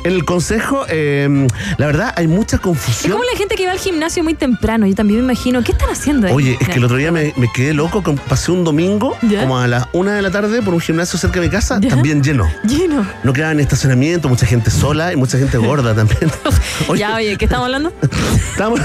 en 0.05 0.13
el 0.13 0.25
Consejo. 0.25 0.85
Eh, 0.89 1.47
la 1.77 1.87
verdad, 1.87 2.15
hay 2.17 2.27
mucha 2.27 2.57
Es 3.05 3.11
como 3.11 3.25
la 3.25 3.37
gente 3.39 3.55
que 3.55 3.67
va 3.67 3.73
al 3.73 3.79
gimnasio 3.79 4.23
muy 4.23 4.35
temprano. 4.35 4.87
Yo 4.87 4.95
también 4.95 5.21
me 5.21 5.25
imagino. 5.33 5.63
¿Qué 5.63 5.73
están 5.73 5.91
haciendo 5.91 6.27
ahí? 6.27 6.33
Oye, 6.35 6.59
es 6.61 6.69
que 6.69 6.75
el 6.79 6.85
otro 6.85 6.97
día 6.97 7.11
me, 7.11 7.33
me 7.37 7.51
quedé 7.53 7.73
loco, 7.75 8.03
pasé 8.29 8.53
un 8.53 8.63
domingo, 8.65 9.17
¿Ya? 9.23 9.43
como 9.43 9.59
a 9.59 9.67
las 9.67 9.87
una 9.93 10.15
de 10.15 10.23
la 10.23 10.31
tarde, 10.31 10.61
por 10.63 10.75
un 10.75 10.81
gimnasio 10.81 11.19
cerca 11.19 11.41
de 11.41 11.47
mi 11.47 11.51
casa, 11.51 11.79
¿Ya? 11.81 11.89
también 11.91 12.23
lleno. 12.23 12.49
Lleno. 12.65 13.07
No 13.25 13.33
quedaba 13.33 13.53
en 13.53 13.61
estacionamiento, 13.61 14.29
mucha 14.29 14.47
gente 14.47 14.71
sola 14.71 15.13
y 15.13 15.17
mucha 15.17 15.39
gente 15.39 15.57
gorda 15.59 15.95
también. 15.95 16.31
Oye, 16.89 17.01
Ya, 17.01 17.15
oye, 17.17 17.37
¿qué 17.39 17.45
estamos 17.47 17.65
hablando? 17.67 17.93
estábamos, 18.53 18.81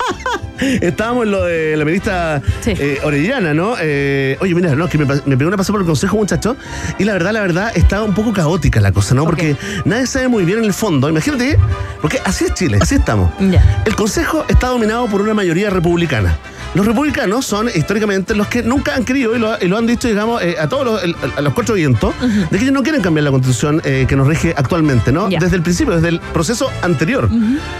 estábamos 0.80 1.24
en 1.24 1.30
lo 1.30 1.44
de 1.44 1.76
la 1.76 1.84
ministra 1.84 2.42
Sí. 2.60 2.72
eh, 2.78 2.98
Orellana, 3.02 3.54
¿no? 3.54 3.74
Eh, 3.80 4.36
oye, 4.40 4.54
mira, 4.54 4.74
no, 4.74 4.88
que 4.88 4.98
me, 4.98 5.04
me 5.04 5.36
pegó 5.36 5.48
una 5.48 5.56
pasada 5.56 5.72
por 5.74 5.80
el 5.80 5.86
consejo, 5.86 6.16
muchacho, 6.16 6.56
y 6.98 7.04
la 7.04 7.12
verdad, 7.14 7.32
la 7.32 7.40
verdad, 7.40 7.72
estaba 7.74 8.04
un 8.04 8.14
poco 8.14 8.32
caótica 8.32 8.80
la 8.80 8.92
cosa, 8.92 9.14
¿no? 9.14 9.24
Porque 9.24 9.56
nadie 9.84 10.06
sabe 10.06 10.28
muy 10.28 10.44
bien 10.44 10.58
en 10.58 10.64
el 10.64 10.74
fondo. 10.74 11.08
Imagínate, 11.08 11.58
porque 12.00 12.20
así 12.24 12.44
es 12.44 12.54
Chile, 12.54 12.78
así 12.80 12.96
estamos. 12.96 13.30
El 13.84 13.94
Consejo 13.96 14.44
está 14.48 14.68
dominado 14.68 15.06
por 15.06 15.20
una 15.22 15.34
mayoría 15.34 15.70
republicana. 15.70 16.36
Los 16.72 16.86
republicanos 16.86 17.44
son 17.46 17.68
históricamente 17.74 18.32
los 18.32 18.46
que 18.46 18.62
nunca 18.62 18.94
han 18.94 19.04
querido, 19.04 19.34
y 19.34 19.40
lo, 19.40 19.58
y 19.60 19.66
lo 19.66 19.76
han 19.76 19.88
dicho, 19.88 20.06
digamos, 20.06 20.40
eh, 20.40 20.54
a 20.56 20.68
todos 20.68 20.84
los, 20.84 21.02
el- 21.02 21.16
a 21.36 21.40
los 21.40 21.52
cuatro 21.52 21.74
vientos, 21.74 22.14
de 22.20 22.56
que 22.56 22.62
ellos 22.62 22.72
no 22.72 22.84
quieren 22.84 23.02
cambiar 23.02 23.24
la 23.24 23.32
constitución 23.32 23.82
eh, 23.84 24.04
que 24.08 24.14
nos 24.14 24.28
rige 24.28 24.54
actualmente, 24.56 25.10
¿no? 25.10 25.28
Desde 25.40 25.56
el 25.56 25.62
principio, 25.62 25.94
desde 25.96 26.08
el 26.10 26.20
proceso 26.20 26.70
anterior. 26.82 27.28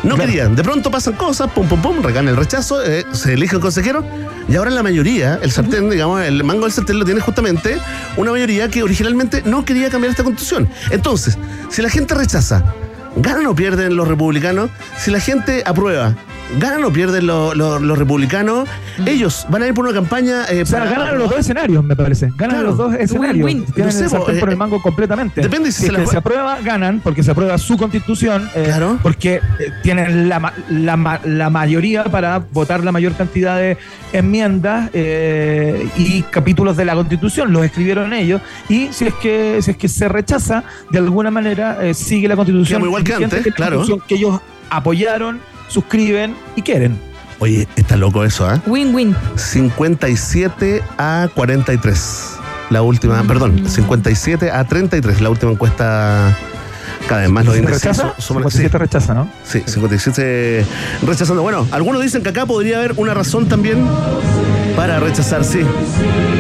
No 0.02 0.16
querían. 0.16 0.56
De 0.56 0.64
pronto 0.64 0.90
pasan 0.90 1.14
cosas, 1.14 1.48
pum, 1.52 1.68
pum, 1.68 1.80
pum, 1.80 2.02
regalan 2.02 2.30
el 2.30 2.37
rechazo, 2.37 2.83
eh, 2.85 3.04
se 3.12 3.35
elige 3.35 3.54
el 3.54 3.61
consejero, 3.62 4.04
y 4.48 4.56
ahora 4.56 4.70
la 4.70 4.83
mayoría, 4.83 5.38
el 5.40 5.52
sartén, 5.52 5.88
digamos, 5.88 6.22
el 6.22 6.42
mango 6.42 6.64
del 6.64 6.72
sartén 6.72 6.98
lo 6.98 7.04
tiene 7.04 7.20
justamente 7.20 7.78
una 8.16 8.33
mayoría 8.33 8.68
que 8.70 8.83
originalmente 8.83 9.42
no 9.46 9.64
quería 9.64 9.88
cambiar 9.88 10.11
esta 10.11 10.24
constitución. 10.24 10.68
Entonces, 10.90 11.38
si 11.68 11.80
la 11.80 11.90
gente 11.90 12.12
rechaza, 12.16 12.64
¿Ganan 13.16 13.46
o 13.46 13.54
pierden 13.54 13.96
los 13.96 14.08
republicanos? 14.08 14.70
Si 14.96 15.10
la 15.10 15.20
gente 15.20 15.62
aprueba, 15.66 16.14
¿ganan 16.58 16.84
o 16.84 16.92
pierden 16.92 17.26
lo- 17.26 17.54
lo- 17.54 17.78
los 17.78 17.98
republicanos? 17.98 18.68
Ellos 19.06 19.46
van 19.48 19.62
a 19.62 19.66
ir 19.68 19.74
por 19.74 19.84
una 19.84 19.94
campaña. 19.94 20.44
eh, 20.50 20.62
O 20.62 20.66
sea, 20.66 20.80
para- 20.80 20.90
ganan 20.90 21.18
los 21.18 21.30
dos 21.30 21.38
escenarios, 21.40 21.82
me 21.84 21.96
parece. 21.96 22.26
Ganan 22.36 22.56
Claro. 22.56 22.62
los 22.68 22.76
dos 22.78 22.94
escenarios. 22.94 23.44
Win-win. 23.46 23.64
Tienen 23.72 23.86
No 23.86 23.98
sé, 23.98 24.04
el 24.04 24.10
sartén 24.10 24.36
eh, 24.36 24.40
por 24.40 24.50
el 24.50 24.56
mango 24.56 24.80
completamente. 24.82 25.40
depende 25.40 25.70
si 25.72 25.80
si 25.82 25.86
se 25.86 25.92
la 25.92 26.06
se 26.06 26.16
aprueba, 26.16 26.58
ganan, 26.62 27.00
porque 27.02 27.22
se 27.22 27.30
aprueba 27.30 27.56
su 27.58 27.76
constitución. 27.76 28.48
eh, 28.54 28.64
Claro. 28.66 28.98
Porque 29.02 29.36
eh, 29.36 29.40
tienen 29.82 30.28
la, 30.28 30.40
ma- 30.40 30.52
la, 30.68 30.96
ma- 30.96 31.20
la 31.24 31.50
mayoría 31.50 32.04
para 32.04 32.38
votar 32.52 32.84
la 32.84 32.92
mayor 32.92 33.12
cantidad 33.14 33.56
de 33.56 33.76
enmiendas 34.12 34.90
eh, 34.92 35.88
y 35.96 36.22
capítulos 36.22 36.76
de 36.76 36.84
la 36.84 36.94
constitución. 36.94 37.52
Los 37.52 37.64
escribieron 37.64 38.12
ellos. 38.12 38.40
Y 38.68 38.88
si 38.92 39.06
es 39.06 39.14
que, 39.14 39.58
si 39.62 39.70
es 39.72 39.76
que 39.76 39.88
se 39.88 40.08
rechaza, 40.08 40.64
de 40.90 40.98
alguna 40.98 41.30
manera 41.30 41.78
eh, 41.82 41.94
sigue 41.94 42.28
la 42.28 42.36
constitución. 42.36 42.80
Quedamos 42.82 42.88
igual 42.88 43.04
que 43.04 43.14
antes, 43.24 43.46
la 43.46 43.52
claro. 43.52 43.76
constitución 43.76 44.06
que 44.08 44.14
ellos 44.16 44.40
apoyaron, 44.70 45.40
suscriben 45.70 46.35
y 46.56 46.62
quieren. 46.62 46.98
Oye, 47.38 47.66
está 47.76 47.96
loco 47.96 48.22
eso, 48.24 48.46
¿ah? 48.46 48.61
Win-win. 48.66 49.16
57 49.37 50.83
a 50.98 51.28
43. 51.35 52.37
La 52.70 52.83
última, 52.83 53.22
perdón, 53.24 53.64
57 53.68 54.50
a 54.50 54.64
33. 54.64 55.20
La 55.22 55.30
última 55.30 55.52
encuesta. 55.52 56.37
Cada 57.09 57.22
vez 57.22 57.30
más 57.30 57.44
los 57.46 57.54
¿Se 57.54 57.61
índices 57.61 57.83
rechaza? 57.83 58.14
su- 58.18 58.35
suman- 58.35 58.42
57 58.50 58.78
rechaza, 58.78 59.14
¿no? 59.14 59.28
Sí, 59.42 59.62
57 59.66 60.66
rechazando. 61.02 61.42
Bueno, 61.42 61.66
algunos 61.72 62.02
dicen 62.02 62.22
que 62.22 62.28
acá 62.28 62.44
podría 62.46 62.76
haber 62.78 62.92
una 62.98 63.14
razón 63.14 63.48
también 63.48 63.85
para 64.76 65.00
rechazar, 65.00 65.42
sí. 65.44 65.61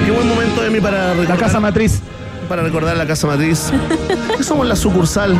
Qué 0.04 0.10
buen 0.12 0.28
momento 0.28 0.60
de 0.62 0.70
mí 0.70 0.80
para 0.80 1.08
La 1.08 1.14
recordar, 1.14 1.38
casa 1.38 1.60
matriz. 1.60 2.00
para 2.48 2.62
recordar 2.62 2.96
la 2.96 3.06
casa 3.06 3.26
matriz. 3.26 3.70
somos 4.42 4.66
la 4.68 4.76
sucursal 4.76 5.34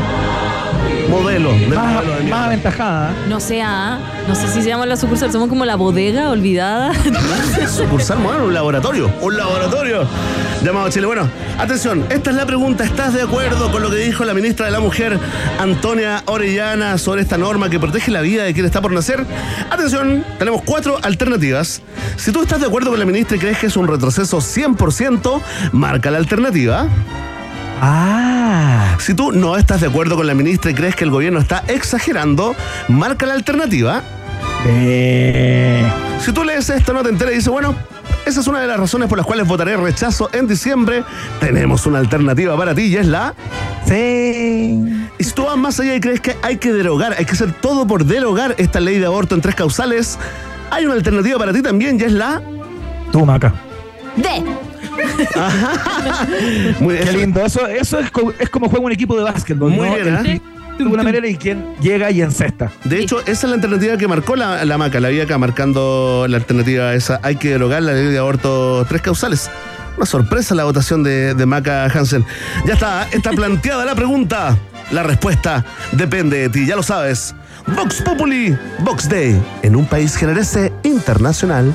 modelo 1.09 1.53
del 1.53 1.71
Más, 1.71 1.95
modelo 1.95 2.15
de 2.17 2.23
más 2.25 2.47
aventajada. 2.47 3.13
No 3.29 3.41
sé, 3.41 3.63
ah, 3.63 3.99
no 4.29 4.35
sé 4.35 4.49
si 4.49 4.63
se 4.63 4.69
llama 4.69 4.87
la 4.87 4.97
sucursal, 4.97 5.33
somos 5.33 5.49
como 5.49 5.65
la 5.65 5.77
bodega 5.77 6.31
olvidada. 6.31 6.93
Sucursal 7.69 8.19
modelo, 8.19 8.47
un 8.47 8.55
laboratorio. 8.55 9.11
Un 9.21 9.37
laboratorio 9.37 10.07
llamado 10.63 10.89
Chile. 10.91 11.07
Bueno, 11.07 11.29
atención, 11.59 12.05
esta 12.11 12.31
es 12.31 12.37
la 12.37 12.47
pregunta. 12.47 12.85
¿Estás 12.85 13.15
de 13.15 13.23
acuerdo 13.23 13.71
con 13.71 13.83
lo 13.83 13.91
que 13.91 13.97
dijo 13.97 14.25
la 14.25 14.35
ministra 14.35 14.67
de 14.67 14.73
la 14.73 14.81
Mujer, 14.81 15.19
Antonia 15.59 16.23
Orellana, 16.27 16.99
sobre 16.99 17.23
esta 17.23 17.39
norma 17.39 17.71
que 17.71 17.79
protege 17.79 18.11
la 18.11 18.21
vida 18.21 18.45
de 18.45 18.55
quien 18.55 18.67
está 18.67 18.81
por 18.81 18.93
nacer? 18.93 19.25
Atención, 19.71 20.25
tenemos 20.39 20.63
cuatro 20.63 20.99
alternativas. 21.03 21.83
Si 22.17 22.33
tú 22.33 22.43
estás 22.43 22.61
de 22.61 22.67
acuerdo 22.67 22.91
con 22.91 22.99
la 22.99 23.07
ministra 23.07 23.37
y 23.37 23.41
crees 23.41 23.59
que 23.59 23.67
es 23.67 23.77
un 23.77 23.89
retroceso 23.89 24.39
100%, 24.39 25.41
marca 25.73 26.11
la 26.11 26.19
alternativa. 26.19 26.87
Ah. 27.81 28.97
Si 28.99 29.15
tú 29.15 29.33
no 29.33 29.57
estás 29.57 29.81
de 29.81 29.87
acuerdo 29.87 30.17
con 30.17 30.27
la 30.27 30.35
ministra 30.35 30.71
y 30.71 30.75
crees 30.75 30.95
que 30.97 31.05
el 31.05 31.11
gobierno 31.11 31.39
está 31.41 31.65
exagerando, 31.69 32.55
marca 32.89 33.27
la 33.27 33.35
alternativa. 33.35 34.03
Eh, 34.67 35.85
Si 36.21 36.33
tú 36.33 36.45
lees 36.45 36.69
esto, 36.69 36.93
no 36.93 37.03
te 37.03 37.09
enteras 37.09 37.33
y 37.33 37.37
dices, 37.37 37.51
bueno, 37.51 37.75
esa 38.27 38.41
es 38.41 38.47
una 38.47 38.61
de 38.61 38.67
las 38.67 38.79
razones 38.79 39.09
por 39.09 39.17
las 39.17 39.27
cuales 39.27 39.47
votaré 39.49 39.77
rechazo 39.79 40.29
en 40.35 40.47
diciembre. 40.47 41.03
Tenemos 41.41 41.87
una 41.87 41.99
alternativa 41.99 42.57
para 42.57 42.75
ti 42.75 42.83
y 42.83 42.97
es 42.97 43.07
la. 43.07 43.35
Sí. 43.87 44.79
Y 45.19 45.25
si 45.25 45.33
tú 45.33 45.45
vas 45.45 45.57
más 45.57 45.81
allá 45.81 45.95
y 45.95 46.01
crees 46.01 46.21
que 46.21 46.37
hay 46.43 46.59
que 46.59 46.73
derogar, 46.73 47.15
hay 47.19 47.25
que 47.25 47.33
hacer 47.33 47.53
todo 47.53 47.87
por 47.87 48.05
derogar 48.05 48.55
esta 48.59 48.81
ley 48.81 48.99
de 48.99 49.07
aborto 49.07 49.35
en 49.35 49.41
tres 49.41 49.55
causales, 49.55 50.19
hay 50.71 50.85
una 50.85 50.95
alternativa 50.95 51.39
para 51.39 51.53
ti 51.55 51.63
también 51.63 51.99
y 51.99 52.05
es 52.05 52.13
la. 52.13 52.43
Tú, 53.13 53.25
Maca. 53.25 53.55
D. 54.17 54.45
Muy 56.81 56.97
Qué 56.97 57.13
lindo. 57.13 57.45
Eso, 57.45 57.67
eso 57.67 57.99
es, 57.99 58.11
co- 58.11 58.33
es 58.39 58.49
como 58.51 58.69
juega 58.69 58.85
un 58.85 58.93
equipo 58.93 59.17
de 59.17 59.23
básquetbol. 59.25 59.71
Muy 59.71 59.89
¿no? 59.89 59.95
bien, 59.95 60.27
¿eh? 60.27 60.41
De 60.79 60.85
alguna 60.85 61.03
manera 61.03 61.27
y 61.29 61.37
quien 61.37 61.75
llega 61.81 62.11
y 62.11 62.23
encesta. 62.23 62.71
De 62.85 63.01
hecho, 63.01 63.21
esa 63.21 63.31
es 63.33 63.45
la 63.45 63.55
alternativa 63.57 63.97
que 63.99 64.09
marcó 64.09 64.35
la, 64.35 64.65
la 64.65 64.79
maca. 64.79 64.99
La 64.99 65.11
vi 65.11 65.21
acá 65.21 65.37
marcando 65.37 66.25
la 66.29 66.39
alternativa 66.39 66.95
esa. 66.95 67.21
Hay 67.23 67.37
que 67.37 67.51
derogar 67.51 67.83
la 67.83 67.93
ley 67.93 68.07
de 68.07 68.19
aborto 68.19 68.85
tres 68.89 69.03
causales. 69.03 69.51
Una 69.99 70.07
sorpresa 70.07 70.55
la 70.55 70.65
votación 70.65 71.03
de, 71.03 71.35
de 71.35 71.47
Maca 71.47 71.85
Hansen. 71.85 72.25
Ya 72.65 72.75
está, 72.75 73.07
está 73.13 73.31
planteada 73.33 73.85
la 73.85 73.95
pregunta. 73.95 74.57
La 74.91 75.03
respuesta 75.03 75.65
depende 75.93 76.39
de 76.39 76.49
ti, 76.49 76.65
ya 76.67 76.77
lo 76.77 76.83
sabes. 76.83 77.35
Vox 77.77 78.01
Populi, 78.01 78.57
Vox 78.79 79.07
Day, 79.09 79.39
en 79.63 79.77
un 79.77 79.85
país 79.85 80.17
generese 80.17 80.73
internacional. 80.83 81.75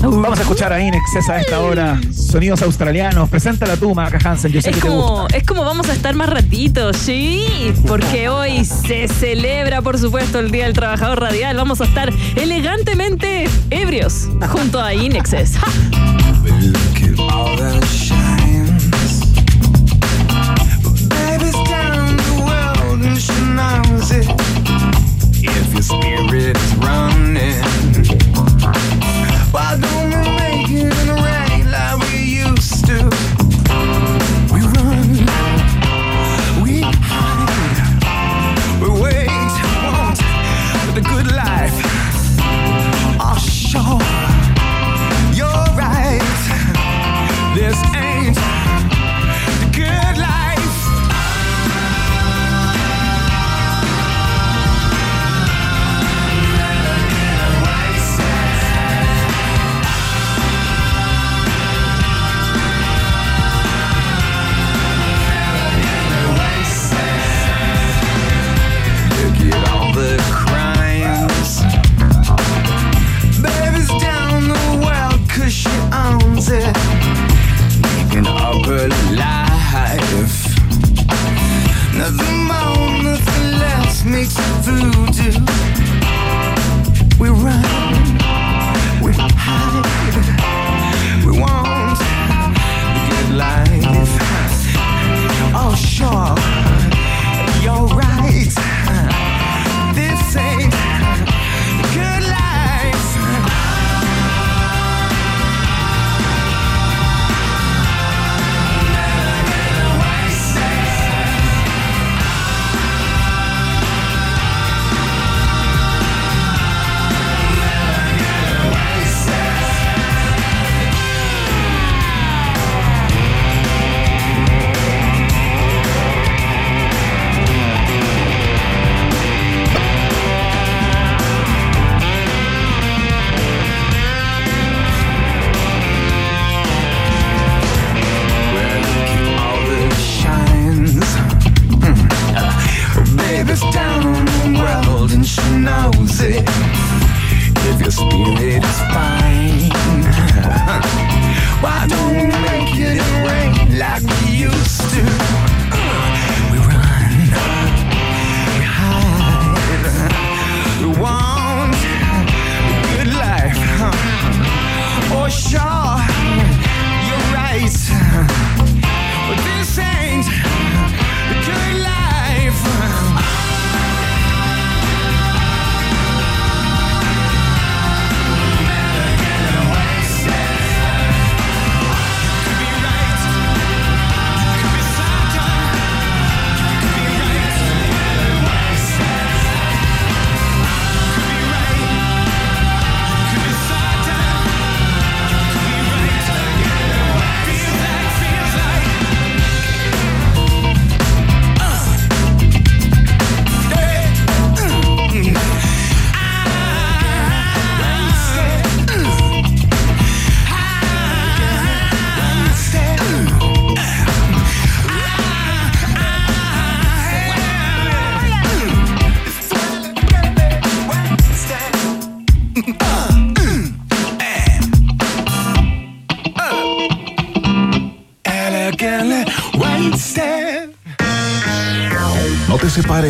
Vamos 0.00 0.38
a 0.38 0.42
escuchar 0.42 0.72
a 0.72 0.80
Inexcess 0.80 1.28
a 1.28 1.40
esta 1.40 1.60
hora. 1.60 1.98
Sonidos 2.12 2.62
australianos. 2.62 3.28
Preséntala 3.28 3.76
tú, 3.76 3.94
Maca 3.94 4.18
Hansen. 4.22 4.52
Yo 4.52 4.60
sé 4.60 4.70
Es 4.70 4.76
que 4.76 4.82
te 4.82 4.88
gusta. 4.88 5.02
como, 5.06 5.28
es 5.28 5.42
como 5.44 5.64
vamos 5.64 5.88
a 5.88 5.92
estar 5.92 6.14
más 6.14 6.28
ratito, 6.28 6.92
sí, 6.92 7.72
porque 7.86 8.28
hoy 8.28 8.64
se 8.64 9.08
celebra, 9.08 9.82
por 9.82 9.98
supuesto, 9.98 10.38
el 10.38 10.50
Día 10.50 10.64
del 10.64 10.74
Trabajador 10.74 11.20
Radial. 11.20 11.56
Vamos 11.56 11.80
a 11.80 11.84
estar 11.84 12.12
elegantemente 12.36 13.48
ebrios 13.70 14.28
junto 14.50 14.80
a 14.80 14.94
Inexes. 14.94 15.54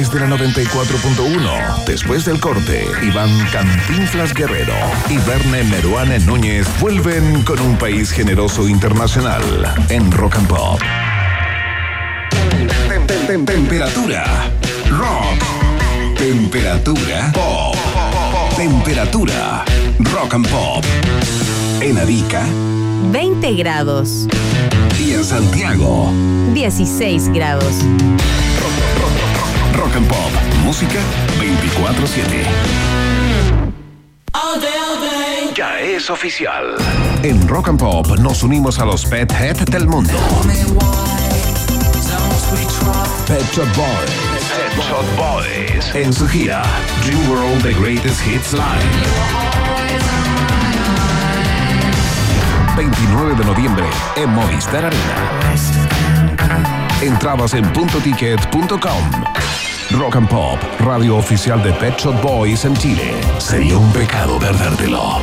Separes 0.04 0.10
de 0.12 0.20
la 0.20 0.26
94.1. 0.36 1.84
Después 1.86 2.24
del 2.26 2.38
corte, 2.38 2.86
Iván 3.02 3.30
Cantinflas 3.50 4.34
Guerrero 4.34 4.74
y 5.08 5.16
Verne 5.18 5.64
Meruane 5.64 6.18
Núñez 6.18 6.66
vuelven 6.80 7.42
con 7.44 7.58
un 7.60 7.78
país 7.78 8.10
generoso 8.10 8.68
internacional 8.68 9.40
en 9.88 10.12
Rock 10.12 10.36
and 10.36 10.48
Pop. 10.48 10.80
Tem- 12.88 13.06
tem- 13.06 13.26
tem- 13.26 13.44
Temperatura 13.46 14.24
rock. 14.90 16.18
Temperatura 16.18 17.32
pop. 17.32 17.74
Temperatura. 18.56 19.64
Rock 20.12 20.34
and 20.34 20.48
Pop. 20.48 20.84
En 21.80 21.96
Arica 21.96 22.42
20 23.12 23.54
grados. 23.54 24.26
y 25.00 25.12
en 25.12 25.24
Santiago. 25.24 26.10
16 26.52 27.28
grados. 27.32 27.72
Rock 29.76 29.96
and 29.96 30.08
Pop. 30.08 30.32
Música 30.64 30.98
24-7. 31.38 32.46
Ya 35.54 35.80
es 35.80 36.08
oficial. 36.10 36.76
En 37.22 37.46
Rock 37.46 37.68
and 37.68 37.78
Pop 37.78 38.06
nos 38.18 38.42
unimos 38.42 38.78
a 38.78 38.84
los 38.86 39.04
Pet 39.04 39.30
Head 39.32 39.56
del 39.68 39.86
mundo. 39.86 40.12
Pet 43.26 43.44
Shop 43.52 43.66
Boys. 43.76 44.10
Pet 44.48 44.84
Shop 44.84 45.04
Boys. 45.16 45.94
En 45.94 46.12
su 46.12 46.26
gira 46.28 46.62
Dream 47.04 47.30
World 47.30 47.62
The 47.62 47.74
Greatest 47.74 48.26
Hits 48.26 48.52
Live. 48.52 48.64
29 52.76 53.34
de 53.34 53.44
noviembre 53.44 53.86
en 54.16 54.30
Movistar 54.30 54.84
Arena. 54.84 55.16
Entradas 57.00 57.54
en 57.54 57.64
puntoticket.com. 57.72 59.65
Rock 59.96 60.16
and 60.16 60.28
Pop, 60.28 60.58
radio 60.80 61.16
oficial 61.16 61.62
de 61.62 61.72
Pet 61.72 61.98
Shop 61.98 62.20
Boys 62.20 62.66
en 62.66 62.76
Chile. 62.76 63.14
Sería 63.38 63.78
un 63.78 63.90
pecado 63.92 64.38
perdértelo. 64.38 65.20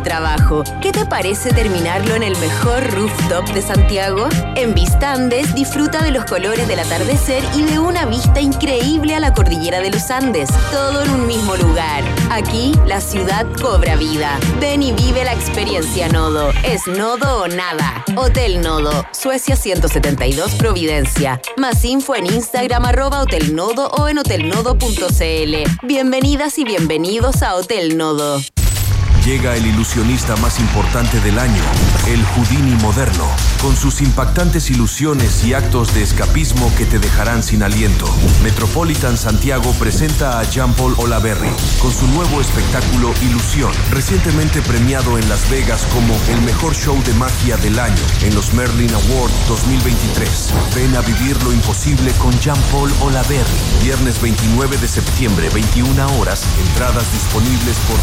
Trabajo, 0.00 0.64
¿qué 0.80 0.92
te 0.92 1.06
parece 1.06 1.50
terminarlo 1.52 2.14
en 2.14 2.22
el 2.22 2.36
mejor 2.38 2.82
rooftop 2.92 3.46
de 3.54 3.62
Santiago? 3.62 4.28
En 4.54 4.74
Vista 4.74 5.12
Andes 5.12 5.54
disfruta 5.54 6.02
de 6.02 6.10
los 6.10 6.24
colores 6.24 6.66
del 6.68 6.80
atardecer 6.80 7.42
y 7.54 7.62
de 7.62 7.78
una 7.78 8.06
vista 8.06 8.40
increíble 8.40 9.14
a 9.14 9.20
la 9.20 9.32
cordillera 9.32 9.80
de 9.80 9.90
los 9.90 10.10
Andes, 10.10 10.50
todo 10.70 11.02
en 11.02 11.10
un 11.10 11.26
mismo 11.26 11.56
lugar. 11.56 12.04
Aquí 12.30 12.72
la 12.86 13.00
ciudad 13.00 13.46
cobra 13.60 13.96
vida. 13.96 14.38
Ven 14.60 14.82
y 14.82 14.92
vive 14.92 15.24
la 15.24 15.32
experiencia 15.32 16.08
Nodo. 16.08 16.50
Es 16.64 16.86
Nodo 16.86 17.42
o 17.42 17.48
nada. 17.48 18.04
Hotel 18.16 18.60
Nodo, 18.60 19.06
Suecia 19.12 19.56
172 19.56 20.54
Providencia. 20.54 21.40
Más 21.56 21.84
info 21.84 22.14
en 22.14 22.26
Instagram 22.26 22.84
arroba 22.84 23.22
o 23.22 24.08
en 24.08 24.18
hotelnodo.cl. 24.18 25.86
Bienvenidas 25.86 26.58
y 26.58 26.64
bienvenidos 26.64 27.42
a 27.42 27.54
Hotel 27.54 27.96
Nodo. 27.96 28.40
Llega 29.26 29.56
el 29.56 29.66
ilusionista 29.66 30.36
más 30.36 30.60
importante 30.60 31.18
del 31.18 31.40
año, 31.40 31.60
el 32.06 32.24
Houdini 32.24 32.76
moderno, 32.76 33.28
con 33.60 33.76
sus 33.76 34.00
impactantes 34.00 34.70
ilusiones 34.70 35.42
y 35.42 35.52
actos 35.52 35.92
de 35.94 36.04
escapismo 36.04 36.72
que 36.76 36.86
te 36.86 37.00
dejarán 37.00 37.42
sin 37.42 37.64
aliento. 37.64 38.06
Metropolitan 38.44 39.18
Santiago 39.18 39.72
presenta 39.80 40.38
a 40.38 40.44
Jean-Paul 40.44 40.94
Olaverri 40.98 41.50
con 41.82 41.92
su 41.92 42.06
nuevo 42.06 42.40
espectáculo 42.40 43.12
Ilusión, 43.20 43.72
recientemente 43.90 44.62
premiado 44.62 45.18
en 45.18 45.28
Las 45.28 45.50
Vegas 45.50 45.84
como 45.92 46.14
el 46.32 46.40
mejor 46.42 46.76
show 46.76 46.96
de 47.02 47.12
magia 47.14 47.56
del 47.56 47.80
año 47.80 48.02
en 48.22 48.32
los 48.32 48.54
Merlin 48.54 48.94
Awards 48.94 49.48
2023. 49.48 50.54
Ven 50.76 50.94
a 50.94 51.00
vivir 51.00 51.42
lo 51.42 51.52
imposible 51.52 52.12
con 52.22 52.30
Jean-Paul 52.38 52.92
Olaverri. 53.00 53.58
Viernes 53.82 54.22
29 54.22 54.76
de 54.76 54.86
septiembre, 54.86 55.48
21 55.52 56.16
horas. 56.16 56.46
Entradas 56.68 57.12
disponibles 57.12 57.76
por 57.88 57.98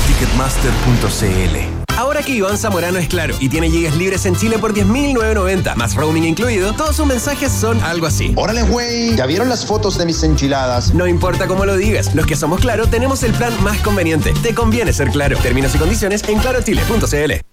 Ahora 1.96 2.24
que 2.24 2.32
Iván 2.32 2.58
Zamorano 2.58 2.98
es 2.98 3.08
claro 3.08 3.36
y 3.40 3.48
tiene 3.48 3.70
gigas 3.70 3.96
libres 3.96 4.26
en 4.26 4.36
Chile 4.36 4.58
por 4.58 4.74
10.990, 4.74 5.76
más 5.76 5.94
roaming 5.94 6.24
incluido, 6.24 6.74
todos 6.74 6.96
sus 6.96 7.06
mensajes 7.06 7.52
son 7.52 7.80
algo 7.84 8.08
así. 8.08 8.34
Órale, 8.36 8.64
güey. 8.64 9.16
¿Ya 9.16 9.28
vieron 9.28 9.48
las 9.48 9.64
fotos 9.66 9.98
de 10.00 10.08
mis 10.08 10.24
enchiladas? 10.24 10.96
No 10.96 11.06
importa 11.06 11.48
cómo 11.48 11.66
lo 11.66 11.78
digas, 11.78 12.16
los 12.16 12.26
que 12.26 12.36
somos 12.36 12.62
claro 12.62 12.88
tenemos 12.88 13.22
el 13.22 13.32
plan 13.34 13.54
más 13.64 13.78
conveniente. 13.80 14.34
Te 14.42 14.56
conviene 14.56 14.92
ser 14.92 15.12
claro. 15.12 15.38
Términos 15.38 15.76
y 15.76 15.78
condiciones 15.78 16.24
en 16.28 16.40
clarochile.cl. 16.40 17.53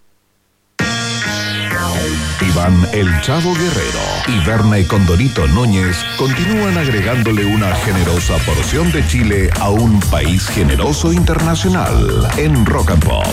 El 2.92 3.08
Chavo 3.22 3.54
Guerrero 3.54 4.00
y 4.28 4.46
Verne 4.46 4.86
Condorito 4.86 5.46
Núñez 5.46 5.96
continúan 6.18 6.76
agregándole 6.76 7.46
una 7.46 7.74
generosa 7.76 8.36
porción 8.44 8.92
de 8.92 9.06
Chile 9.06 9.48
a 9.60 9.70
un 9.70 9.98
país 10.10 10.46
generoso 10.48 11.10
internacional 11.10 12.28
en 12.36 12.66
Rock 12.66 12.90
and 12.90 13.04
Pop. 13.04 13.24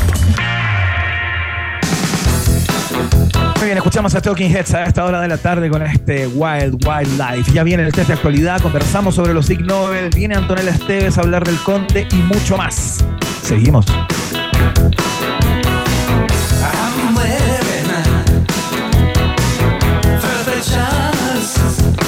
Muy 3.57 3.65
bien, 3.65 3.77
escuchamos 3.77 4.15
a 4.15 4.21
Talking 4.21 4.49
Heads 4.49 4.73
a 4.75 4.83
esta 4.85 5.03
hora 5.03 5.19
de 5.19 5.27
la 5.27 5.37
tarde 5.37 5.69
con 5.69 5.81
este 5.81 6.27
Wild 6.27 6.87
Wild 6.87 7.19
Life. 7.19 7.51
Ya 7.51 7.63
viene 7.63 7.83
el 7.83 7.91
test 7.91 8.07
de 8.07 8.13
actualidad, 8.13 8.61
conversamos 8.61 9.15
sobre 9.15 9.33
los 9.33 9.49
Ig 9.49 9.59
Nobel, 9.59 10.09
viene 10.09 10.35
Antonella 10.35 10.71
Esteves 10.71 11.17
a 11.17 11.21
hablar 11.21 11.45
del 11.45 11.57
Conte 11.63 12.07
y 12.13 12.15
mucho 12.15 12.55
más. 12.55 13.03
Seguimos. 13.43 13.87
Yes. 21.57 22.06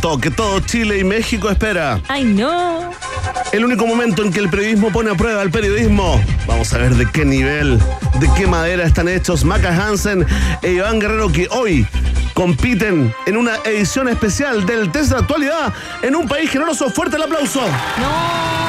Momento 0.00 0.20
que 0.20 0.30
todo 0.30 0.60
Chile 0.60 0.98
y 0.98 1.04
México 1.04 1.50
espera. 1.50 2.00
Ay, 2.08 2.24
no. 2.24 2.90
El 3.52 3.64
único 3.64 3.86
momento 3.86 4.22
en 4.22 4.32
que 4.32 4.38
el 4.38 4.48
periodismo 4.48 4.90
pone 4.90 5.10
a 5.10 5.14
prueba 5.14 5.42
al 5.42 5.50
periodismo. 5.50 6.20
Vamos 6.46 6.72
a 6.72 6.78
ver 6.78 6.94
de 6.94 7.06
qué 7.10 7.24
nivel, 7.24 7.78
de 8.18 8.30
qué 8.36 8.46
madera 8.46 8.84
están 8.84 9.08
hechos 9.08 9.44
Maca 9.44 9.68
Hansen 9.70 10.26
e 10.62 10.72
Iván 10.72 11.00
Guerrero 11.00 11.30
que 11.30 11.48
hoy 11.50 11.86
compiten 12.32 13.14
en 13.26 13.36
una 13.36 13.56
edición 13.64 14.08
especial 14.08 14.64
del 14.64 14.90
test 14.90 15.10
de 15.10 15.18
actualidad 15.18 15.72
en 16.02 16.16
un 16.16 16.26
país 16.26 16.50
generoso. 16.50 16.88
Fuerte 16.90 17.16
el 17.16 17.22
aplauso. 17.22 17.60
No. 17.60 18.60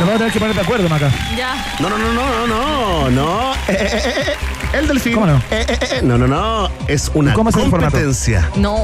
vamos 0.00 0.14
a 0.14 0.18
tener 0.18 0.32
que 0.32 0.40
poner 0.40 0.54
de 0.54 0.60
acuerdo, 0.62 0.88
Maca. 0.88 1.10
Ya. 1.36 1.54
No, 1.80 1.88
no, 1.88 1.96
no, 1.96 2.12
no, 2.12 2.46
no, 2.46 2.46
no, 2.46 3.10
no. 3.10 3.52
Eh, 3.54 3.56
eh, 3.68 3.76
eh, 3.92 4.12
eh, 4.16 4.78
el 4.78 4.88
delfín. 4.88 5.14
¿Cómo 5.14 5.26
no? 5.26 5.36
Eh, 5.50 5.64
eh, 5.68 5.78
eh, 5.92 6.00
no, 6.02 6.18
no, 6.18 6.26
no. 6.26 6.68
Es 6.88 7.10
una 7.14 7.32
¿Cómo 7.34 7.50
es 7.50 7.56
el 7.56 7.70
formato? 7.70 7.92
competencia. 7.92 8.50
No. 8.56 8.78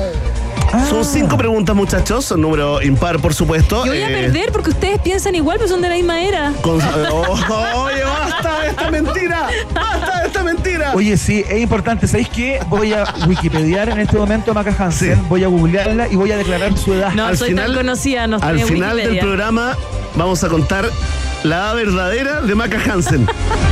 Son 0.89 1.05
cinco 1.05 1.37
preguntas, 1.37 1.75
muchachos. 1.75 2.25
Son 2.27 2.41
número 2.41 2.81
impar, 2.83 3.19
por 3.21 3.35
supuesto. 3.35 3.85
Yo 3.85 3.93
voy 3.93 4.03
a 4.03 4.09
Eh, 4.11 4.23
perder 4.25 4.53
porque 4.53 4.71
ustedes 4.71 5.01
piensan 5.01 5.35
igual, 5.35 5.57
pero 5.59 5.69
son 5.69 5.81
de 5.81 5.89
la 5.89 5.95
misma 5.95 6.23
era. 6.23 6.53
con- 6.63 6.81
Oh, 7.11 7.33
oye, 7.85 8.03
basta 8.05 8.61
de 8.61 8.69
esta 8.69 8.91
mentira. 8.91 9.49
Basta 9.75 10.21
de 10.21 10.27
esta 10.27 10.43
mentira. 10.43 10.93
Oye, 10.95 11.17
sí, 11.17 11.45
es 11.49 11.61
importante. 11.61 12.07
¿Sabéis 12.07 12.29
qué? 12.29 12.61
Voy 12.69 12.93
a 12.93 13.05
wikipediar 13.27 13.89
en 13.89 13.99
este 14.01 14.17
momento 14.19 14.51
a 14.51 14.55
Maca 14.55 14.75
Hansen. 14.79 15.17
Sí. 15.17 15.23
Voy 15.29 15.45
a 15.45 15.49
googlearla 15.49 16.09
y 16.09 16.17
voy 16.17 16.33
a 16.33 16.37
declarar 16.37 16.77
su 16.77 16.93
edad. 16.95 17.13
No, 17.15 17.27
Al 17.27 17.37
soy 17.39 17.49
final- 17.51 17.67
tan 17.69 17.77
conocida, 17.77 18.27
no 18.27 18.39
Al 18.41 18.61
final 18.61 18.97
del 18.97 19.19
programa 19.19 19.77
vamos 20.17 20.43
a 20.45 20.49
contar 20.49 20.89
la 21.45 21.73
verdadera 21.75 22.41
de 22.43 22.55
Maca 22.55 22.79
Hansen. 22.93 23.27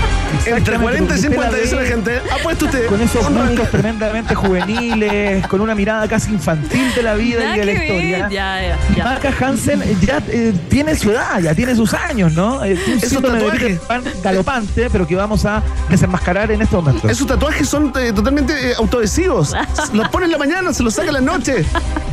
Entre 0.46 0.78
40 0.78 1.16
y 1.16 1.18
50 1.18 1.56
dice 1.56 1.76
la 1.76 1.85
gente. 1.85 2.20
Apuesta 2.32 2.64
usted. 2.66 2.87
Con 2.87 3.00
esos 3.00 3.26
Un 3.26 3.56
tremendamente 3.70 4.35
juveniles, 4.35 5.46
con 5.48 5.61
una 5.61 5.74
mirada 5.74 6.06
casi 6.09 6.30
infantil 6.32 6.94
de 6.94 7.03
la 7.03 7.14
vida 7.14 7.40
Nada 7.40 7.57
y 7.57 7.61
de 7.61 7.66
la 7.66 7.72
ver. 7.72 7.82
historia. 7.82 8.18
Ya, 8.30 8.62
ya, 8.62 8.78
ya. 8.97 9.05
Maca 9.05 9.32
Hansen 9.40 9.82
ya 10.01 10.22
eh, 10.28 10.55
tiene 10.68 10.94
su 10.97 11.11
edad, 11.11 11.40
ya 11.40 11.55
tiene 11.55 11.74
sus 11.74 11.92
años, 11.94 12.32
¿no? 12.32 12.64
Eh, 12.64 12.78
un 12.86 13.22
tatuajes. 13.22 13.61
Peter 13.61 13.78
Pan 13.80 14.03
galopante, 14.22 14.88
pero 14.90 15.07
que 15.07 15.14
vamos 15.14 15.44
a 15.44 15.62
desenmascarar 15.88 16.51
en 16.51 16.62
este 16.62 16.76
momento. 16.76 17.09
Esos 17.09 17.26
tatuajes 17.26 17.68
son 17.68 17.92
eh, 17.99 18.12
totalmente 18.12 18.53
eh, 18.70 18.74
autoadhesivos. 18.78 19.55
Los 19.92 20.09
pone 20.09 20.26
en 20.26 20.32
la 20.32 20.38
mañana, 20.38 20.72
se 20.72 20.82
los 20.82 20.94
saca 20.94 21.09
en 21.09 21.14
la 21.14 21.20
noche. 21.20 21.64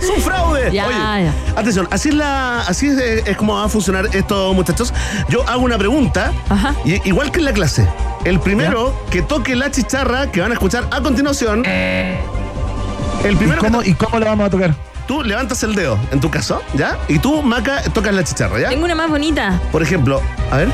Son 0.02 0.22
fraude. 0.22 0.72
Ya, 0.72 0.88
Oye, 0.88 0.96
ya. 0.98 1.34
atención, 1.60 1.88
así 1.92 2.10
es 2.10 2.16
la, 2.16 2.62
así 2.62 2.88
es, 2.88 2.98
es 3.26 3.38
como 3.38 3.56
va 3.56 3.66
a 3.66 3.70
funcionar 3.70 4.08
esto, 4.14 4.54
muchachos. 4.54 4.94
Yo 5.30 5.48
hago 5.48 5.62
una 5.64 5.78
pregunta, 5.78 6.32
Ajá. 6.50 6.74
y, 6.86 7.08
igual 7.08 7.32
que 7.32 7.40
en 7.40 7.46
la 7.46 7.54
clase. 7.54 7.88
El 8.26 8.40
primero 8.40 8.94
que 9.10 9.22
toque 9.22 9.56
la 9.56 9.70
chicharra 9.72 10.32
que 10.32 10.40
van 10.42 10.52
a 10.52 10.54
escuchar 10.54 10.86
a 10.92 11.02
continuación. 11.02 11.66
El 11.66 13.34
¿Y 13.34 13.36
primero 13.36 13.62
que 13.62 13.68
cómo, 13.68 13.82
to- 13.82 13.90
¿Y 13.90 13.94
cómo 13.96 14.20
lo 14.20 14.26
vamos 14.26 14.48
a 14.48 14.50
tocar? 14.50 14.74
tú 15.08 15.22
levantas 15.22 15.62
el 15.64 15.76
dedo, 15.76 16.00
en 16.12 16.22
tu 16.22 16.32
caso, 16.32 16.62
¿ya? 16.76 16.98
Y 17.10 17.20
tú, 17.20 17.42
Maca, 17.44 17.82
tocas 17.94 18.14
la 18.14 18.24
chicharra, 18.24 18.58
¿ya? 18.60 18.70
Tengo 18.70 18.86
una 18.86 18.96
más 18.96 19.10
bonita. 19.10 19.60
Por 19.72 19.84
ejemplo, 19.84 20.22
a 20.50 20.58
ver. 20.58 20.70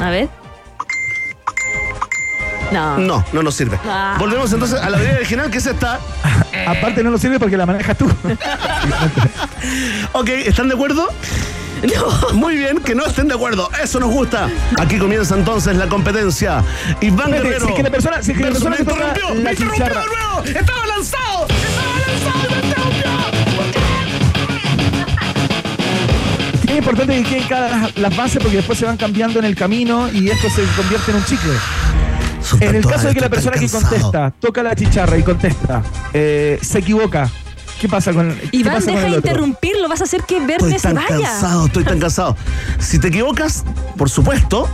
A 0.00 0.10
ver. 0.10 0.28
No. 2.72 2.98
No, 2.98 3.24
no 3.32 3.42
nos 3.42 3.54
sirve. 3.54 3.78
Ah. 3.86 4.16
Volvemos 4.18 4.52
entonces 4.52 4.78
a 4.80 4.90
la 4.90 4.98
idea 4.98 5.14
original, 5.16 5.50
que 5.50 5.58
es 5.58 5.66
esta. 5.66 6.00
Aparte 6.66 7.02
no 7.04 7.10
nos 7.10 7.20
sirve 7.20 7.38
porque 7.38 7.56
la 7.56 7.66
manejas 7.66 7.96
tú. 7.96 8.10
Ok, 10.12 10.28
¿están 10.28 10.68
de 10.68 10.74
acuerdo? 10.74 11.08
No. 11.94 12.32
Muy 12.34 12.56
bien, 12.56 12.78
que 12.78 12.94
no 12.94 13.04
estén 13.06 13.28
de 13.28 13.34
acuerdo. 13.34 13.68
Eso 13.82 14.00
nos 14.00 14.10
gusta. 14.10 14.48
Aquí 14.78 14.98
comienza 14.98 15.34
entonces 15.36 15.76
la 15.76 15.88
competencia. 15.88 16.62
Iván 17.00 17.34
Espérate, 17.34 17.48
Guerrero. 17.48 17.66
si 17.66 17.70
es 17.70 17.76
que 17.76 17.82
la 17.82 17.90
persona- 17.90 18.22
si 18.22 18.30
es 18.32 18.36
que 18.38 18.44
la 18.44 18.50
persona 18.50 18.70
me 18.76 18.80
interrumpió, 18.80 19.28
la 19.28 19.34
me 19.34 19.50
interrumpió 19.50 19.72
chicharra. 19.86 20.00
de 20.00 20.06
nuevo. 20.06 20.60
Estaba 20.60 20.86
lanzado. 20.86 21.46
Estaba 21.48 21.98
lanzado 22.06 22.48
y 22.48 22.54
me 22.54 22.68
interrumpió. 22.68 23.08
Es 26.68 26.76
importante 26.76 27.16
que 27.16 27.28
queden 27.28 27.48
cada 27.48 27.90
las 27.96 28.16
bases 28.16 28.38
porque 28.42 28.56
después 28.58 28.78
se 28.78 28.84
van 28.86 28.96
cambiando 28.96 29.38
en 29.38 29.44
el 29.44 29.54
camino 29.56 30.08
y 30.12 30.28
esto 30.30 30.48
se 30.50 30.62
convierte 30.76 31.10
en 31.10 31.16
un 31.16 31.24
chicle. 31.24 31.52
En 32.60 32.76
el 32.76 32.86
caso 32.86 33.08
de 33.08 33.14
que 33.14 33.20
la 33.20 33.28
persona 33.28 33.58
que 33.58 33.68
contesta 33.68 34.32
toca 34.40 34.62
la 34.62 34.74
chicharra 34.74 35.18
y 35.18 35.22
contesta, 35.22 35.82
eh, 36.14 36.58
se 36.62 36.78
equivoca, 36.78 37.28
¿qué 37.80 37.88
pasa 37.88 38.12
con, 38.12 38.34
qué 38.36 38.48
Iván, 38.52 38.74
pasa 38.74 38.90
deja 38.90 39.06
el 39.06 39.10
de 39.12 39.16
interrumpirlo. 39.18 39.88
Vas 39.88 40.00
a 40.00 40.04
hacer 40.04 40.22
que 40.22 40.36
Estoy 40.38 40.46
Verne 40.56 40.78
se 40.78 40.88
tan 40.88 40.94
vaya. 40.96 41.08
cansado, 41.08 41.66
estoy 41.66 41.84
tan 41.84 41.98
cansado. 42.00 42.36
Si 42.78 42.98
te 42.98 43.08
equivocas, 43.08 43.64
por 43.96 44.10
supuesto, 44.10 44.68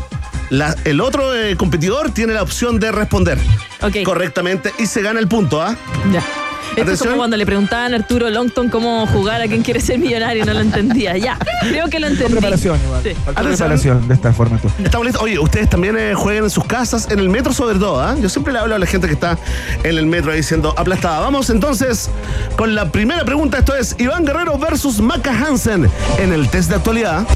la- 0.50 0.74
el 0.84 1.00
otro 1.00 1.34
eh, 1.34 1.56
competidor 1.56 2.10
tiene 2.10 2.32
la 2.34 2.42
opción 2.42 2.78
de 2.80 2.92
responder 2.92 3.38
correctamente 4.04 4.72
y 4.78 4.86
se 4.86 5.02
gana 5.02 5.20
el 5.20 5.28
punto, 5.28 5.60
¿ah? 5.62 5.76
Ya. 6.12 6.22
Esto 6.76 6.92
es 6.92 7.02
como 7.02 7.16
cuando 7.16 7.36
le 7.36 7.46
preguntaban 7.46 7.92
a 7.92 7.96
Arturo 7.96 8.28
Longton 8.30 8.68
cómo 8.68 9.06
jugar 9.06 9.40
a 9.40 9.46
quien 9.46 9.62
quiere 9.62 9.80
ser 9.80 9.98
millonario 9.98 10.42
y 10.42 10.46
no 10.46 10.54
lo 10.54 10.60
entendía. 10.60 11.16
Ya, 11.16 11.38
creo 11.60 11.88
que 11.88 12.00
lo 12.00 12.08
entendí. 12.08 12.32
Preparación 12.32 12.80
igual. 12.84 13.02
Sí. 13.02 13.14
Preparación 13.24 14.08
de 14.08 14.14
esta 14.14 14.32
formato. 14.32 14.68
Estamos 14.82 15.06
listos. 15.06 15.22
Oye, 15.22 15.38
ustedes 15.38 15.70
también 15.70 15.96
eh, 15.96 16.14
jueguen 16.14 16.44
en 16.44 16.50
sus 16.50 16.64
casas, 16.64 17.08
en 17.10 17.18
el 17.18 17.28
metro 17.28 17.52
sobre 17.52 17.78
todo, 17.78 18.00
¿ah? 18.00 18.16
Yo 18.20 18.28
siempre 18.28 18.52
le 18.52 18.58
hablo 18.58 18.74
a 18.74 18.78
la 18.78 18.86
gente 18.86 19.06
que 19.06 19.14
está 19.14 19.38
en 19.82 19.98
el 19.98 20.06
metro 20.06 20.32
ahí 20.32 20.42
siendo 20.42 20.76
aplastada. 20.78 21.20
Vamos 21.20 21.50
entonces 21.50 22.10
con 22.56 22.74
la 22.74 22.90
primera 22.90 23.24
pregunta. 23.24 23.58
Esto 23.58 23.74
es 23.74 23.94
Iván 23.98 24.24
Guerrero 24.24 24.58
versus 24.58 25.00
Maca 25.00 25.32
Hansen 25.32 25.88
en 26.18 26.32
el 26.32 26.48
test 26.48 26.70
de 26.70 26.76
actualidad. 26.76 27.26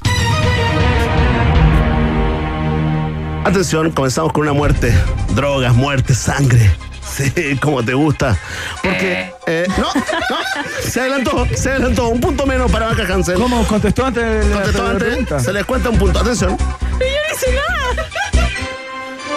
Atención, 3.44 3.92
comenzamos 3.92 4.32
con 4.32 4.42
una 4.42 4.52
muerte. 4.52 4.92
Drogas, 5.34 5.74
muerte, 5.74 6.14
sangre. 6.14 6.70
Sí, 7.16 7.56
como 7.60 7.82
te 7.82 7.94
gusta. 7.94 8.38
Porque, 8.82 9.32
eh, 9.46 9.66
no, 9.76 9.84
no, 9.84 10.36
se 10.82 11.00
adelantó, 11.00 11.46
se 11.54 11.70
adelantó. 11.70 12.08
Un 12.08 12.20
punto 12.20 12.46
menos 12.46 12.70
para 12.70 12.90
Hansen. 12.90 13.36
¿Cómo 13.36 13.66
contestó 13.66 14.06
antes 14.06 14.22
de 14.22 14.48
la, 14.48 14.56
Contestó 14.56 14.78
de 14.82 14.84
la 14.84 14.90
antes, 14.90 15.08
pregunta? 15.08 15.40
se 15.40 15.52
les 15.52 15.64
cuenta 15.64 15.88
un 15.90 15.98
punto. 15.98 16.18
Atención. 16.20 16.56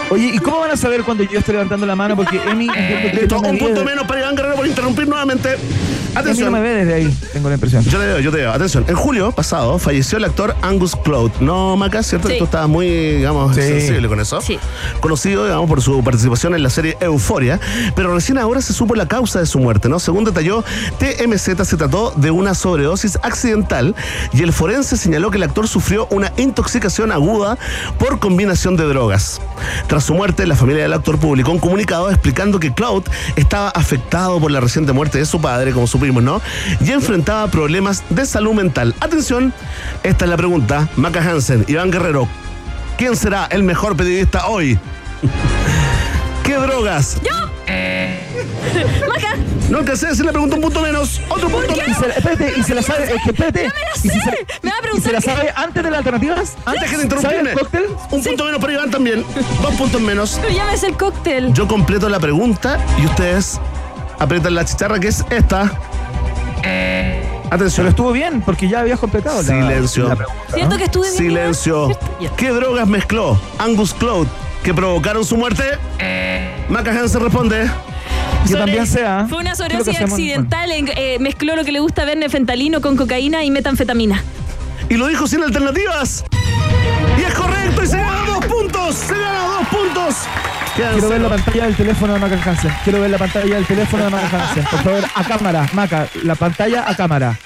Oye, 0.10 0.32
¿y 0.34 0.40
cómo 0.40 0.60
van 0.60 0.72
a 0.72 0.76
saber 0.78 1.04
cuando 1.04 1.24
yo 1.24 1.40
estoy 1.40 1.54
levantando 1.54 1.86
la 1.86 1.96
mano? 1.96 2.18
Porque 2.18 2.42
Emi, 2.46 2.68
que 2.68 3.14
Listo, 3.16 3.42
no 3.42 3.48
un 3.50 3.58
punto 3.58 3.86
menos 3.86 4.06
para 4.06 4.20
Iván 4.20 4.36
Guerrero 4.36 4.56
por 4.58 4.68
interrumpir 4.68 5.08
nuevamente. 5.08 5.58
Emi 6.12 6.16
no 6.16 6.20
Atención. 6.20 6.52
me 6.54 6.62
ve 6.62 6.70
desde 6.70 6.94
ahí, 6.94 7.18
tengo 7.34 7.48
la 7.50 7.56
impresión. 7.56 7.84
Yo 7.86 8.00
te 8.00 8.06
veo, 8.06 8.20
yo 8.20 8.32
te 8.32 8.38
veo. 8.38 8.52
Atención. 8.52 8.84
En 8.88 8.96
julio 8.96 9.32
pasado 9.32 9.80
falleció 9.80 10.18
el 10.18 10.26
actor 10.26 10.56
Angus 10.62 10.96
Cloud. 10.96 11.32
No, 11.40 11.78
Maca, 11.78 12.04
¿cierto? 12.04 12.28
Sí. 12.28 12.36
Tú 12.38 12.44
estabas 12.46 12.68
muy, 12.70 12.88
digamos, 12.88 13.56
Sí. 13.56 13.62
sensible 13.62 14.08
con 14.08 14.20
eso. 14.20 14.42
Sí. 14.42 14.60
Conocido, 15.00 15.46
digamos, 15.46 15.70
por 15.70 15.82
su 15.82 16.04
participación 16.04 16.54
en 16.56 16.64
la 16.64 16.70
serie 16.70 16.98
Euforia. 17.00 17.60
Pero 17.96 18.14
recién 18.14 18.38
ahora 18.38 18.62
se 18.62 18.74
supo 18.74 18.96
la 18.96 19.08
causa 19.08 19.40
de 19.40 19.46
su 19.46 19.60
muerte, 19.60 19.88
¿no? 19.90 20.00
Según 20.00 20.24
detalló 20.26 20.64
TMZ, 21.00 21.64
se 21.66 21.78
trató 21.78 22.12
de 22.16 22.32
una 22.32 22.54
sobredosis 22.56 23.18
accidental 23.24 23.96
y 24.34 24.44
el 24.44 24.52
forense 24.54 24.98
señaló 24.98 25.32
que 25.32 25.38
el 25.38 25.44
actor 25.44 25.68
sufrió 25.68 26.08
una 26.12 26.32
intoxicación 26.38 27.12
aguda 27.12 27.58
por 27.98 28.20
combinación 28.20 28.76
de 28.76 28.84
drogas. 28.86 29.42
Tras 29.88 30.04
su 30.04 30.14
muerte, 30.14 30.46
la 30.46 30.56
familia 30.56 30.84
del 30.84 30.94
actor 30.94 31.18
publicó 31.20 31.52
un 31.52 31.60
comunicado 31.60 32.10
explicando 32.10 32.60
que 32.60 32.74
Cloud 32.74 33.04
estaba 33.36 33.70
afectado 33.70 34.40
por 34.40 34.52
la 34.52 34.60
reciente 34.60 34.92
muerte 34.92 35.18
de 35.18 35.26
su 35.26 35.40
padre, 35.40 35.72
como 35.72 35.88
supimos, 36.02 36.24
¿no? 36.24 36.42
Y 36.84 36.92
enfrentaba 36.92 37.48
problemas 37.50 38.04
de 38.10 38.26
salud 38.26 38.54
mental. 38.54 38.96
Atención, 39.00 39.54
esta 40.02 40.26
es 40.26 40.32
la 40.32 40.38
pregunta. 40.38 40.90
Maca 40.96 41.22
Hansen, 41.22 41.64
Iván 41.68 41.92
Guerrero, 41.92 42.28
¿quién 42.98 43.16
será 43.16 43.46
el 43.52 43.62
mejor 43.62 43.96
periodista 43.96 44.48
hoy? 44.48 44.80
¿Qué 46.44 46.56
drogas? 46.56 47.18
Maca, 49.08 49.36
No 49.70 49.78
alcancé 49.78 50.08
a 50.08 50.10
decir 50.10 50.26
la 50.26 50.32
pregunta 50.32 50.56
un 50.56 50.62
punto 50.64 50.82
menos. 50.82 51.22
Otro 51.30 51.48
punto 51.50 51.74
Y 51.74 51.80
menos. 51.80 51.98
se 51.98 52.08
la, 52.08 52.14
espérate, 52.16 52.54
y 52.58 52.64
se 52.64 52.76
la 52.76 52.82
sabe, 52.82 53.04
es 53.06 53.24
que 53.24 53.30
espérate. 53.30 53.70
y 53.96 54.00
si 54.00 54.10
se, 54.10 54.16
me 54.64 54.72
va 54.72 54.76
a 54.76 54.80
y 54.80 54.82
preguntar 54.82 55.02
se 55.04 55.12
la 55.14 55.22
sabe 55.22 55.54
antes 55.56 55.84
de 55.84 55.90
las 55.92 55.98
alternativas. 56.00 56.56
Antes 56.66 56.90
que 56.90 56.98
te 56.98 57.22
¿Sabe 57.22 57.38
interrumpirme. 57.38 57.52
el 57.52 57.60
cóctel? 57.60 57.86
Un 58.10 58.24
punto 58.24 58.46
menos 58.46 58.60
para 58.60 58.74
Iván 58.74 58.90
también. 58.92 59.24
Dos 59.62 59.74
puntos 59.76 60.02
menos. 60.02 60.40
pero 60.42 60.54
llámese 60.54 60.88
el 60.88 60.98
cóctel. 60.98 61.54
Yo 61.54 61.68
completo 61.68 62.10
la 62.10 62.20
pregunta 62.20 62.80
y 63.02 63.06
ustedes 63.06 63.60
aprietan 64.22 64.56
la 64.56 64.64
chicharra 64.66 65.00
que 65.00 65.08
es 65.10 65.26
esta. 65.30 65.72
Pero 66.62 67.28
Atención. 67.50 67.88
estuvo 67.88 68.12
bien, 68.12 68.42
porque 68.42 68.70
ya 68.70 68.80
habías 68.80 69.00
completado 69.00 69.42
la- 69.42 69.48
Silencio. 69.48 70.08
la 70.08 70.16
pregunta, 70.16 70.44
¿no? 70.50 70.56
Siento 70.56 70.78
que 70.78 70.84
estuve 70.86 71.08
bien. 71.08 71.18
Silencio. 71.18 71.86
¿Cierto? 71.88 72.18
Ya. 72.22 72.30
¿Qué 72.36 72.50
drogas 72.52 72.88
mezcló 72.88 73.40
Angus 73.60 73.94
Cloud 73.94 74.28
que 74.64 74.74
provocaron 74.74 75.26
su 75.26 75.36
muerte? 75.36 75.64
Maca 76.70 76.92
Hansen 76.92 77.22
responde. 77.22 77.70
Que 78.44 78.48
Sobre- 78.50 78.60
también 78.62 78.88
sea. 78.88 79.26
Fue 79.30 79.40
una 79.40 79.52
¿qué 79.52 79.54
es 79.54 79.60
lo 79.60 79.66
que 79.66 79.72
sobredosis 79.74 79.96
hacemos? 79.96 80.12
accidental. 80.14 80.72
en- 80.72 80.90
eh, 80.96 81.18
mezcló 81.20 81.56
lo 81.56 81.64
que 81.66 81.72
le 81.72 81.80
gusta 81.80 82.06
ver 82.06 82.18
nefentalino 82.18 82.80
con 82.82 82.96
cocaína 82.96 83.44
y 83.44 83.52
metanfetamina. 83.52 84.24
Y 84.90 84.96
lo 84.96 85.08
dijo 85.08 85.28
sin 85.28 85.44
alternativas. 85.44 86.24
Y 87.20 87.24
es 87.24 87.34
correcto 87.34 87.84
y 87.84 87.88
se 87.88 87.98
gana 87.98 88.24
dos 88.26 88.46
puntos. 88.46 88.96
Se 88.96 89.14
gana 89.14 89.44
dos 89.60 89.68
puntos. 89.68 90.16
Quiero 90.76 91.10
ver 91.10 91.22
la 91.22 91.30
pantalla 91.30 91.66
del 91.66 91.76
teléfono 91.76 92.14
de 92.14 92.20
Maca 92.20 92.40
Hansen. 92.50 92.72
Quiero 92.84 93.02
ver 93.02 93.10
la 93.10 93.18
pantalla 93.18 93.56
del 93.56 93.66
teléfono 93.66 94.06
de 94.06 94.10
Maca 94.10 94.28
Hansen. 94.50 94.64
Por 94.66 94.80
favor, 94.84 95.04
a 95.16 95.24
cámara, 95.24 95.68
Maca, 95.74 96.08
la 96.24 96.36
pantalla 96.36 96.86
a 96.90 96.96
cámara. 96.96 97.38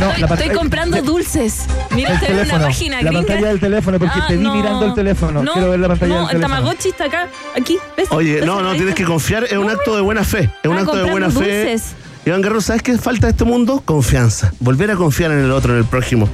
No, 0.00 0.06
la 0.18 0.26
Estoy 0.34 0.50
comprando 0.50 1.00
dulces. 1.02 1.66
Mira, 1.90 2.10
el 2.10 2.14
estoy 2.16 2.28
en 2.28 2.34
una 2.34 2.42
teléfono. 2.44 2.64
página 2.66 2.96
La 3.02 3.10
gringa. 3.10 3.26
pantalla 3.26 3.48
del 3.48 3.60
teléfono, 3.60 3.98
porque 3.98 4.14
Ah, 4.20 4.26
te 4.28 4.36
vi 4.36 4.44
no. 4.44 4.54
mirando 4.54 4.86
el 4.86 4.94
teléfono. 4.94 5.42
No, 5.42 5.52
Quiero 5.52 5.70
ver 5.70 5.80
la 5.80 5.88
pantalla 5.88 6.14
no, 6.14 6.18
del 6.20 6.24
el 6.24 6.40
teléfono. 6.42 6.54
Tamagotchi 6.56 6.88
está 6.88 7.04
acá, 7.04 7.28
aquí. 7.58 7.78
¿ves? 7.96 8.08
Oye, 8.10 8.34
¿Ves? 8.36 8.46
no, 8.46 8.60
no, 8.60 8.72
tienes 8.72 8.94
que 8.94 9.04
confiar, 9.04 9.44
es 9.44 9.52
un 9.52 9.70
acto 9.70 9.94
de 9.96 10.02
buena 10.02 10.24
fe. 10.24 10.50
Es 10.62 10.70
un 10.70 10.76
Ah, 10.76 10.80
acto 10.80 10.96
de 10.96 11.10
buena 11.10 11.28
fe. 11.30 11.34
dulces. 11.34 11.94
Iván 12.28 12.42
Guerrero, 12.42 12.60
¿sabes 12.60 12.82
qué 12.82 12.98
falta 12.98 13.26
a 13.26 13.30
este 13.30 13.44
mundo? 13.44 13.80
Confianza. 13.84 14.52
Volver 14.60 14.90
a 14.90 14.96
confiar 14.96 15.30
en 15.32 15.38
el 15.38 15.50
otro, 15.50 15.72
en 15.72 15.78
el 15.78 15.86
prójimo. 15.86 16.28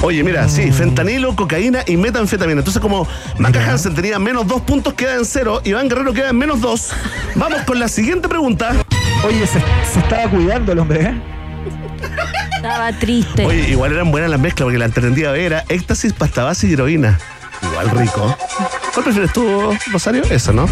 Oye, 0.00 0.24
mira, 0.24 0.46
Mm. 0.46 0.48
sí, 0.48 0.72
fentanilo, 0.72 1.36
cocaína 1.36 1.80
y 1.86 1.98
metanfetamina. 1.98 2.60
Entonces, 2.60 2.80
como 2.80 3.06
Maca 3.38 3.60
Hansen 3.70 3.94
tenía 3.94 4.18
menos 4.18 4.46
dos 4.46 4.62
puntos, 4.62 4.94
queda 4.94 5.14
en 5.16 5.26
cero. 5.26 5.60
Iván 5.62 5.90
Guerrero 5.90 6.14
queda 6.14 6.30
en 6.30 6.38
menos 6.38 6.62
dos. 6.62 6.90
Vamos 7.34 7.60
con 7.66 7.78
la 7.78 7.88
siguiente 7.88 8.28
pregunta. 8.28 8.72
Oye, 9.26 9.46
se, 9.46 9.62
se 9.92 9.98
estaba 9.98 10.26
cuidando 10.30 10.72
el 10.72 10.78
hombre, 10.78 11.02
¿eh? 11.02 11.22
Estaba 12.56 12.92
triste. 12.98 13.44
Oye, 13.44 13.68
igual 13.68 13.92
eran 13.92 14.10
buenas 14.10 14.30
las 14.30 14.40
mezclas, 14.40 14.64
porque 14.64 14.78
la 14.78 14.86
alternativa 14.86 15.36
era 15.36 15.64
éxtasis, 15.68 16.14
pasta 16.14 16.44
base 16.44 16.66
y 16.66 16.72
heroína. 16.72 17.18
Igual 17.62 17.90
rico. 17.90 18.34
¿Cuál 18.94 19.04
prefieres 19.04 19.32
tú, 19.34 19.76
Rosario? 19.92 20.22
Eso, 20.30 20.54
¿no? 20.54 20.66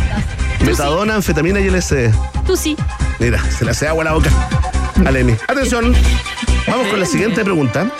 Metadona, 0.64 1.16
anfetamina 1.16 1.60
y 1.60 1.70
LSD. 1.70 2.12
Tú 2.46 2.56
sí. 2.56 2.76
Mira, 3.18 3.42
se 3.50 3.64
le 3.64 3.70
hace 3.72 3.86
agua 3.86 4.02
a 4.02 4.04
la 4.06 4.12
boca. 4.12 4.30
Alemi. 5.04 5.34
Atención. 5.48 5.94
Vamos 6.66 6.88
con 6.88 7.00
la 7.00 7.06
siguiente 7.06 7.44
pregunta. 7.44 7.90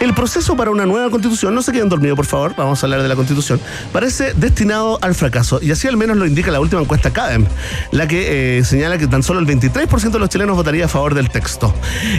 El 0.00 0.14
proceso 0.14 0.56
para 0.56 0.70
una 0.70 0.84
nueva 0.84 1.10
constitución, 1.10 1.54
no 1.54 1.62
se 1.62 1.72
queden 1.72 1.88
dormidos, 1.88 2.16
por 2.16 2.26
favor, 2.26 2.54
vamos 2.54 2.82
a 2.82 2.86
hablar 2.86 3.02
de 3.02 3.08
la 3.08 3.16
constitución, 3.16 3.58
parece 3.92 4.34
destinado 4.34 4.98
al 5.00 5.14
fracaso. 5.14 5.58
Y 5.62 5.70
así 5.70 5.88
al 5.88 5.96
menos 5.96 6.18
lo 6.18 6.26
indica 6.26 6.50
la 6.50 6.60
última 6.60 6.82
encuesta 6.82 7.12
CADEM, 7.12 7.46
la 7.92 8.06
que 8.06 8.58
eh, 8.58 8.64
señala 8.64 8.98
que 8.98 9.06
tan 9.06 9.22
solo 9.22 9.40
el 9.40 9.46
23% 9.46 10.10
de 10.10 10.18
los 10.18 10.28
chilenos 10.28 10.54
votaría 10.54 10.84
a 10.84 10.88
favor 10.88 11.14
del 11.14 11.30
texto. 11.30 11.74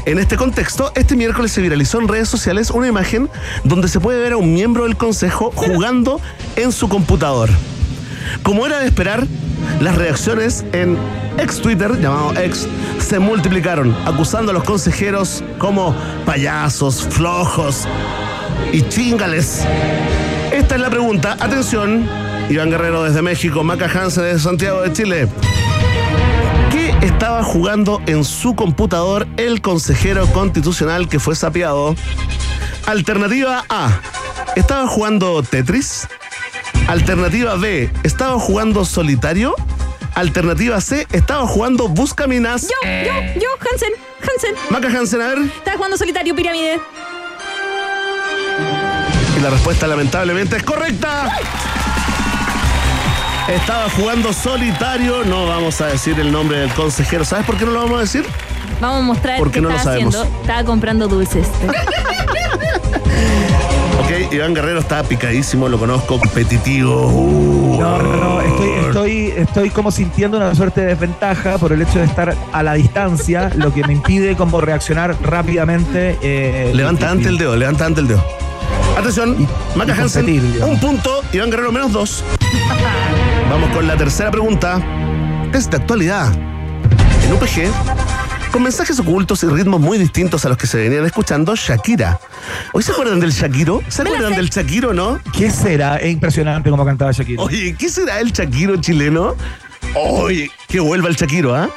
En 0.05 0.17
este 0.17 0.37
contexto, 0.37 0.91
este 0.95 1.15
miércoles 1.15 1.51
se 1.51 1.61
viralizó 1.61 2.01
en 2.01 2.07
redes 2.07 2.27
sociales 2.29 2.71
una 2.71 2.87
imagen 2.87 3.29
donde 3.63 3.87
se 3.87 3.99
puede 3.99 4.19
ver 4.19 4.33
a 4.33 4.37
un 4.37 4.53
miembro 4.53 4.83
del 4.83 4.97
Consejo 4.97 5.51
jugando 5.55 6.19
en 6.55 6.71
su 6.71 6.89
computador. 6.89 7.49
Como 8.43 8.65
era 8.65 8.79
de 8.79 8.85
esperar, 8.87 9.25
las 9.81 9.95
reacciones 9.95 10.65
en 10.73 10.97
ex 11.37 11.61
Twitter, 11.61 11.99
llamado 11.99 12.33
ex, 12.39 12.67
se 12.99 13.19
multiplicaron, 13.19 13.95
acusando 14.05 14.51
a 14.51 14.53
los 14.53 14.63
consejeros 14.63 15.43
como 15.57 15.95
payasos, 16.25 17.07
flojos 17.09 17.87
y 18.71 18.81
chingales. 18.83 19.63
Esta 20.51 20.75
es 20.75 20.81
la 20.81 20.89
pregunta. 20.89 21.37
Atención, 21.39 22.07
Iván 22.49 22.69
Guerrero 22.71 23.03
desde 23.03 23.21
México, 23.21 23.63
Maca 23.63 23.85
Hansen 23.85 24.23
desde 24.23 24.39
Santiago 24.39 24.81
de 24.81 24.93
Chile. 24.93 25.27
¿Qué 26.71 26.93
estaba 27.05 27.43
jugando 27.43 28.01
en 28.07 28.23
su 28.23 28.55
computador 28.55 29.27
el 29.37 29.61
consejero 29.61 30.25
constitucional 30.27 31.07
que 31.07 31.19
fue 31.19 31.35
sapeado? 31.35 31.95
Alternativa 32.85 33.65
A. 33.69 33.99
¿Estaba 34.55 34.87
jugando 34.87 35.43
Tetris? 35.43 36.07
Alternativa 36.87 37.55
B. 37.55 37.91
¿Estaba 38.03 38.39
jugando 38.39 38.85
solitario? 38.85 39.53
Alternativa 40.15 40.79
C. 40.79 41.05
¿Estaba 41.11 41.45
jugando 41.45 41.89
Buscaminas? 41.89 42.61
Yo, 42.61 42.67
yo, 42.83 43.41
yo, 43.41 43.49
Hansen, 43.69 43.91
Hansen. 44.21 44.55
Maca 44.69 44.87
Hansen, 44.87 45.21
a 45.21 45.27
ver. 45.27 45.39
Estaba 45.39 45.75
jugando 45.75 45.97
solitario 45.97 46.33
pirámide. 46.33 46.79
Y 49.37 49.41
la 49.41 49.49
respuesta 49.49 49.85
lamentablemente 49.85 50.55
es 50.55 50.63
correcta. 50.63 51.37
Estaba 53.49 53.89
jugando 53.89 54.31
solitario. 54.31 55.25
No 55.25 55.45
vamos 55.45 55.81
a 55.81 55.87
decir 55.87 56.17
el 56.19 56.31
nombre 56.31 56.59
del 56.59 56.71
consejero. 56.71 57.25
¿Sabes 57.25 57.45
por 57.45 57.57
qué 57.57 57.65
no 57.65 57.71
lo 57.71 57.81
vamos 57.81 57.97
a 57.97 58.01
decir? 58.01 58.25
Vamos 58.79 58.99
a 58.99 59.03
mostrar 59.03 59.39
¿Por 59.39 59.51
qué 59.51 59.59
no 59.59 59.69
lo 59.69 59.75
estaba 59.75 59.95
haciendo. 59.95 60.23
Estaba 60.23 60.63
comprando 60.63 61.09
dulces. 61.09 61.47
Ok, 63.99 64.31
Iván 64.33 64.53
Guerrero 64.53 64.79
está 64.79 65.03
picadísimo, 65.03 65.67
lo 65.67 65.77
conozco, 65.79 66.19
competitivo. 66.19 67.07
Uh, 67.07 67.77
No, 67.79 67.97
no, 68.01 68.15
no, 68.15 68.41
estoy, 68.41 68.69
estoy, 68.87 69.33
estoy 69.35 69.69
como 69.69 69.91
sintiendo 69.91 70.37
una 70.37 70.53
suerte 70.55 70.81
de 70.81 70.87
desventaja 70.87 71.57
por 71.57 71.71
el 71.73 71.81
hecho 71.81 71.99
de 71.99 72.05
estar 72.05 72.35
a 72.51 72.63
la 72.63 72.73
distancia, 72.73 73.49
lo 73.55 73.73
que 73.73 73.83
me 73.85 73.93
impide 73.93 74.35
como 74.35 74.61
reaccionar 74.61 75.15
rápidamente. 75.21 76.17
eh, 76.21 76.71
Levanta 76.73 77.07
y- 77.07 77.09
antes 77.09 77.27
el 77.27 77.37
dedo, 77.37 77.55
levanta 77.55 77.85
antes 77.85 78.01
el 78.03 78.07
dedo. 78.09 78.23
Atención, 78.97 79.47
Maca 79.75 79.93
Hansen, 79.93 80.27
un 80.63 80.79
punto, 80.79 81.21
Iván 81.33 81.49
Guerrero 81.51 81.71
menos 81.71 81.91
dos. 81.91 82.23
Vamos 83.49 83.69
con 83.71 83.87
la 83.87 83.95
tercera 83.97 84.31
pregunta. 84.31 84.79
Es 85.53 85.69
de 85.69 85.77
actualidad. 85.77 86.33
En 87.25 87.33
UPG, 87.33 87.71
con 88.51 88.63
mensajes 88.63 88.99
ocultos 88.99 89.43
y 89.43 89.47
ritmos 89.47 89.79
muy 89.79 89.97
distintos 89.97 90.45
a 90.45 90.49
los 90.49 90.57
que 90.57 90.67
se 90.67 90.77
venían 90.77 91.05
escuchando, 91.05 91.55
Shakira. 91.55 92.19
¿Hoy 92.73 92.83
se 92.83 92.91
acuerdan 92.91 93.19
del 93.19 93.31
Shakiro? 93.31 93.81
¿Se 93.87 94.01
acuerdan 94.01 94.35
del 94.35 94.49
Shakiro, 94.49 94.93
no? 94.93 95.19
¿Qué 95.37 95.51
será? 95.51 95.97
Es 95.97 96.11
impresionante 96.11 96.69
como 96.69 96.85
cantaba 96.85 97.11
Shakira. 97.11 97.41
Oye, 97.41 97.75
¿qué 97.77 97.89
será 97.89 98.19
el 98.19 98.31
Shakiro 98.31 98.77
chileno? 98.77 99.35
Oye, 99.95 100.49
que 100.67 100.79
vuelva 100.79 101.09
el 101.09 101.15
Shakiro, 101.15 101.55
¿ah? 101.55 101.69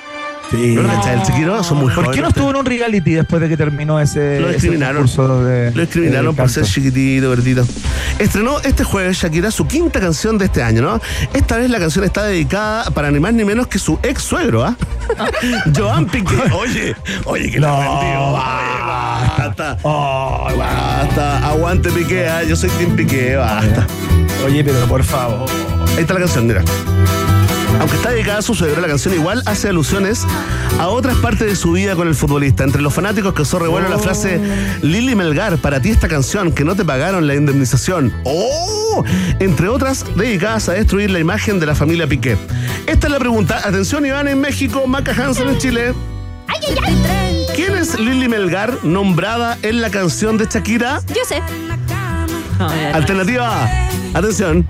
Sí. 0.51 0.75
El 0.77 0.87
Shakiro 1.21 1.63
son 1.63 1.79
muy 1.79 1.87
¿Por 1.87 2.07
jóvenes. 2.07 2.17
qué 2.17 2.23
no 2.23 2.29
estuvo 2.29 2.51
en 2.51 2.57
un 2.57 2.67
reality 2.67 3.13
después 3.13 3.41
de 3.41 3.49
que 3.49 3.57
terminó 3.57 4.01
ese, 4.01 4.41
Lo 4.41 4.51
ese 4.51 4.69
concurso 4.77 5.45
de 5.45 5.71
Lo 5.73 5.81
discriminaron 5.83 6.35
de 6.35 6.43
por 6.43 6.51
ser 6.51 6.65
chiquitito, 6.65 7.31
verdito. 7.31 7.65
Estrenó 8.19 8.59
este 8.61 8.83
jueves 8.83 9.17
Shakira 9.19 9.51
su 9.53 9.67
quinta 9.69 10.01
canción 10.01 10.39
de 10.39 10.47
este 10.47 10.63
año, 10.63 10.83
¿no? 10.83 11.01
Esta 11.35 11.57
vez 11.57 11.71
la 11.71 11.79
canción 11.79 12.05
está 12.05 12.25
dedicada 12.25 12.91
para 12.91 13.11
ni 13.13 13.21
más 13.21 13.33
ni 13.33 13.45
menos 13.45 13.69
que 13.69 13.79
su 13.79 13.99
ex 14.03 14.23
suegro, 14.23 14.65
¿ah? 14.65 14.77
Joan 15.77 16.07
Piqué. 16.07 16.37
Oye, 16.53 16.97
oye, 17.27 17.51
que 17.51 17.61
No. 17.61 17.79
vendió. 17.79 18.21
Oye, 18.21 18.83
basta. 19.39 19.77
Ay, 19.85 20.57
basta. 20.59 21.49
Aguante 21.49 21.91
Piqué, 21.91 22.29
¿ah? 22.29 22.43
Yo 22.43 22.57
soy 22.57 22.71
Team 22.71 22.97
Piqué, 22.97 23.37
basta. 23.37 23.87
Oye, 24.45 24.65
pero 24.65 24.81
por 24.87 25.05
favor. 25.05 25.49
Ahí 25.97 26.01
está 26.01 26.15
la 26.15 26.21
canción, 26.21 26.47
mira. 26.49 26.63
Aunque 27.81 27.97
está 27.97 28.11
dedicada 28.11 28.39
a 28.39 28.43
su 28.43 28.55
suegro, 28.55 28.81
la 28.83 28.89
canción 28.89 29.15
igual 29.15 29.43
hace 29.47 29.71
alusiones 29.71 30.27
a 30.79 30.89
otras 30.89 31.17
partes 31.17 31.49
de 31.49 31.57
su 31.57 31.73
vida 31.73 31.97
con 31.97 32.09
el 32.09 32.15
futbolista. 32.15 32.63
Entre 32.63 32.83
los 32.83 32.93
fanáticos 32.93 33.33
causó 33.33 33.59
revuelo 33.59 33.89
la 33.89 33.99
frase 33.99 34.39
Lili 34.83 35.15
Melgar, 35.15 35.57
para 35.57 35.81
ti 35.81 35.89
esta 35.89 36.07
canción, 36.07 36.53
que 36.53 36.63
no 36.63 36.77
te 36.77 36.85
pagaron 36.85 37.27
la 37.27 37.35
indemnización. 37.35 38.13
¡Oh! 38.25 39.03
Entre 39.39 39.69
otras, 39.69 40.05
dedicadas 40.15 40.69
a 40.69 40.73
destruir 40.73 41.11
la 41.11 41.21
imagen 41.21 41.59
de 41.59 41.65
la 41.67 41.75
familia 41.75 42.07
Piqué. 42.07 42.37
Esta 42.87 43.07
es 43.07 43.13
la 43.13 43.19
pregunta. 43.19 43.63
Atención, 43.65 44.05
Iván 44.05 44.29
en 44.29 44.41
México, 44.41 44.87
Maca 44.87 45.13
Hansen 45.13 45.49
en 45.49 45.59
Chile. 45.59 45.95
¿Quién 47.57 47.77
es 47.77 47.99
Lili 47.99 48.29
Melgar 48.29 48.85
nombrada 48.85 49.57
en 49.63 49.81
la 49.81 49.91
canción 49.91 50.37
de 50.37 50.47
Shakira? 50.47 51.01
Yo 51.09 51.25
sé. 51.27 51.41
Alternativa 52.93 53.65
A. 53.65 54.19
Atención. 54.19 54.67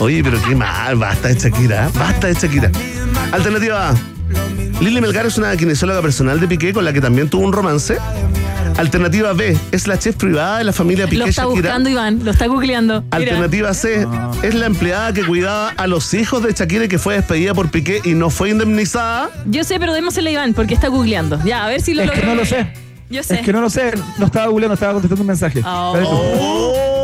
Oye, 0.00 0.22
pero 0.22 0.40
qué 0.42 0.54
mal, 0.54 0.96
basta 0.96 1.28
de 1.28 1.34
Shakira, 1.34 1.86
¿eh? 1.86 1.90
basta 1.94 2.26
de 2.26 2.34
Shakira. 2.34 2.70
Alternativa 3.32 3.90
A. 3.90 3.94
Lili 4.80 5.00
Melgar 5.00 5.24
es 5.24 5.38
una 5.38 5.56
kinesióloga 5.56 6.02
personal 6.02 6.38
de 6.38 6.46
Piqué 6.46 6.72
con 6.74 6.84
la 6.84 6.92
que 6.92 7.00
también 7.00 7.30
tuvo 7.30 7.44
un 7.46 7.52
romance. 7.52 7.96
Alternativa 8.76 9.32
B. 9.32 9.56
Es 9.72 9.86
la 9.86 9.98
chef 9.98 10.16
privada 10.16 10.58
de 10.58 10.64
la 10.64 10.72
familia 10.74 11.06
Piqué 11.06 11.16
Lo 11.16 11.24
está 11.26 11.44
Shakira. 11.44 11.62
buscando 11.62 11.88
Iván, 11.88 12.20
lo 12.24 12.30
está 12.30 12.46
googleando. 12.46 13.00
Mira. 13.00 13.16
Alternativa 13.16 13.72
C. 13.72 14.06
Es 14.42 14.54
la 14.54 14.66
empleada 14.66 15.14
que 15.14 15.24
cuidaba 15.24 15.70
a 15.70 15.86
los 15.86 16.12
hijos 16.12 16.42
de 16.42 16.52
Shakira 16.52 16.84
y 16.84 16.88
que 16.88 16.98
fue 16.98 17.14
despedida 17.14 17.54
por 17.54 17.70
Piqué 17.70 18.02
y 18.04 18.12
no 18.12 18.28
fue 18.28 18.50
indemnizada. 18.50 19.30
Yo 19.46 19.64
sé, 19.64 19.80
pero 19.80 19.94
démosle 19.94 20.28
a 20.28 20.32
Iván 20.32 20.52
porque 20.52 20.74
está 20.74 20.88
googleando. 20.88 21.42
Ya, 21.42 21.64
a 21.64 21.68
ver 21.68 21.80
si 21.80 21.94
lo 21.94 22.02
Es 22.02 22.10
que 22.10 22.26
no 22.26 22.34
lo 22.34 22.44
sé. 22.44 22.66
Yo 23.08 23.22
sé. 23.22 23.36
Es 23.36 23.40
que 23.40 23.52
no 23.52 23.62
lo 23.62 23.70
sé. 23.70 23.94
No 24.18 24.26
estaba 24.26 24.48
googleando, 24.48 24.74
estaba 24.74 24.92
contestando 24.92 25.22
un 25.22 25.28
mensaje. 25.28 25.62
Oh. 25.64 26.95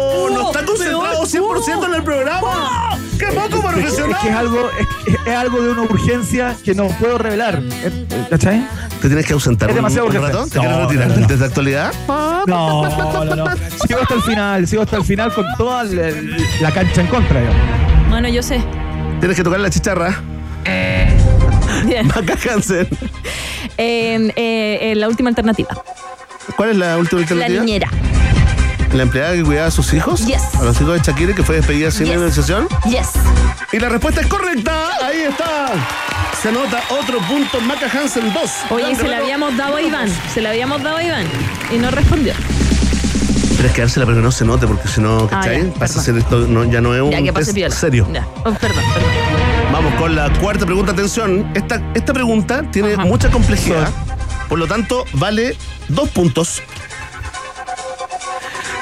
Concentrado 1.23 1.62
peor. 1.64 1.83
100% 1.83 1.87
en 1.87 1.95
el 1.95 2.03
programa! 2.03 2.99
¡Qué 3.18 3.27
poco 3.27 3.45
Es 3.45 3.51
que- 3.53 3.61
profesional! 3.61 4.11
Es 4.12 4.18
que 4.23 4.29
es 4.29 4.35
algo, 4.37 4.70
es, 4.79 5.27
es 5.27 5.35
algo 5.35 5.62
de 5.62 5.70
una 5.70 5.83
urgencia 5.83 6.57
que 6.64 6.75
no 6.75 6.89
puedo 6.89 7.18
revelar. 7.18 7.61
Eh, 7.62 8.07
eh, 8.11 8.27
¿Cachai? 8.31 8.66
¿Te 9.01 9.09
tienes 9.09 9.27
que 9.27 9.33
ausentar 9.33 9.68
Es 9.70 9.73
un, 9.73 9.77
demasiado 9.77 10.07
un 10.07 10.16
urgente. 10.16 10.33
rato? 10.37 10.45
¿Te 10.49 10.59
quieres 10.59 10.70
No, 10.79 10.85
retirar 10.87 11.09
no, 11.09 11.14
no. 11.16 11.20
desde 11.27 11.37
la 11.41 11.47
actualidad? 11.47 11.93
No, 12.47 12.83
no, 12.87 13.37
no. 13.37 13.45
Sigo 13.87 14.01
hasta 14.03 14.14
el 14.14 14.23
final, 14.23 14.66
sigo 14.66 14.83
hasta 14.83 14.97
el 14.97 15.05
final 15.05 15.33
con 15.33 15.45
toda 15.57 15.85
la, 15.85 16.11
la 16.61 16.70
cancha 16.73 17.01
en 17.03 17.07
contra. 17.07 17.41
yo. 17.41 17.51
Bueno, 18.11 18.29
yo 18.29 18.43
sé. 18.43 18.61
Tienes 19.20 19.37
que 19.37 19.45
tocar 19.45 19.61
la 19.61 19.70
chicharra. 19.70 20.20
Bien. 21.85 22.07
Maca 22.09 22.37
Hansen. 22.53 22.89
Eh, 23.79 24.31
eh, 24.37 24.79
eh, 24.93 24.95
la 24.97 25.09
última 25.09 25.31
alternativa. 25.31 25.70
¿Cuál 26.57 26.70
es 26.70 26.77
la 26.77 26.99
última 26.99 27.23
La 27.23 27.27
alternativa? 27.27 27.64
niñera. 27.64 27.89
¿La 28.95 29.05
empleada 29.05 29.32
que 29.32 29.43
cuidaba 29.43 29.68
a 29.68 29.70
sus 29.70 29.93
hijos? 29.95 30.26
Yes. 30.26 30.55
A 30.61 30.64
los 30.64 30.78
hijos 30.80 30.95
de 30.95 31.01
Shakira 31.01 31.34
que 31.34 31.43
fue 31.43 31.57
despedida 31.57 31.90
sin 31.90 32.07
Yes. 32.07 32.14
indemnización. 32.14 32.68
Yes. 32.84 33.09
Y 33.72 33.78
la 33.78 33.88
respuesta 33.88 34.20
es 34.20 34.26
correcta. 34.26 34.90
Ahí 35.03 35.22
está. 35.22 35.68
Se 36.40 36.49
anota 36.51 36.82
otro 36.90 37.18
punto. 37.20 37.61
Maca 37.62 37.86
Hansen 37.90 38.32
2. 38.34 38.51
Oye, 38.70 38.95
se 38.95 39.09
la 39.09 39.18
habíamos 39.18 39.57
dado 39.57 39.76
a 39.76 39.82
Iván. 39.82 40.09
Se 40.34 40.43
la 40.43 40.51
habíamos 40.51 40.82
dado 40.82 40.99
a 40.99 41.05
Iván. 41.05 41.24
Y 41.72 41.78
no 41.78 41.90
respondió. 41.90 42.34
Tienes 43.55 43.72
que 43.72 43.80
dársela 43.80 44.05
pero 44.07 44.18
que 44.18 44.22
no 44.24 44.32
se 44.32 44.45
note 44.45 44.66
porque 44.66 44.88
si 44.88 45.01
no, 45.01 45.26
¿cachai? 45.28 45.61
Ah, 45.61 45.64
ya, 45.72 45.78
Pasa 45.78 46.01
a 46.01 46.03
ser 46.03 46.18
esto, 46.18 46.47
no, 46.49 46.64
ya 46.64 46.80
no 46.80 46.95
es 46.95 47.01
un 47.01 47.11
Ya 47.12 47.22
que 47.22 47.32
pase 47.32 47.47
test 47.47 47.55
piola. 47.57 47.74
serio. 47.74 48.09
Ya. 48.12 48.26
Oh, 48.40 48.53
perdón, 48.53 48.84
perdón. 48.93 49.11
Vamos 49.72 49.95
con 49.95 50.14
la 50.16 50.30
cuarta 50.40 50.66
pregunta. 50.66 50.93
Atención. 50.93 51.51
Esta, 51.55 51.80
esta 51.95 52.12
pregunta 52.12 52.62
tiene 52.70 52.95
Ajá. 52.95 53.05
mucha 53.05 53.30
complejidad. 53.30 53.88
Por 54.49 54.59
lo 54.59 54.66
tanto, 54.66 55.05
vale 55.14 55.57
dos 55.88 56.09
puntos. 56.11 56.61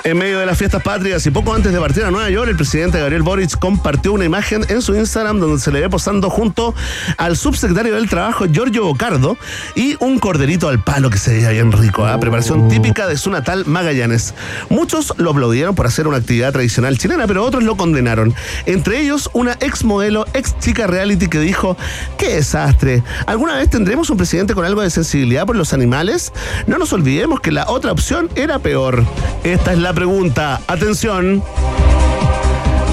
En 0.02 0.16
medio 0.16 0.38
de 0.38 0.46
las 0.46 0.56
fiestas 0.56 0.82
patrias 0.82 1.26
y 1.26 1.30
poco 1.30 1.54
antes 1.54 1.74
de 1.74 1.78
partir 1.78 2.04
a 2.04 2.10
Nueva 2.10 2.30
York, 2.30 2.48
el 2.48 2.56
presidente 2.56 2.98
Gabriel 2.98 3.22
Boric 3.22 3.58
compartió 3.58 4.14
una 4.14 4.24
imagen 4.24 4.64
en 4.70 4.80
su 4.80 4.96
Instagram 4.96 5.40
donde 5.40 5.60
se 5.60 5.70
le 5.70 5.80
ve 5.80 5.90
posando 5.90 6.30
junto 6.30 6.74
al 7.18 7.36
subsecretario 7.36 7.94
del 7.94 8.08
Trabajo, 8.08 8.46
Giorgio 8.46 8.84
Bocardo, 8.86 9.36
y 9.74 9.96
un 10.00 10.18
corderito 10.18 10.68
al 10.68 10.82
palo 10.82 11.10
que 11.10 11.18
se 11.18 11.34
veía 11.34 11.50
bien 11.50 11.70
rico, 11.70 12.06
¿ah? 12.06 12.18
preparación 12.18 12.68
típica 12.68 13.06
de 13.06 13.18
su 13.18 13.30
natal 13.30 13.64
Magallanes. 13.66 14.32
Muchos 14.70 15.12
lo 15.18 15.32
aplaudieron 15.32 15.74
por 15.74 15.86
hacer 15.86 16.06
una 16.06 16.16
actividad 16.16 16.52
tradicional 16.52 16.96
chilena, 16.96 17.26
pero 17.26 17.44
otros 17.44 17.62
lo 17.62 17.76
condenaron. 17.76 18.34
Entre 18.64 19.00
ellos, 19.00 19.28
una 19.34 19.58
ex 19.60 19.84
modelo, 19.84 20.24
ex 20.32 20.58
chica 20.60 20.86
reality 20.86 21.28
que 21.28 21.40
dijo, 21.40 21.76
¡qué 22.16 22.36
desastre! 22.36 23.02
¿Alguna 23.26 23.56
vez 23.56 23.68
tendremos 23.68 24.08
un 24.08 24.16
presidente 24.16 24.54
con 24.54 24.64
algo 24.64 24.80
de 24.80 24.88
sensibilidad 24.88 25.44
por 25.44 25.56
los 25.56 25.74
animales? 25.74 26.32
No 26.66 26.78
nos 26.78 26.90
olvidemos 26.94 27.40
que 27.40 27.52
la 27.52 27.68
otra 27.68 27.92
opción 27.92 28.30
era 28.34 28.58
peor. 28.60 29.04
Esta 29.44 29.74
es 29.74 29.78
la 29.78 29.89
pregunta. 29.92 30.60
Atención. 30.66 31.42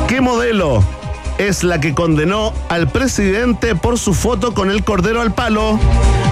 ¿Qué 0.08 0.22
modelo 0.22 0.84
es 1.38 1.64
la 1.64 1.80
que 1.80 1.94
condenó 1.94 2.54
al 2.70 2.88
presidente 2.88 3.76
por 3.76 4.00
su 4.00 4.14
foto 4.14 4.54
con 4.54 4.72
el 4.72 4.84
cordero 4.84 5.22
al 5.22 5.34
palo? 5.34 5.80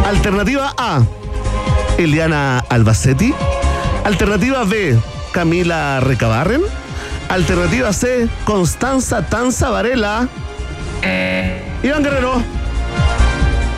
Alternativa 0.06 0.74
A. 0.78 1.04
Eliana 1.98 2.64
Albacete. 2.70 3.34
Alternativa 4.04 4.64
B. 4.64 4.98
Camila 5.32 6.00
Recabarren. 6.00 6.62
Alternativa 7.30 7.92
C. 7.94 8.28
Constanza 8.46 9.26
Tanza 9.28 9.70
Varela. 9.70 10.28
Iván 11.84 12.04
Guerrero. 12.04 12.42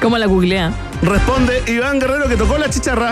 ¿Cómo 0.02 0.18
la 0.18 0.28
googlea? 0.28 0.72
Responde 1.02 1.64
Iván 1.68 2.00
Guerrero 2.00 2.28
que 2.28 2.36
tocó 2.36 2.58
la 2.58 2.70
chicharra. 2.70 3.12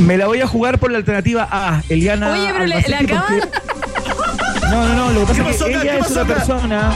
Me 0.00 0.16
la 0.16 0.26
voy 0.26 0.40
a 0.40 0.46
jugar 0.46 0.78
por 0.78 0.90
la 0.90 0.98
alternativa 0.98 1.46
A, 1.50 1.82
Eliana. 1.88 2.30
Oye, 2.32 2.48
pero 2.52 2.66
le, 2.66 2.74
acaban. 2.74 3.24
porque- 3.40 4.70
No, 4.70 4.88
no, 4.88 4.94
no, 4.94 5.10
lo 5.12 5.20
que 5.26 5.26
pasa 5.26 5.44
¿Qué 5.44 5.50
es 5.50 5.62
que 5.62 5.70
ella 5.72 5.80
¿Qué 5.82 5.88
es 5.98 5.98
pasó 5.98 6.12
una 6.14 6.22
acá? 6.22 6.34
persona, 6.34 6.92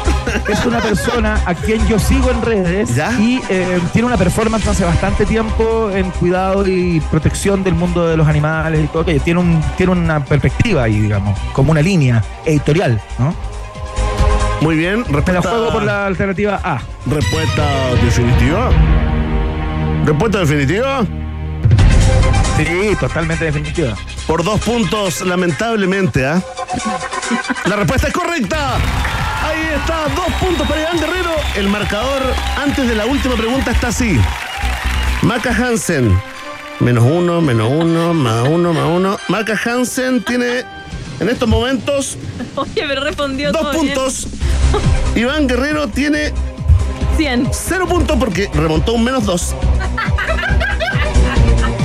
es 0.48 0.66
una 0.66 0.78
persona 0.78 1.40
a 1.44 1.54
quien 1.54 1.86
yo 1.88 1.98
sigo 1.98 2.30
en 2.30 2.40
redes 2.42 2.94
¿Ya? 2.94 3.12
y 3.18 3.40
eh, 3.48 3.80
tiene 3.92 4.06
una 4.06 4.16
performance 4.16 4.66
hace 4.68 4.84
bastante 4.84 5.26
tiempo 5.26 5.90
en 5.92 6.10
cuidado 6.12 6.66
y 6.66 7.00
protección 7.10 7.64
del 7.64 7.74
mundo 7.74 8.06
de 8.08 8.16
los 8.16 8.26
animales 8.28 8.84
y 8.84 8.86
todo 8.86 9.02
aquello. 9.02 9.20
Tiene, 9.22 9.40
un, 9.40 9.60
tiene 9.76 9.92
una 9.92 10.24
perspectiva 10.24 10.84
ahí, 10.84 11.00
digamos, 11.00 11.38
como 11.52 11.72
una 11.72 11.82
línea 11.82 12.22
editorial, 12.44 13.00
¿no? 13.18 13.34
Muy 14.60 14.76
bien. 14.76 15.00
Me 15.08 15.12
la 15.12 15.16
Respuesta, 15.20 15.50
juego 15.50 15.72
por 15.72 15.82
la 15.82 16.06
alternativa 16.06 16.60
A. 16.62 16.80
respuesta 17.06 17.64
definitiva. 18.04 18.70
Respuesta 20.06 20.38
definitiva. 20.38 21.04
Sí, 22.56 22.96
totalmente 23.00 23.44
definitiva. 23.46 23.94
Por 24.26 24.44
dos 24.44 24.60
puntos, 24.60 25.22
lamentablemente, 25.22 26.24
¿ah? 26.26 26.40
La 27.66 27.76
respuesta 27.76 28.08
es 28.08 28.14
correcta. 28.14 28.74
Ahí 29.44 29.68
está, 29.76 30.04
dos 30.14 30.32
puntos 30.40 30.66
para 30.68 30.80
Iván 30.82 30.98
Guerrero. 31.00 31.30
El 31.56 31.68
marcador 31.68 32.22
antes 32.62 32.88
de 32.88 32.94
la 32.94 33.06
última 33.06 33.34
pregunta 33.34 33.70
está 33.72 33.88
así. 33.88 34.20
Maca 35.22 35.50
Hansen, 35.50 36.16
menos 36.80 37.04
uno, 37.04 37.40
menos 37.40 37.68
uno, 37.70 38.14
más 38.14 38.46
uno, 38.48 38.72
más 38.72 38.86
uno. 38.86 39.18
Maca 39.28 39.58
Hansen 39.64 40.22
tiene 40.24 40.64
en 41.20 41.28
estos 41.28 41.48
momentos 41.48 42.18
Oye, 42.56 42.84
pero 42.88 43.02
respondió 43.04 43.52
dos 43.52 43.62
todo 43.62 43.72
bien. 43.72 43.94
puntos. 43.94 44.28
Iván 45.16 45.46
Guerrero 45.48 45.88
tiene 45.88 46.32
100. 47.16 47.50
cero 47.52 47.86
puntos 47.88 48.16
porque 48.18 48.48
remontó 48.54 48.92
un 48.94 49.04
menos 49.04 49.24
dos. 49.24 49.54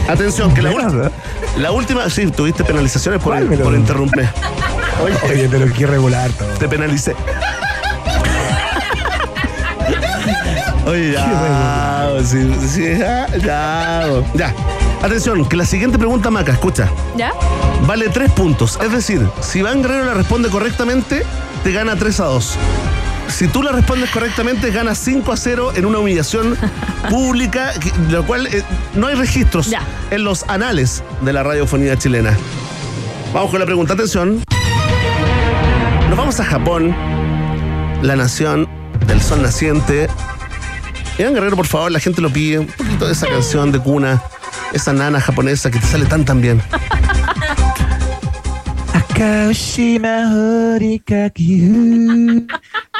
Atención, 0.10 0.54
que 0.54 0.62
la, 0.62 0.72
¿eh? 0.72 1.10
la 1.58 1.72
última. 1.72 2.10
Sí, 2.10 2.28
tuviste 2.28 2.64
penalizaciones 2.64 3.22
por, 3.22 3.34
¿Cuál 3.34 3.48
me 3.48 3.58
lo- 3.58 3.64
por 3.66 3.74
interrumpir. 3.76 4.28
Oye, 5.04 5.16
Oye, 5.32 5.48
pero 5.50 5.72
qué 5.74 5.86
regular 5.88 6.30
todo. 6.32 6.48
te 6.58 6.68
penalicé. 6.68 7.16
Oye, 10.86 11.12
ya. 11.14 12.12
sí, 12.26 12.52
sí, 12.68 12.98
ya, 12.98 13.28
ya. 13.38 14.08
Ya. 14.34 14.54
Atención, 15.04 15.48
que 15.48 15.56
la 15.56 15.66
siguiente 15.66 15.98
pregunta, 15.98 16.30
Maca, 16.32 16.52
escucha. 16.52 16.90
¿Ya? 17.16 17.32
Vale 17.86 18.10
tres 18.10 18.32
puntos. 18.32 18.78
Es 18.84 18.92
decir, 18.92 19.26
si 19.42 19.60
Iván 19.60 19.82
Guerrero 19.82 20.06
la 20.06 20.14
responde 20.16 20.50
correctamente, 20.50 21.24
te 21.64 21.72
gana 21.72 21.96
3 21.96 22.20
a 22.20 22.26
2. 22.26 22.56
Si 23.30 23.48
tú 23.48 23.64
la 23.64 23.72
respondes 23.72 24.10
correctamente, 24.10 24.70
ganas 24.72 24.98
5 24.98 25.32
a 25.32 25.38
0 25.38 25.72
en 25.76 25.86
una 25.86 26.00
humillación 26.00 26.58
pública, 27.10 27.72
lo 28.10 28.26
cual 28.26 28.48
eh, 28.48 28.64
no 28.96 29.08
hay 29.08 29.16
registros 29.16 29.68
Ya. 29.68 29.82
en 30.12 30.24
los 30.24 30.44
anales 30.50 31.04
de 31.22 31.32
la 31.34 31.44
radiofonía 31.44 31.98
chilena. 31.98 32.36
Vamos 33.34 33.52
con 33.52 33.60
la 33.60 33.66
pregunta, 33.66 33.94
atención. 33.94 34.44
Nos 36.10 36.18
vamos 36.18 36.40
a 36.40 36.44
Japón, 36.46 36.94
la 38.02 38.16
nación 38.16 38.68
del 39.08 39.22
sol 39.22 39.42
naciente. 39.42 40.10
Iván 41.18 41.34
Guerrero, 41.34 41.56
por 41.56 41.68
favor, 41.68 41.92
la 41.92 42.00
gente 42.00 42.22
lo 42.22 42.30
pide. 42.32 42.60
Un 42.60 42.68
poquito 42.68 43.06
de 43.06 43.14
esa 43.14 43.28
canción 43.28 43.72
de 43.72 43.80
cuna, 43.80 44.22
esa 44.74 44.92
nana 44.92 45.22
japonesa 45.22 45.70
que 45.72 45.80
te 45.80 45.86
sale 45.88 46.06
tan 46.06 46.26
tan 46.26 46.42
bien. 46.42 46.62
Akaoshima 49.20 50.32
horikakihu 50.32 52.48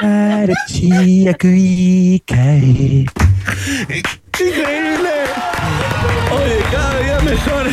Arachi 0.04 1.32
akui 1.32 2.20
kai 2.28 3.08
¡Increíble! 3.88 5.16
Oye, 6.36 6.60
cada 6.72 7.00
día 7.00 7.20
mejor. 7.22 7.68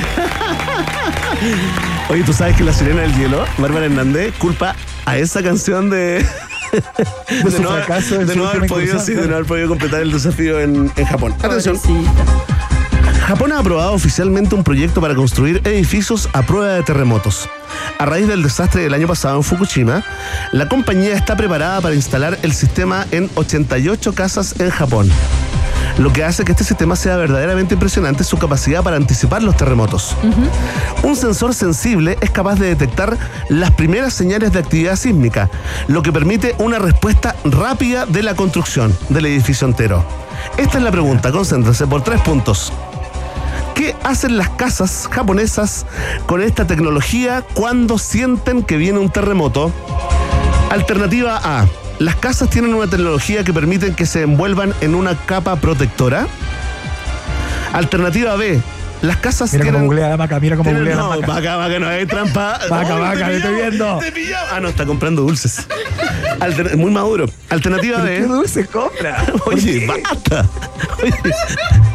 Oye, 2.10 2.22
¿tú 2.22 2.32
sabes 2.32 2.56
que 2.56 2.62
la 2.62 2.72
sirena 2.72 3.02
del 3.02 3.12
hielo, 3.16 3.44
Bárbara 3.58 3.86
Hernández, 3.86 4.32
culpa 4.38 4.76
a 5.06 5.18
esa 5.18 5.42
canción 5.42 5.90
de. 5.90 6.24
De 7.28 7.50
fracaso 7.50 8.20
en 8.20 8.28
de 8.28 8.36
no 8.36 8.46
haber 8.46 8.68
podido, 8.68 9.00
sí, 9.00 9.14
de 9.14 9.26
no 9.26 9.34
haber 9.36 9.46
podido 9.46 9.68
completar 9.68 10.02
el 10.02 10.12
desafío 10.12 10.60
en, 10.60 10.92
en 10.94 11.04
Japón. 11.06 11.34
Atención. 11.42 11.76
Pobrecita. 11.78 12.75
Japón 13.26 13.52
ha 13.52 13.58
aprobado 13.58 13.92
oficialmente 13.92 14.54
un 14.54 14.62
proyecto 14.62 15.00
para 15.00 15.14
construir 15.14 15.60
edificios 15.64 16.28
a 16.32 16.42
prueba 16.42 16.74
de 16.74 16.82
terremotos. 16.82 17.48
A 17.98 18.06
raíz 18.06 18.28
del 18.28 18.42
desastre 18.42 18.82
del 18.82 18.94
año 18.94 19.08
pasado 19.08 19.36
en 19.36 19.42
Fukushima, 19.42 20.04
la 20.52 20.68
compañía 20.68 21.14
está 21.14 21.36
preparada 21.36 21.80
para 21.80 21.94
instalar 21.94 22.38
el 22.42 22.52
sistema 22.52 23.06
en 23.10 23.28
88 23.34 24.14
casas 24.14 24.60
en 24.60 24.70
Japón. 24.70 25.10
Lo 25.98 26.12
que 26.12 26.24
hace 26.24 26.44
que 26.44 26.52
este 26.52 26.64
sistema 26.64 26.94
sea 26.94 27.16
verdaderamente 27.16 27.74
impresionante 27.74 28.22
es 28.22 28.28
su 28.28 28.38
capacidad 28.38 28.82
para 28.82 28.96
anticipar 28.96 29.42
los 29.42 29.56
terremotos. 29.56 30.14
Un 31.02 31.16
sensor 31.16 31.54
sensible 31.54 32.18
es 32.20 32.30
capaz 32.30 32.56
de 32.56 32.68
detectar 32.68 33.16
las 33.48 33.70
primeras 33.70 34.12
señales 34.12 34.52
de 34.52 34.58
actividad 34.58 34.96
sísmica, 34.96 35.48
lo 35.88 36.02
que 36.02 36.12
permite 36.12 36.54
una 36.58 36.78
respuesta 36.78 37.34
rápida 37.44 38.04
de 38.04 38.22
la 38.22 38.34
construcción 38.34 38.96
del 39.08 39.26
edificio 39.26 39.66
entero. 39.66 40.04
Esta 40.58 40.78
es 40.78 40.84
la 40.84 40.90
pregunta, 40.90 41.32
concéntrense 41.32 41.86
por 41.86 42.02
tres 42.02 42.20
puntos. 42.20 42.72
¿Qué 43.76 43.94
hacen 44.02 44.38
las 44.38 44.48
casas 44.50 45.06
japonesas 45.12 45.84
con 46.26 46.42
esta 46.42 46.66
tecnología 46.66 47.44
cuando 47.54 47.98
sienten 47.98 48.62
que 48.62 48.76
viene 48.78 48.98
un 48.98 49.10
terremoto? 49.10 49.70
Alternativa 50.70 51.38
A. 51.44 51.66
Las 51.98 52.16
casas 52.16 52.48
tienen 52.50 52.74
una 52.74 52.88
tecnología 52.88 53.44
que 53.44 53.52
permiten 53.52 53.94
que 53.94 54.06
se 54.06 54.22
envuelvan 54.22 54.74
en 54.80 54.94
una 54.94 55.14
capa 55.14 55.56
protectora. 55.56 56.26
Alternativa 57.74 58.34
B. 58.36 58.60
Las 59.02 59.18
casas 59.18 59.52
Mira 59.52 59.64
cómo 59.66 59.72
tienen... 59.72 59.86
googlea 59.88 60.08
la 60.08 60.16
maca, 60.16 60.40
mira 60.40 60.56
cómo 60.56 60.70
tienen- 60.70 60.80
googlea 60.84 60.96
la 60.96 61.02
no, 61.02 61.20
maca. 61.20 61.26
vaca, 61.26 61.56
vaca, 61.56 61.78
no 61.78 61.88
hay 61.88 62.06
trampa. 62.06 62.58
Vaca, 62.70 62.88
No, 62.88 63.00
vaca, 63.00 63.26
te 63.26 63.36
estoy 63.36 63.54
viendo. 63.56 63.98
te. 63.98 64.12
Ah, 64.52 64.58
no, 64.60 64.68
está 64.68 64.86
comprando 64.86 65.20
dulces. 65.22 65.66
Alter- 66.40 66.78
muy 66.78 66.90
maduro. 66.90 67.26
Alternativa 67.50 67.98
¿Qué 67.98 68.20
B. 68.22 68.26
dulce 68.26 68.66
compra? 68.66 69.22
¿Por 69.44 69.52
Oye, 69.54 69.80
qué? 69.80 69.86
basta. 70.02 70.46
Oye, 71.02 71.12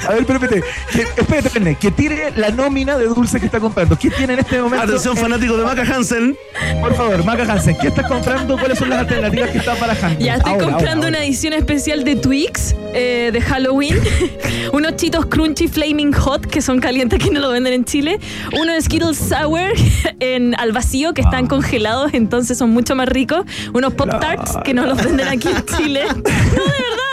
A 0.07 0.13
ver, 0.13 0.25
pero 0.25 0.39
espérate, 0.39 0.63
que, 0.91 1.01
espérate, 1.21 1.47
espérate, 1.47 1.75
que 1.75 1.91
tire 1.91 2.33
la 2.35 2.49
nómina 2.49 2.97
de 2.97 3.05
dulce 3.05 3.39
que 3.39 3.45
está 3.45 3.59
comprando. 3.59 3.97
¿Qué 3.97 4.09
tiene 4.09 4.33
en 4.33 4.39
este 4.39 4.61
momento? 4.61 4.85
atención, 4.85 5.15
en- 5.17 5.23
fanáticos 5.23 5.57
de 5.57 5.63
Maca 5.63 5.81
Hansen. 5.83 6.35
Por 6.81 6.95
favor, 6.95 7.23
Maca 7.23 7.43
Hansen, 7.43 7.75
¿qué 7.79 7.87
estás 7.87 8.07
comprando? 8.07 8.57
¿Cuáles 8.57 8.77
son 8.79 8.89
las 8.89 8.99
alternativas 8.99 9.49
que 9.51 9.57
están 9.59 9.79
barajando? 9.79 10.19
Ya 10.19 10.35
estoy 10.35 10.53
Ahora, 10.53 10.65
comprando 10.65 10.89
ahora, 10.97 11.07
una 11.09 11.17
ahora. 11.19 11.25
edición 11.27 11.53
especial 11.53 12.03
de 12.03 12.15
Twix 12.15 12.75
eh, 12.93 13.29
de 13.31 13.41
Halloween. 13.41 13.95
Unos 14.73 14.95
chitos 14.95 15.25
crunchy 15.25 15.67
flaming 15.67 16.13
hot 16.13 16.45
que 16.45 16.61
son 16.61 16.79
calientes 16.79 17.19
que 17.23 17.29
no 17.29 17.39
lo 17.39 17.49
venden 17.49 17.73
en 17.73 17.85
Chile. 17.85 18.19
Uno 18.59 18.73
de 18.73 18.81
Skittles 18.81 19.17
sour 19.17 19.71
en 20.19 20.55
al 20.59 20.71
vacío 20.71 21.13
que 21.13 21.21
Ah. 21.21 21.25
están 21.25 21.47
congelados, 21.47 22.13
entonces 22.13 22.57
son 22.57 22.71
mucho 22.71 22.95
más 22.95 23.07
ricos. 23.07 23.45
Unos 23.73 23.93
pop 23.93 24.09
tarts 24.19 24.57
que 24.63 24.73
no 24.73 24.85
los 24.85 24.97
venden 25.03 25.27
aquí 25.27 25.47
en 25.49 25.65
Chile. 25.77 26.03
No, 26.11 26.63
de 26.63 26.71
verdad, 26.71 27.10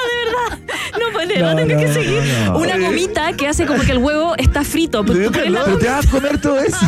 No, 0.99 1.19
verdad 1.19 1.55
No, 1.55 1.57
tengo 1.57 1.81
que 1.81 1.87
no, 1.89 1.95
seguir. 1.95 2.23
no, 2.47 2.53
no. 2.53 2.59
Una 2.59 2.79
gomita 2.79 3.33
que 3.35 3.47
hace 3.49 3.67
como 3.67 3.83
que 3.83 3.93
el 3.93 3.99
huevo 3.99 4.35
está 4.37 4.65
frito. 4.65 5.05
Pues, 5.05 5.19
tú 5.31 5.41
la 5.51 5.65
te 5.65 5.87
vas 5.89 6.07
a 6.07 6.11
comer 6.11 6.41
todo 6.41 6.59
eso. 6.59 6.77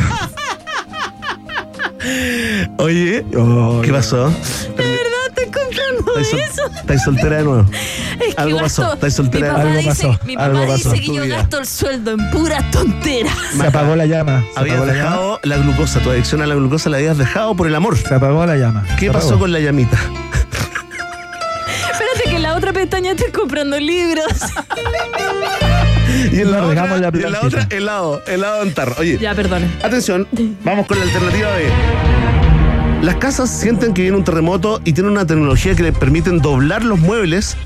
Oye, 2.78 3.24
Oh, 3.36 3.80
¿qué 3.84 3.92
pasó? 3.92 4.28
De 4.30 4.34
verdad 4.76 5.26
estoy 5.28 5.44
comprando 5.46 6.12
sol- 6.24 6.40
eso. 6.40 6.62
estáis 6.80 7.02
soltera 7.02 7.36
de 7.38 7.42
nuevo. 7.44 7.66
Es 8.20 8.34
que 8.34 8.40
Algo 8.42 8.58
gasto- 8.58 8.82
pasó, 8.82 8.94
estáis 8.94 9.12
Mi 9.12 9.16
soltera 9.16 9.46
nuevo. 9.52 9.60
Algo 9.68 9.76
dice, 9.78 9.88
pasó, 9.88 10.20
mi 10.26 10.34
papá 10.34 10.46
algo 10.46 10.66
pasó 10.66 10.74
dice 10.76 10.88
en 10.96 11.00
que 11.00 11.06
yo 11.16 11.22
vida. 11.22 11.36
gasto 11.36 11.58
el 11.58 11.66
sueldo 11.66 12.10
en 12.12 12.30
puras 12.30 12.70
tonteras. 12.70 13.32
Se 13.56 13.66
apagó 13.66 13.96
la 13.96 14.06
llama. 14.06 14.44
Se 14.54 14.60
Habías 14.60 14.76
apagó 14.76 14.86
la 14.92 14.92
llama. 14.98 15.10
dejado 15.10 15.40
la 15.42 15.56
glucosa, 15.56 16.00
tu 16.00 16.10
adicción 16.10 16.42
a 16.42 16.46
la 16.46 16.54
glucosa 16.54 16.90
la 16.90 16.98
habías 16.98 17.16
dejado 17.18 17.54
por 17.54 17.66
el 17.66 17.74
amor. 17.74 17.96
Se 17.96 18.14
apagó 18.14 18.44
la 18.44 18.56
llama. 18.56 18.84
¿Qué 18.98 19.10
pasó 19.10 19.38
con 19.38 19.52
la 19.52 19.60
llamita? 19.60 19.98
Otra 22.70 22.82
pestaña 22.82 23.10
estoy 23.12 23.30
comprando 23.32 23.78
libros. 23.78 24.26
Y 26.32 26.40
en 26.40 26.50
la, 26.50 26.58
otra, 26.64 26.68
dejamos 26.70 27.00
la 27.00 27.08
en 27.08 27.32
la 27.32 27.40
otra, 27.40 27.66
helado, 27.70 28.22
helado 28.26 28.62
en 28.64 28.74
tarro. 28.74 28.94
Oye, 28.98 29.16
ya, 29.18 29.32
perdone. 29.34 29.66
atención, 29.82 30.26
vamos 30.64 30.86
con 30.86 30.98
la 30.98 31.04
alternativa 31.04 31.48
B. 31.54 31.68
Las 33.02 33.16
casas 33.16 33.48
sienten 33.48 33.94
que 33.94 34.02
viene 34.02 34.16
un 34.16 34.24
terremoto 34.24 34.80
y 34.84 34.92
tienen 34.92 35.12
una 35.12 35.26
tecnología 35.26 35.74
que 35.76 35.82
les 35.84 35.96
permiten 35.96 36.38
doblar 36.40 36.84
los 36.84 36.98
muebles 36.98 37.56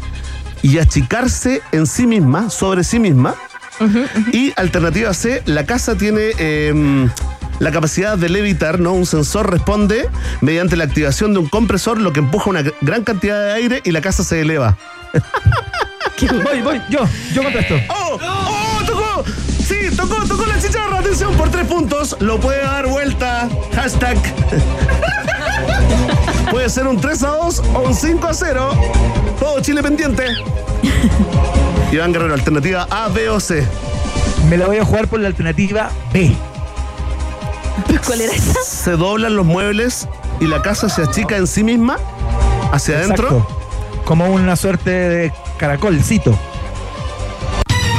y 0.62 0.78
achicarse 0.78 1.62
en 1.72 1.86
sí 1.86 2.06
misma, 2.06 2.50
sobre 2.50 2.84
sí 2.84 2.98
misma. 2.98 3.34
Y 4.32 4.52
alternativa 4.56 5.12
C, 5.14 5.42
la 5.46 5.64
casa 5.66 5.96
tiene 5.96 6.30
eh, 6.38 7.08
la 7.58 7.70
capacidad 7.72 8.16
de 8.18 8.28
levitar, 8.28 8.78
¿no? 8.78 8.92
Un 8.92 9.06
sensor 9.06 9.50
responde 9.50 10.08
mediante 10.42 10.76
la 10.76 10.84
activación 10.84 11.32
de 11.32 11.40
un 11.40 11.48
compresor, 11.48 11.98
lo 12.00 12.12
que 12.12 12.20
empuja 12.20 12.50
una 12.50 12.60
gr- 12.60 12.74
gran 12.82 13.02
cantidad 13.04 13.42
de 13.42 13.52
aire 13.54 13.80
y 13.84 13.90
la 13.90 14.00
casa 14.02 14.22
se 14.22 14.40
eleva. 14.42 14.76
Voy, 16.44 16.62
voy, 16.62 16.80
yo, 16.88 17.00
yo 17.32 17.42
contesto. 17.42 17.74
¡Oh! 17.88 18.18
¡Oh! 18.22 18.78
¡Tocó! 18.86 19.24
Sí, 19.66 19.90
tocó, 19.96 20.24
tocó 20.26 20.46
la 20.46 20.60
chicharra. 20.60 21.00
Atención, 21.00 21.34
por 21.34 21.50
tres 21.50 21.66
puntos. 21.66 22.16
Lo 22.20 22.38
puede 22.38 22.62
dar 22.62 22.86
vuelta. 22.86 23.48
Hashtag. 23.74 24.16
puede 26.50 26.68
ser 26.68 26.86
un 26.86 27.00
3 27.00 27.22
a 27.24 27.28
2 27.28 27.62
o 27.74 27.80
un 27.80 27.94
5 27.94 28.26
a 28.26 28.34
0. 28.34 28.70
Todo 29.40 29.60
Chile 29.60 29.82
pendiente. 29.82 30.26
Iván 31.92 32.12
Guerrero, 32.12 32.34
alternativa 32.34 32.86
A, 32.90 33.08
B 33.08 33.28
o 33.28 33.40
C. 33.40 33.66
Me 34.48 34.56
la 34.56 34.66
voy 34.66 34.78
a 34.78 34.84
jugar 34.84 35.08
por 35.08 35.20
la 35.20 35.28
alternativa 35.28 35.90
B. 36.12 36.34
¿Cuál 38.06 38.20
era 38.20 38.32
esa? 38.32 38.60
Se 38.62 38.92
doblan 38.92 39.34
los 39.34 39.46
muebles 39.46 40.08
y 40.40 40.46
la 40.46 40.62
casa 40.62 40.88
se 40.88 41.02
achica 41.02 41.36
en 41.36 41.46
sí 41.46 41.64
misma 41.64 41.96
hacia 42.70 42.98
adentro. 42.98 43.63
Como 44.04 44.26
una 44.28 44.54
suerte 44.56 44.90
de 44.90 45.32
caracolcito. 45.58 46.38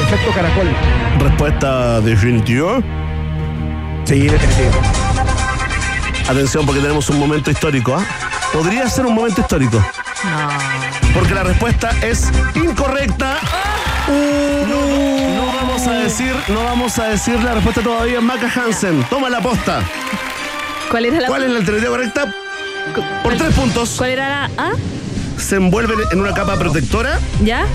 Efecto 0.03 0.32
caracol. 0.34 0.68
Respuesta 1.20 1.99
definitiva. 2.01 2.80
Sí, 4.06 4.28
definitivo. 4.28 4.82
Atención 6.30 6.66
porque 6.66 6.82
tenemos 6.82 7.10
un 7.10 7.20
momento 7.20 7.49
histórico. 7.49 7.95
¿ah? 7.95 8.06
Podría 8.53 8.88
ser 8.89 9.06
un 9.06 9.16
momento 9.16 9.41
histórico. 9.41 9.84
Porque 11.14 11.34
la 11.34 11.43
respuesta 11.43 11.89
es 12.01 12.30
incorrecta. 12.56 13.38
Uh, 14.08 14.68
no, 14.68 15.36
no 15.45 15.56
vamos 15.56 15.88
a 15.88 15.93
decir, 15.93 16.36
no 16.49 16.64
vamos 16.64 16.99
a 16.99 17.06
decir 17.06 17.41
la 17.43 17.56
respuesta 17.56 17.82
todavía. 17.82 18.22
Maca 18.22 18.47
Hansen, 18.56 19.03
toma 19.10 19.30
la 19.30 19.41
posta. 19.41 19.82
¿Cuál 20.91 21.06
era 21.06 21.22
la 21.22 21.28
¿Cuál 21.28 21.43
es 21.43 21.49
la 21.49 21.58
alternativa 21.60 21.89
correcta? 21.91 22.26
Por 22.93 23.03
¿Cuál- 23.24 23.38
tres 23.38 23.53
puntos. 23.56 23.95
¿Cuál 23.97 24.10
era 24.12 24.30
la 24.30 24.45
A? 24.64 24.72
Se 25.38 25.57
envuelven 25.57 25.97
en 26.11 26.19
una 26.21 26.33
capa 26.33 26.55
protectora, 26.55 27.19
¿Ya? 27.43 27.65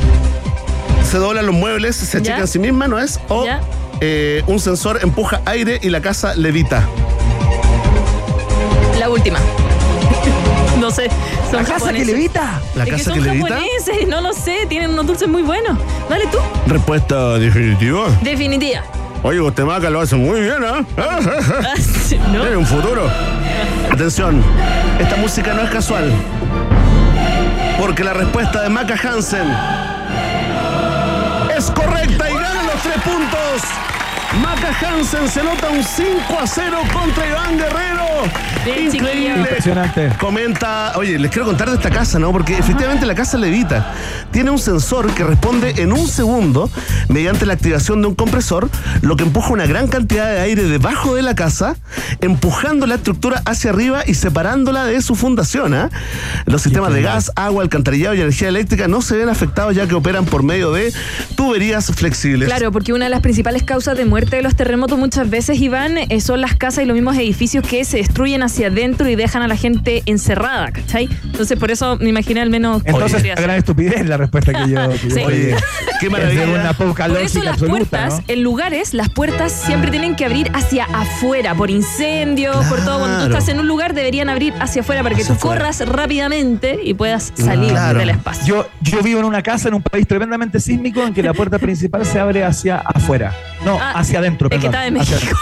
se 1.09 1.19
doblan 1.19 1.47
los 1.47 1.55
muebles, 1.55 1.97
se 1.97 2.19
achican 2.19 2.37
Ya. 2.39 2.43
en 2.43 2.49
sí 2.49 2.59
misma, 2.59 2.89
¿no 2.89 2.99
es? 2.99 3.21
O 3.29 3.45
Ya. 3.45 3.61
eh, 4.01 4.43
un 4.47 4.59
sensor 4.61 5.01
empuja 5.03 5.41
aire 5.45 5.79
y 5.83 5.89
la 5.91 6.01
casa 6.01 6.35
levita. 6.35 6.87
La 8.99 9.09
última. 9.09 9.39
no 10.81 10.91
sé. 10.91 11.09
Son 11.51 11.63
La 11.63 11.69
casa 11.69 11.93
que 11.93 12.05
levita. 12.05 12.61
La 12.75 12.85
Es 12.85 12.91
que 12.91 12.97
casa 12.97 13.05
son 13.05 13.15
que 13.15 13.21
levita. 13.21 13.49
japoneses, 13.49 14.09
no 14.09 14.21
lo 14.21 14.33
sé, 14.33 14.67
tienen 14.69 14.91
unos 14.91 15.07
dulces 15.07 15.29
muy 15.29 15.43
buenos. 15.43 15.79
Dale 16.09 16.27
tú. 16.27 16.39
Respuesta 16.67 17.39
definitiva. 17.39 18.07
Definitiva. 18.23 18.83
Oye, 19.23 19.41
usted 19.41 19.65
Maca 19.65 19.91
lo 19.91 20.01
hace 20.01 20.17
muy 20.17 20.41
bien, 20.41 20.57
¿ah? 20.65 20.81
¿No? 22.33 22.41
Tiene 22.41 22.57
un 22.57 22.67
futuro. 22.67 23.09
Atención, 23.91 24.43
esta 24.99 25.17
música 25.17 25.53
no 25.55 25.63
es 25.63 25.71
casual. 25.71 26.11
Porque 27.81 28.05
la 28.05 28.13
respuesta 28.13 28.61
de 28.61 28.69
Maca 28.69 28.95
Hansen 28.95 29.51
es 31.57 31.71
correcta 31.71 32.31
y 32.31 32.35
gana 32.35 32.63
los 32.65 32.83
tres 32.83 33.03
puntos. 33.03 33.90
Maca 34.39 34.73
Hansen 34.81 35.29
se 35.29 35.43
nota 35.43 35.71
un 35.71 35.83
5 35.83 36.39
a 36.41 36.47
0 36.47 36.79
contra 36.93 37.27
Iván 37.27 37.59
Guerrero. 37.59 38.05
Bien, 38.65 38.95
Increíble. 38.95 39.41
Impresionante. 39.41 40.13
Comenta, 40.21 40.93
oye, 40.97 41.19
les 41.19 41.31
quiero 41.33 41.47
contar 41.47 41.69
de 41.69 41.77
esta 41.77 41.91
casa, 41.91 42.21
¿no? 42.21 42.31
Porque 42.31 42.57
efectivamente 42.57 43.07
la 43.07 43.17
casa 43.17 43.39
levita. 43.39 43.93
Tiene 44.31 44.51
un 44.51 44.59
sensor 44.59 45.13
que 45.15 45.25
responde 45.25 45.75
en 45.79 45.93
un 45.93 46.07
segundo 46.07 46.71
mediante 47.09 47.45
la 47.45 47.55
activación 47.55 48.03
de 48.03 48.09
un 48.09 48.15
compresor, 48.15 48.69
lo 49.03 49.17
que 49.17 49.25
empuja 49.25 49.53
una 49.53 49.67
gran 49.67 49.89
cantidad 49.89 50.31
de 50.31 50.41
aire 50.41 50.63
debajo 50.63 51.17
de 51.17 51.23
la 51.23 51.35
casa, 51.35 51.75
empujando 52.21 52.87
la 52.87 52.97
estructura 52.97 53.43
hacia 53.47 53.71
arriba 53.71 54.03
y 54.07 54.15
separándola 54.15 54.85
de 54.85 55.03
su 55.03 55.17
fundación. 55.17 55.75
¿ah? 55.75 55.91
Los 56.47 56.63
sistemas 56.63 56.93
de 56.93 57.03
gas, 57.03 57.33
agua, 57.35 57.65
alcantarillado 57.65 58.15
y 58.15 58.21
energía 58.21 58.49
eléctrica 58.49 58.87
no 58.87 59.03
se 59.03 59.17
ven 59.17 59.29
afectados 59.29 59.75
ya 59.75 59.89
que 59.89 59.95
operan 59.95 60.25
por 60.25 60.45
medio 60.45 60.71
de 60.71 60.93
tuberías 61.35 61.87
flexibles. 61.87 62.49
Claro, 62.49 62.71
porque 62.71 62.93
una 62.93 63.07
de 63.07 63.11
las 63.11 63.21
principales 63.21 63.65
causas 63.65 63.97
de 63.97 64.05
muerte 64.05 64.20
de 64.37 64.43
los 64.43 64.55
terremotos 64.57 64.99
muchas 64.99 65.31
veces, 65.31 65.59
Iván, 65.61 65.97
eh, 65.99 66.21
son 66.21 66.41
las 66.41 66.55
casas 66.55 66.85
y 66.85 66.87
los 66.87 66.95
mismos 66.95 67.17
edificios 67.17 67.67
que 67.67 67.85
se 67.85 67.99
destruyen 67.99 68.43
hacia 68.43 68.67
adentro 68.69 69.09
y 69.09 69.17
dejan 69.17 69.43
a 69.43 69.49
la 69.49 69.57
gente 69.57 70.03
encerrada, 70.07 70.71
¿cachai? 70.73 71.09
Entonces, 71.25 71.59
por 71.59 71.71
eso 71.71 71.97
me 71.97 72.09
imaginé 72.11 72.41
al 72.41 72.51
menos... 72.51 72.83
Entonces, 72.85 73.23
ser. 73.23 73.37
gran 73.41 73.57
estupidez 73.57 74.07
la 74.07 74.17
respuesta 74.17 74.53
que 74.53 74.71
yo. 74.71 74.91
que 74.91 74.99
Sí. 75.11 75.21
Oye, 75.25 75.57
qué 76.01 76.11
maravilla. 76.11 76.45
una 76.49 76.73
poca 76.75 77.07
Por 77.07 77.19
eso 77.19 77.39
las 77.43 77.55
absoluta, 77.55 77.77
puertas, 77.79 78.19
¿no? 78.19 78.25
en 78.29 78.43
lugares, 78.43 78.95
las 78.95 79.09
puertas 79.09 79.53
siempre 79.53 79.91
tienen 79.91 80.15
que 80.17 80.25
abrir 80.25 80.51
hacia 80.55 80.85
afuera, 80.85 81.55
por 81.55 81.71
incendios, 81.71 82.57
por 82.67 82.85
todo. 82.85 82.99
Cuando 83.01 83.21
tú 83.27 83.33
estás 83.33 83.49
en 83.49 83.61
un 83.61 83.69
lugar, 83.69 83.95
deberían 83.95 84.29
abrir 84.29 84.53
hacia 84.61 84.83
afuera 84.83 85.03
para 85.03 85.15
que 85.15 85.23
Hacia 85.23 85.35
tú 85.35 85.39
afuera. 85.39 85.61
corras 85.61 85.81
rápidamente 85.89 86.79
y 86.83 86.95
puedas 86.95 87.33
salir 87.37 87.71
Claro. 87.71 87.99
del 88.01 88.11
espacio. 88.11 88.47
Yo, 88.47 88.69
yo 88.83 89.03
vivo 89.03 89.21
en 89.21 89.27
una 89.27 89.43
casa 89.43 89.69
en 89.69 89.75
un 89.75 89.83
país 89.83 90.07
tremendamente 90.07 90.59
sísmico 90.61 91.03
en 91.07 91.15
que 91.15 91.23
la 91.23 91.33
puerta 91.35 91.59
principal 91.59 92.05
se 92.05 92.19
abre 92.19 92.43
hacia 92.45 92.79
afuera. 92.79 93.33
No, 93.65 93.79
Ah, 93.81 93.93
hacia 93.97 94.10
adentro, 94.19 94.49
es 94.51 94.59
que 94.61 94.67
está 94.67 94.83
de 94.83 94.91
México. 94.91 95.37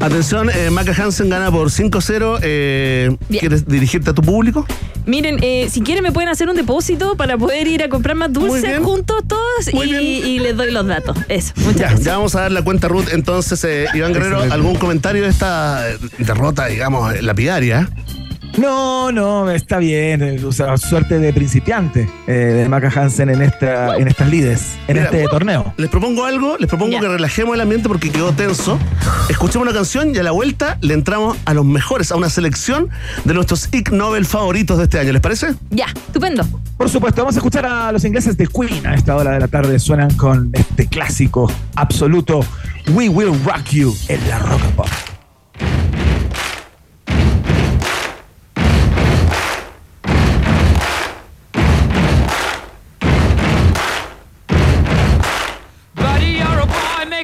Atención, 0.00 0.48
eh, 0.50 0.70
Maca 0.70 0.92
Hansen 0.92 1.28
gana 1.28 1.50
por 1.50 1.70
5-0. 1.70 2.38
Eh. 2.42 3.14
¿Quieres 3.28 3.66
dirigirte 3.66 4.10
a 4.10 4.14
tu 4.14 4.22
público? 4.22 4.66
Miren, 5.04 5.38
eh, 5.42 5.68
si 5.70 5.82
quieren 5.82 6.02
me 6.02 6.12
pueden 6.12 6.28
hacer 6.28 6.48
un 6.48 6.56
depósito 6.56 7.16
para 7.16 7.36
poder 7.36 7.66
ir 7.66 7.82
a 7.82 7.88
comprar 7.88 8.16
más 8.16 8.32
dulces 8.32 8.78
juntos 8.80 9.22
todos 9.26 9.68
y, 9.72 10.38
les 10.38 10.56
doy 10.56 10.70
los 10.70 10.86
datos. 10.86 11.18
Eso, 11.28 11.52
muchas 11.56 11.76
Ya, 11.76 11.86
gracias. 11.88 12.04
ya 12.04 12.16
vamos 12.16 12.34
a 12.34 12.42
dar 12.42 12.52
la 12.52 12.62
cuenta 12.62 12.88
Ruth. 12.88 13.08
Entonces, 13.12 13.62
eh, 13.64 13.86
Iván 13.92 14.12
Guerrero. 14.12 14.40
¿algún 14.40 14.76
comentario 14.76 15.22
de 15.22 15.28
esta 15.28 15.84
derrota, 16.18 16.66
digamos, 16.66 17.20
lapidaria? 17.22 17.90
No, 18.58 19.12
no, 19.12 19.50
está 19.50 19.78
bien. 19.78 20.22
eh, 20.22 20.44
O 20.44 20.52
sea, 20.52 20.76
suerte 20.76 21.18
de 21.18 21.32
principiante 21.32 22.08
eh, 22.26 22.32
de 22.32 22.68
Maca 22.68 22.90
Hansen 22.94 23.30
en, 23.30 23.42
esta, 23.42 23.96
en 23.96 24.08
estas 24.08 24.28
lides, 24.28 24.76
en 24.88 24.96
Mira, 24.96 25.06
este 25.10 25.24
torneo. 25.28 25.72
Les 25.76 25.88
propongo 25.88 26.24
algo, 26.24 26.56
les 26.58 26.68
propongo 26.68 26.98
que 27.00 27.08
relajemos 27.08 27.54
el 27.54 27.60
ambiente 27.60 27.88
porque 27.88 28.10
quedó 28.10 28.32
tenso. 28.32 28.78
Escuchemos 29.28 29.66
una 29.66 29.74
canción 29.76 30.14
y 30.14 30.18
a 30.18 30.22
la 30.22 30.32
vuelta 30.32 30.78
le 30.80 30.94
entramos 30.94 31.36
a 31.44 31.54
los 31.54 31.64
mejores, 31.64 32.10
a 32.12 32.16
una 32.16 32.28
selección 32.28 32.88
de 33.24 33.34
nuestros 33.34 33.68
Ig 33.72 33.92
Nobel 33.92 34.26
favoritos 34.26 34.78
de 34.78 34.84
este 34.84 34.98
año. 34.98 35.12
¿Les 35.12 35.22
parece? 35.22 35.54
Ya, 35.70 35.86
estupendo. 35.86 36.44
Por 36.76 36.88
supuesto, 36.88 37.22
vamos 37.22 37.36
a 37.36 37.38
escuchar 37.38 37.66
a 37.66 37.92
los 37.92 38.04
ingleses 38.04 38.36
de 38.36 38.46
Queen 38.46 38.86
a 38.86 38.94
esta 38.94 39.14
hora 39.16 39.32
de 39.32 39.40
la 39.40 39.48
tarde. 39.48 39.78
Suenan 39.78 40.12
con 40.16 40.50
este 40.54 40.86
clásico 40.86 41.50
absoluto 41.76 42.40
We 42.88 43.08
Will 43.08 43.32
Rock 43.44 43.64
You 43.70 43.94
en 44.08 44.28
la 44.28 44.38
Rock 44.38 44.62
and 44.64 44.74
Pop. 44.74 44.86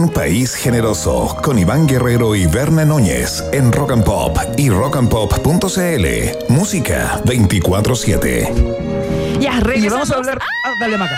Un 0.00 0.08
País 0.08 0.54
Generoso 0.54 1.36
con 1.42 1.58
Iván 1.58 1.86
Guerrero 1.86 2.34
y 2.34 2.46
Berna 2.46 2.86
Núñez 2.86 3.44
en 3.52 3.70
Rock 3.70 3.92
and 3.92 4.02
Pop 4.02 4.34
y 4.56 4.70
rockandpop.cl. 4.70 6.06
Música 6.48 7.20
24-7. 7.26 9.38
Ya, 9.40 9.58
Y 9.58 9.60
regresamos. 9.60 9.92
vamos 9.92 10.10
a 10.10 10.14
hablar. 10.16 10.38
Ah, 10.40 10.70
dale, 10.80 10.96
Maca. 10.96 11.16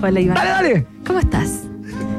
Hola, 0.02 0.20
Iván. 0.20 0.36
Dale, 0.36 0.50
dale. 0.50 0.86
¿Cómo 1.06 1.18
estás? 1.18 1.64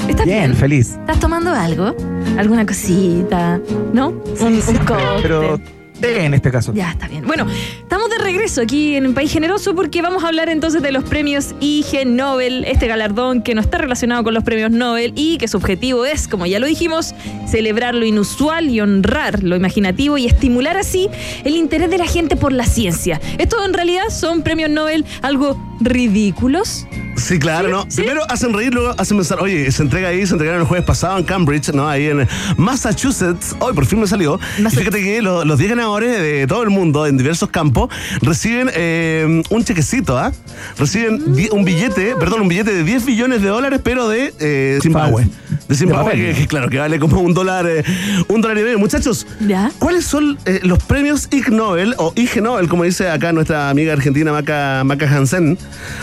¿Estás 0.07 0.27
Bien, 0.27 0.51
bien? 0.51 0.55
feliz. 0.55 0.91
¿Estás 0.99 1.19
tomando 1.19 1.49
algo? 1.51 1.95
¿Alguna 2.37 2.67
cosita? 2.67 3.59
¿No? 3.93 4.09
un, 4.09 4.53
un 4.53 4.77
cóctel. 4.85 5.21
Pero 5.23 5.59
té 5.99 6.25
en 6.25 6.35
este 6.35 6.51
caso. 6.51 6.71
Ya, 6.71 6.91
está 6.91 7.07
bien. 7.07 7.20
Bueno, 7.33 7.47
estamos 7.49 8.09
de 8.09 8.17
regreso 8.17 8.59
aquí 8.59 8.97
en 8.97 9.13
país 9.13 9.31
generoso 9.31 9.73
porque 9.73 10.01
vamos 10.01 10.25
a 10.25 10.27
hablar 10.27 10.49
entonces 10.49 10.81
de 10.81 10.91
los 10.91 11.05
premios 11.05 11.55
IG 11.61 12.05
Nobel, 12.05 12.65
este 12.65 12.87
galardón 12.87 13.41
que 13.41 13.55
no 13.55 13.61
está 13.61 13.77
relacionado 13.77 14.21
con 14.25 14.33
los 14.33 14.43
premios 14.43 14.69
Nobel 14.69 15.13
y 15.15 15.37
que 15.37 15.47
su 15.47 15.55
objetivo 15.55 16.03
es, 16.03 16.27
como 16.27 16.45
ya 16.45 16.59
lo 16.59 16.67
dijimos, 16.67 17.15
celebrar 17.47 17.95
lo 17.95 18.05
inusual 18.05 18.67
y 18.67 18.81
honrar 18.81 19.43
lo 19.43 19.55
imaginativo 19.55 20.17
y 20.17 20.25
estimular 20.25 20.75
así 20.75 21.07
el 21.45 21.55
interés 21.55 21.89
de 21.89 21.99
la 21.99 22.05
gente 22.05 22.35
por 22.35 22.51
la 22.51 22.65
ciencia. 22.65 23.21
Estos 23.37 23.65
en 23.65 23.71
realidad 23.71 24.09
son 24.09 24.41
premios 24.41 24.69
Nobel 24.69 25.05
algo 25.21 25.57
ridículos. 25.79 26.85
Sí, 27.15 27.39
claro, 27.39 27.69
¿no? 27.69 27.87
Primero 27.87 28.23
hacen 28.29 28.53
reír, 28.53 28.73
luego 28.73 28.95
hacen 28.97 29.17
pensar, 29.17 29.39
oye, 29.39 29.71
se 29.71 29.83
entrega 29.83 30.09
ahí, 30.09 30.25
se 30.25 30.33
entregaron 30.33 30.61
el 30.61 30.67
jueves 30.67 30.85
pasado 30.85 31.17
en 31.17 31.23
Cambridge, 31.23 31.71
¿no? 31.73 31.87
Ahí 31.87 32.07
en 32.07 32.27
Massachusetts. 32.57 33.55
Hoy 33.59 33.73
por 33.73 33.85
fin 33.85 33.99
me 33.99 34.07
salió. 34.07 34.39
Fíjate 34.69 35.03
que 35.03 35.21
los, 35.21 35.45
los 35.45 35.57
10 35.57 35.71
ganadores 35.71 36.19
de 36.19 36.47
todo 36.47 36.63
el 36.63 36.69
mundo 36.69 37.05
en 37.05 37.17
diversos 37.21 37.49
campos 37.49 37.89
reciben 38.21 38.69
eh, 38.73 39.41
un 39.49 39.63
chequecito, 39.63 40.17
¿ah? 40.17 40.31
Reciben 40.77 41.23
un 41.51 41.63
billete, 41.63 42.15
perdón, 42.19 42.41
un 42.41 42.47
billete 42.47 42.73
de 42.73 42.83
10 42.83 43.05
billones 43.05 43.41
de 43.41 43.49
dólares, 43.49 43.79
pero 43.83 44.07
de 44.09 44.33
eh, 44.39 44.79
Zimbabue. 44.81 45.27
De 45.67 45.75
Zimbabue, 45.75 46.13
que, 46.13 46.33
que 46.33 46.47
claro, 46.47 46.69
que 46.69 46.77
vale 46.77 46.99
como 46.99 47.21
un 47.21 47.33
dólar, 47.33 47.65
eh, 47.67 47.83
un 48.27 48.41
dólar 48.41 48.57
y 48.57 48.63
medio. 48.63 48.79
Muchachos, 48.79 49.25
¿Ya? 49.47 49.71
¿cuáles 49.79 50.05
son 50.05 50.37
eh, 50.45 50.59
los 50.63 50.83
premios 50.83 51.27
Ig 51.31 51.49
Nobel 51.51 51.95
o 51.97 52.13
Ig 52.15 52.41
Nobel, 52.41 52.67
como 52.67 52.83
dice 52.83 53.09
acá 53.09 53.31
nuestra 53.31 53.69
amiga 53.69 53.93
argentina 53.93 54.31
Maca, 54.31 54.83
Maca 54.83 55.09
Hansen? 55.09 55.57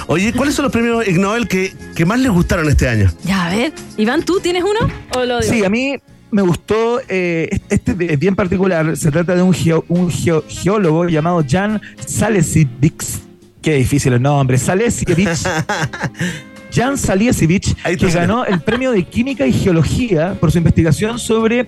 Oye, 0.06 0.32
¿cuáles 0.32 0.54
son 0.54 0.64
los 0.64 0.72
premios 0.72 1.06
Ig 1.06 1.18
Nobel 1.18 1.48
que, 1.48 1.74
que 1.94 2.06
más 2.06 2.18
les 2.20 2.30
gustaron 2.30 2.68
este 2.68 2.88
año? 2.88 3.12
Ya, 3.24 3.46
a 3.46 3.50
ver. 3.50 3.72
Iván, 3.96 4.22
¿tú 4.22 4.40
tienes 4.40 4.62
uno? 4.62 4.92
¿O 5.14 5.24
lo 5.24 5.40
digo? 5.40 5.52
Sí, 5.52 5.64
a 5.64 5.68
mí 5.68 5.96
me 6.30 6.42
gustó, 6.42 7.00
eh, 7.08 7.48
este 7.70 7.96
es 8.12 8.18
bien 8.18 8.36
particular, 8.36 8.96
se 8.96 9.10
trata 9.10 9.34
de 9.34 9.42
un, 9.42 9.52
geo- 9.54 9.84
un 9.88 10.10
geo- 10.10 10.44
geólogo 10.48 11.08
llamado 11.08 11.44
Jan 11.48 11.80
Salesiewicz, 12.04 13.20
qué 13.62 13.74
difícil 13.74 14.12
el 14.12 14.22
nombre, 14.22 14.58
Salesiewicz, 14.58 15.44
Jan 16.72 16.98
Salesiewicz, 16.98 17.74
que 17.98 18.10
ganó 18.10 18.44
el 18.44 18.60
premio 18.60 18.92
de 18.92 19.04
Química 19.04 19.46
y 19.46 19.52
Geología 19.52 20.34
por 20.38 20.52
su 20.52 20.58
investigación 20.58 21.18
sobre 21.18 21.66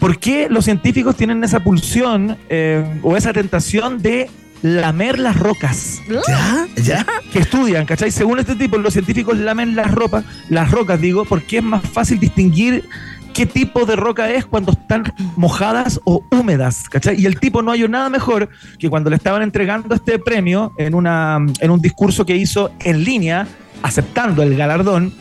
por 0.00 0.18
qué 0.18 0.48
los 0.50 0.64
científicos 0.64 1.14
tienen 1.16 1.44
esa 1.44 1.60
pulsión 1.60 2.36
eh, 2.48 2.84
o 3.02 3.16
esa 3.16 3.32
tentación 3.32 4.02
de 4.02 4.28
lamer 4.62 5.18
las 5.18 5.36
rocas 5.38 6.00
¿Ya? 6.28 6.66
¿Ya? 6.82 7.06
que 7.32 7.40
estudian, 7.40 7.84
¿cachai? 7.86 8.10
Según 8.10 8.38
este 8.40 8.54
tipo, 8.56 8.78
los 8.78 8.92
científicos 8.92 9.36
lamen 9.38 9.74
las 9.76 9.90
ropas, 9.92 10.24
las 10.48 10.70
rocas, 10.70 11.00
digo, 11.00 11.24
porque 11.24 11.58
es 11.58 11.64
más 11.64 11.82
fácil 11.88 12.18
distinguir 12.20 12.84
qué 13.32 13.46
tipo 13.46 13.86
de 13.86 13.96
roca 13.96 14.30
es 14.30 14.46
cuando 14.46 14.72
están 14.72 15.12
mojadas 15.36 16.00
o 16.04 16.24
húmedas, 16.30 16.88
¿cachai? 16.88 17.20
Y 17.20 17.26
el 17.26 17.38
tipo 17.38 17.62
no 17.62 17.70
halló 17.70 17.88
nada 17.88 18.08
mejor 18.08 18.48
que 18.78 18.90
cuando 18.90 19.10
le 19.10 19.16
estaban 19.16 19.42
entregando 19.42 19.94
este 19.94 20.18
premio 20.18 20.72
en, 20.78 20.94
una, 20.94 21.38
en 21.60 21.70
un 21.70 21.80
discurso 21.80 22.24
que 22.24 22.36
hizo 22.36 22.70
en 22.80 23.04
línea, 23.04 23.46
aceptando 23.82 24.42
el 24.42 24.56
galardón, 24.56 25.12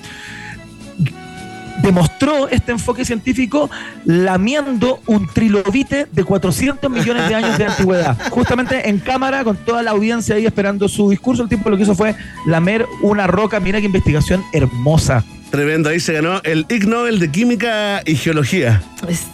demostró 1.82 2.47
este 2.47 2.72
enfoque 2.72 3.05
científico 3.05 3.70
lamiendo 4.05 4.99
un 5.07 5.28
trilobite 5.28 6.07
de 6.12 6.24
400 6.24 6.89
millones 6.91 7.28
de 7.28 7.36
años 7.36 7.57
de 7.57 7.66
antigüedad. 7.66 8.18
Justamente 8.30 8.89
en 8.89 8.99
cámara, 8.99 9.43
con 9.43 9.57
toda 9.57 9.82
la 9.82 9.91
audiencia 9.91 10.36
ahí 10.36 10.45
esperando 10.45 10.88
su 10.88 11.09
discurso, 11.09 11.43
el 11.43 11.49
tipo 11.49 11.70
lo 11.70 11.78
que 11.78 11.84
hizo 11.84 11.95
fue 11.95 12.16
lamer 12.45 12.86
una 13.01 13.28
roca. 13.28 13.59
Mira 13.59 13.80
qué 13.80 13.86
investigación 13.86 14.43
hermosa. 14.53 15.24
Tremendo, 15.52 15.89
ahí 15.89 15.99
se 15.99 16.14
ganó 16.14 16.41
el 16.43 16.66
Ig 16.70 16.88
Nobel 16.88 17.20
de 17.20 17.30
Química 17.30 18.02
y 18.06 18.16
Geología. 18.16 18.82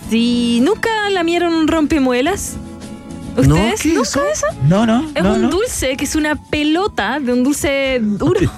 Si 0.10 0.60
nunca 0.62 0.90
lamieron 1.12 1.54
un 1.54 1.68
rompemuelas. 1.68 2.56
No, 3.36 3.54
¿Ustedes 3.54 3.82
¿qué 3.84 3.90
es 3.90 3.96
nunca 3.96 4.10
eso? 4.10 4.26
eso? 4.34 4.48
No, 4.68 4.88
no, 4.88 5.12
Es 5.14 5.22
no, 5.24 5.34
un 5.36 5.42
no. 5.44 5.50
dulce 5.50 5.96
que 5.96 6.06
es 6.06 6.16
una 6.16 6.36
pelota 6.36 7.20
de 7.20 7.34
un 7.34 7.44
dulce 7.44 8.00
duro. 8.02 8.40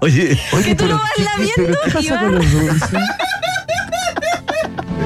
Oye, 0.00 0.36
que 0.64 0.74
tú 0.74 0.86
lo 0.86 0.94
vas 0.98 1.10
lamiendo 1.16 1.78
¿Qué 1.84 1.90
y 1.90 1.92
pasa 1.92 2.14
va. 2.14 2.20
con 2.22 2.34
los 2.34 2.50
dulces? 2.52 2.90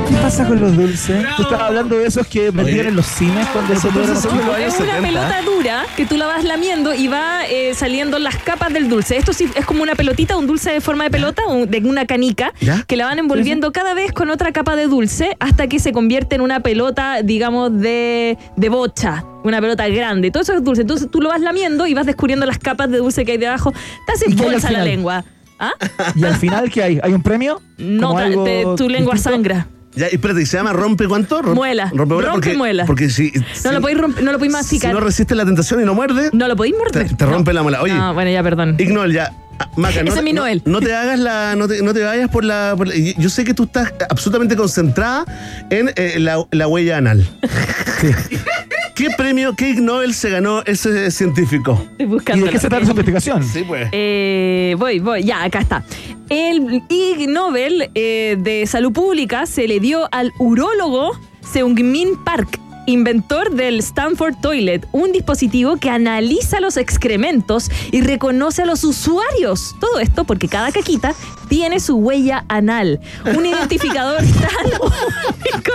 ¿Qué 0.09 0.16
pasa 0.16 0.47
con 0.47 0.61
los 0.61 0.76
dulces? 0.76 1.24
Tú 1.36 1.43
estabas 1.43 1.62
hablando 1.68 1.97
de 1.99 2.07
esos 2.07 2.26
que 2.26 2.51
vendían 2.51 2.86
en 2.88 2.97
los 2.97 3.07
cines 3.07 3.47
cuando 3.49 3.72
Esos 3.72 3.93
se 3.93 3.99
dulces 3.99 4.18
son 4.20 4.36
de 4.38 4.45
los 4.45 4.59
Es 4.59 4.80
una 4.80 4.95
70. 4.97 5.09
pelota 5.09 5.43
dura 5.43 5.84
que 5.97 6.07
tú 6.07 6.16
la 6.16 6.26
vas 6.26 6.45
lamiendo 6.45 6.95
y 6.95 7.09
va 7.09 7.47
eh, 7.49 7.74
saliendo 7.74 8.18
las 8.18 8.36
capas 8.36 8.72
del 8.72 8.88
dulce. 8.88 9.16
Esto 9.16 9.32
sí 9.32 9.49
es 9.55 9.64
como 9.66 9.82
una 9.82 9.95
pelotita, 9.95 10.36
un 10.36 10.47
dulce 10.47 10.70
de 10.72 10.80
forma 10.80 11.05
de 11.05 11.11
pelota, 11.11 11.43
un- 11.47 11.68
de 11.70 11.78
una 11.78 12.07
canica, 12.07 12.53
¿Ya? 12.61 12.82
que 12.86 12.97
la 12.97 13.07
van 13.07 13.18
envolviendo 13.18 13.72
cada 13.72 13.95
vez 13.95 14.12
con 14.12 14.30
otra 14.30 14.53
capa 14.53 14.76
de 14.76 14.86
dulce 14.86 15.36
hasta 15.41 15.66
que 15.68 15.78
se 15.78 15.93
convierte 15.93 16.34
en 16.36 16.41
una 16.43 16.61
pelota, 16.61 17.22
digamos, 17.22 17.76
de, 17.80 18.36
de 18.57 18.68
bocha. 18.68 19.24
Una 19.43 19.61
pelota 19.61 19.88
grande. 19.88 20.30
Todo 20.30 20.43
eso 20.43 20.55
es 20.55 20.62
dulce. 20.64 20.82
Entonces 20.82 21.09
tú 21.11 21.20
lo 21.20 21.28
vas 21.30 21.41
lamiendo 21.41 21.86
y 21.86 21.95
vas 21.95 22.07
descubriendo 22.07 22.47
las 22.47 22.59
capas 22.59 22.91
de 22.91 22.99
dulce 22.99 23.24
que 23.24 23.32
hay 23.32 23.38
debajo. 23.38 23.72
Te 24.07 24.12
hace 24.12 24.24
¿Y 24.30 24.34
qué 24.36 24.43
hay 24.43 24.49
al 24.49 24.53
bolsa 24.55 24.70
la 24.70 24.78
final? 24.80 24.88
lengua. 24.88 25.24
¿Ah? 25.59 25.72
Y 26.14 26.24
al 26.24 26.36
final, 26.36 26.70
¿qué 26.70 26.82
hay? 26.82 27.01
¿Hay 27.03 27.12
un 27.12 27.22
premio? 27.22 27.61
No, 27.76 28.09
¿Como 28.09 28.18
te- 28.18 28.24
algo 28.24 28.45
te- 28.45 28.64
tu 28.82 28.88
lengua 28.88 29.14
distinto? 29.14 29.36
sangra. 29.36 29.66
Ya, 29.95 30.07
y 30.11 30.14
espérate, 30.14 30.43
¿y 30.43 30.47
¿se 30.47 30.57
llama 30.57 30.72
rompe 30.72 31.07
cuánto? 31.09 31.43
Rom- 31.43 31.55
Muela. 31.55 31.93
Porque, 31.97 32.24
Rompemuela. 32.26 32.84
porque 32.86 33.11
si, 33.11 33.32
No 33.34 33.43
si- 33.55 33.68
lo 33.74 33.80
podéis 33.80 33.99
romper, 34.01 34.24
no 34.24 34.32
lo 34.32 34.38
podéis 34.38 34.53
si 34.55 34.59
masticar. 34.59 34.93
no 34.95 35.01
resiste 35.01 35.34
la 35.34 35.45
tentación 35.45 35.80
y 35.80 35.84
no 35.84 35.95
muerde, 35.95 36.30
no 36.32 36.49
lo 36.49 36.57
podéis 36.57 36.76
morder. 36.76 37.16
te 37.16 37.24
No. 37.24 37.30
rompe 37.32 37.53
la 37.53 37.62
muela. 37.62 37.82
Oye, 37.82 37.93
Ah, 37.95 38.12
bueno, 38.12 38.30
ya, 38.30 38.43
perdón. 38.43 38.76
Ig 38.78 38.93
Nobel, 38.93 39.12
ya. 39.12 39.32
Ah, 39.59 39.68
Maca, 39.76 39.97
no, 40.03 40.05
Ese 40.09 40.12
te- 40.12 40.18
es 40.20 40.22
mi 40.24 40.32
no- 40.32 40.41
Noel. 40.43 40.62
No, 40.64 40.80
te 40.80 40.95
hagas 40.95 41.18
la. 41.18 41.55
No 41.55 41.68
te, 41.68 41.82
no 41.82 41.93
te 41.93 42.03
vayas 42.03 42.30
por 42.30 42.45
la, 42.45 42.72
por 42.78 42.88
la- 42.88 42.97
y- 42.97 43.14
Yo 43.18 43.28
sé 43.28 43.45
que 43.45 43.53
tú 43.53 43.64
estás 43.64 43.93
absolutamente 44.09 44.57
concentrada 44.57 45.26
en 45.68 45.93
eh, 45.97 46.14
la, 46.18 46.43
la 46.51 46.66
huella 46.66 46.97
anal. 46.97 47.28
¿Qué 49.01 49.09
premio, 49.16 49.55
qué 49.55 49.70
Ig 49.70 49.80
Nobel 49.80 50.12
se 50.12 50.28
ganó 50.28 50.62
ese 50.66 51.11
científico? 51.11 51.72
Estoy 51.92 52.05
¿Y 52.05 52.05
buscando. 52.05 52.44
de 52.44 52.53
qué 52.53 52.59
se 52.59 52.68
trata 52.68 52.84
su 52.84 52.90
investigación? 52.90 53.42
Sí, 53.42 53.64
pues. 53.66 53.88
Eh, 53.92 54.76
voy, 54.78 54.98
voy, 54.98 55.24
ya, 55.24 55.42
acá 55.42 55.61
está. 55.61 55.82
El 56.28 56.82
Ig 56.90 57.26
Nobel 57.26 57.90
eh, 57.94 58.36
de 58.38 58.66
Salud 58.66 58.92
Pública 58.92 59.46
se 59.46 59.66
le 59.66 59.80
dio 59.80 60.07
al 60.12 60.34
urólogo 60.38 61.18
Seung-min 61.40 62.22
Park, 62.26 62.61
inventor 62.84 63.55
del 63.55 63.78
Stanford 63.78 64.34
Toilet, 64.42 64.86
un 64.92 65.12
dispositivo 65.12 65.78
que 65.78 65.88
analiza 65.88 66.61
los 66.61 66.76
excrementos 66.76 67.70
y 67.92 68.03
reconoce 68.03 68.61
a 68.61 68.66
los 68.66 68.84
usuarios. 68.84 69.76
Todo 69.80 69.98
esto 70.01 70.24
porque 70.24 70.46
cada 70.46 70.72
caquita 70.72 71.14
tiene 71.48 71.80
su 71.80 71.96
huella 71.96 72.44
anal, 72.48 73.01
un 73.34 73.46
identificador 73.46 74.18
tan 74.22 74.66
único. 74.66 75.72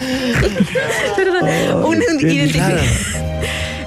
Perdón, 1.16 1.84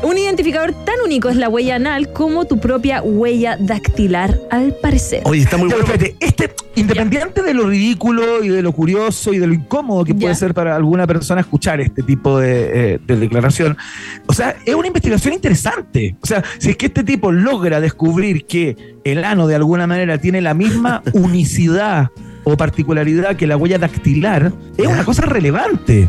un, 0.04 0.18
identificador 0.18 0.74
tan 0.86 0.96
único 1.04 1.30
es 1.30 1.36
la 1.36 1.50
huella 1.50 1.76
anal 1.76 2.12
como 2.14 2.46
tu 2.46 2.60
propia 2.60 3.02
huella 3.02 3.58
dactilar, 3.60 4.40
al 4.50 4.74
parecer. 4.76 5.22
Oye, 5.26 5.42
está 5.42 5.58
muy 5.58 5.70
Ya, 5.70 5.76
bueno. 5.76 5.92
pero 5.92 6.04
espérate, 6.04 6.26
este, 6.26 6.56
independiente 6.76 7.42
de 7.42 7.54
lo 7.54 7.68
ridículo 7.68 8.44
y 8.44 8.50
de 8.50 8.62
lo 8.62 8.72
curioso 8.72 9.34
y 9.34 9.40
de 9.40 9.48
lo 9.48 9.54
incómodo 9.54 10.06
que 10.06 10.16
puede 10.16 10.36
ser 10.36 10.54
para 10.54 10.76
alguna 10.76 11.06
persona 11.06 11.42
escuchar 11.42 11.82
este 11.82 12.04
tipo 12.04 12.40
de, 12.40 12.94
eh, 12.94 13.00
de 13.06 13.16
declaración, 13.18 13.78
o 14.26 14.34
sea, 14.34 14.56
es 14.66 14.76
una 14.76 14.88
investigación 14.88 15.34
interesante. 15.34 16.16
O 16.22 16.28
sea, 16.28 16.44
si 16.58 16.70
es 16.72 16.78
que 16.78 16.88
este 16.88 17.04
tipo 17.04 17.32
logra 17.32 17.82
descubrir 17.82 18.46
que 18.46 18.98
el 19.04 19.24
ano 19.24 19.48
de 19.48 19.56
alguna 19.56 19.88
manera 19.88 20.18
tiene 20.18 20.42
la 20.42 20.54
misma 20.54 21.04
unicidad 21.14 22.10
o 22.52 22.58
particularidad 22.58 23.36
que 23.36 23.48
la 23.48 23.58
huella 23.58 23.78
dactilar, 23.78 24.52
es 24.78 24.88
una 24.88 25.04
cosa 25.06 25.24
relevante. 25.24 26.08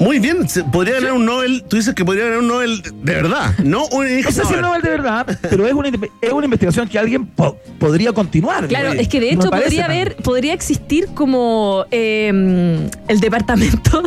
Muy 0.00 0.18
bien, 0.18 0.38
podría 0.72 0.94
ganar 0.94 1.12
un 1.12 1.24
Nobel. 1.24 1.62
Tú 1.68 1.76
dices 1.76 1.94
que 1.94 2.04
podría 2.04 2.24
ganar 2.24 2.40
un 2.40 2.48
Nobel 2.48 2.82
de 2.82 3.14
verdad, 3.14 3.56
no 3.62 3.86
un 3.92 4.20
No 4.22 4.30
sé 4.32 4.44
si 4.44 4.54
es 4.54 4.60
Nobel 4.60 4.82
de 4.82 4.90
verdad, 4.90 5.38
pero 5.42 5.64
es 5.66 5.72
una, 5.74 5.90
es 6.20 6.32
una 6.32 6.44
investigación 6.46 6.88
que 6.88 6.98
alguien 6.98 7.24
po- 7.26 7.56
podría 7.78 8.12
continuar. 8.12 8.66
Claro, 8.66 8.92
es 8.94 9.06
que 9.06 9.20
de 9.20 9.30
hecho 9.32 9.48
podría 9.50 9.84
haber, 9.84 10.16
podría 10.16 10.54
existir 10.54 11.06
como 11.14 11.84
eh, 11.92 12.88
el 13.06 13.20
departamento 13.20 14.02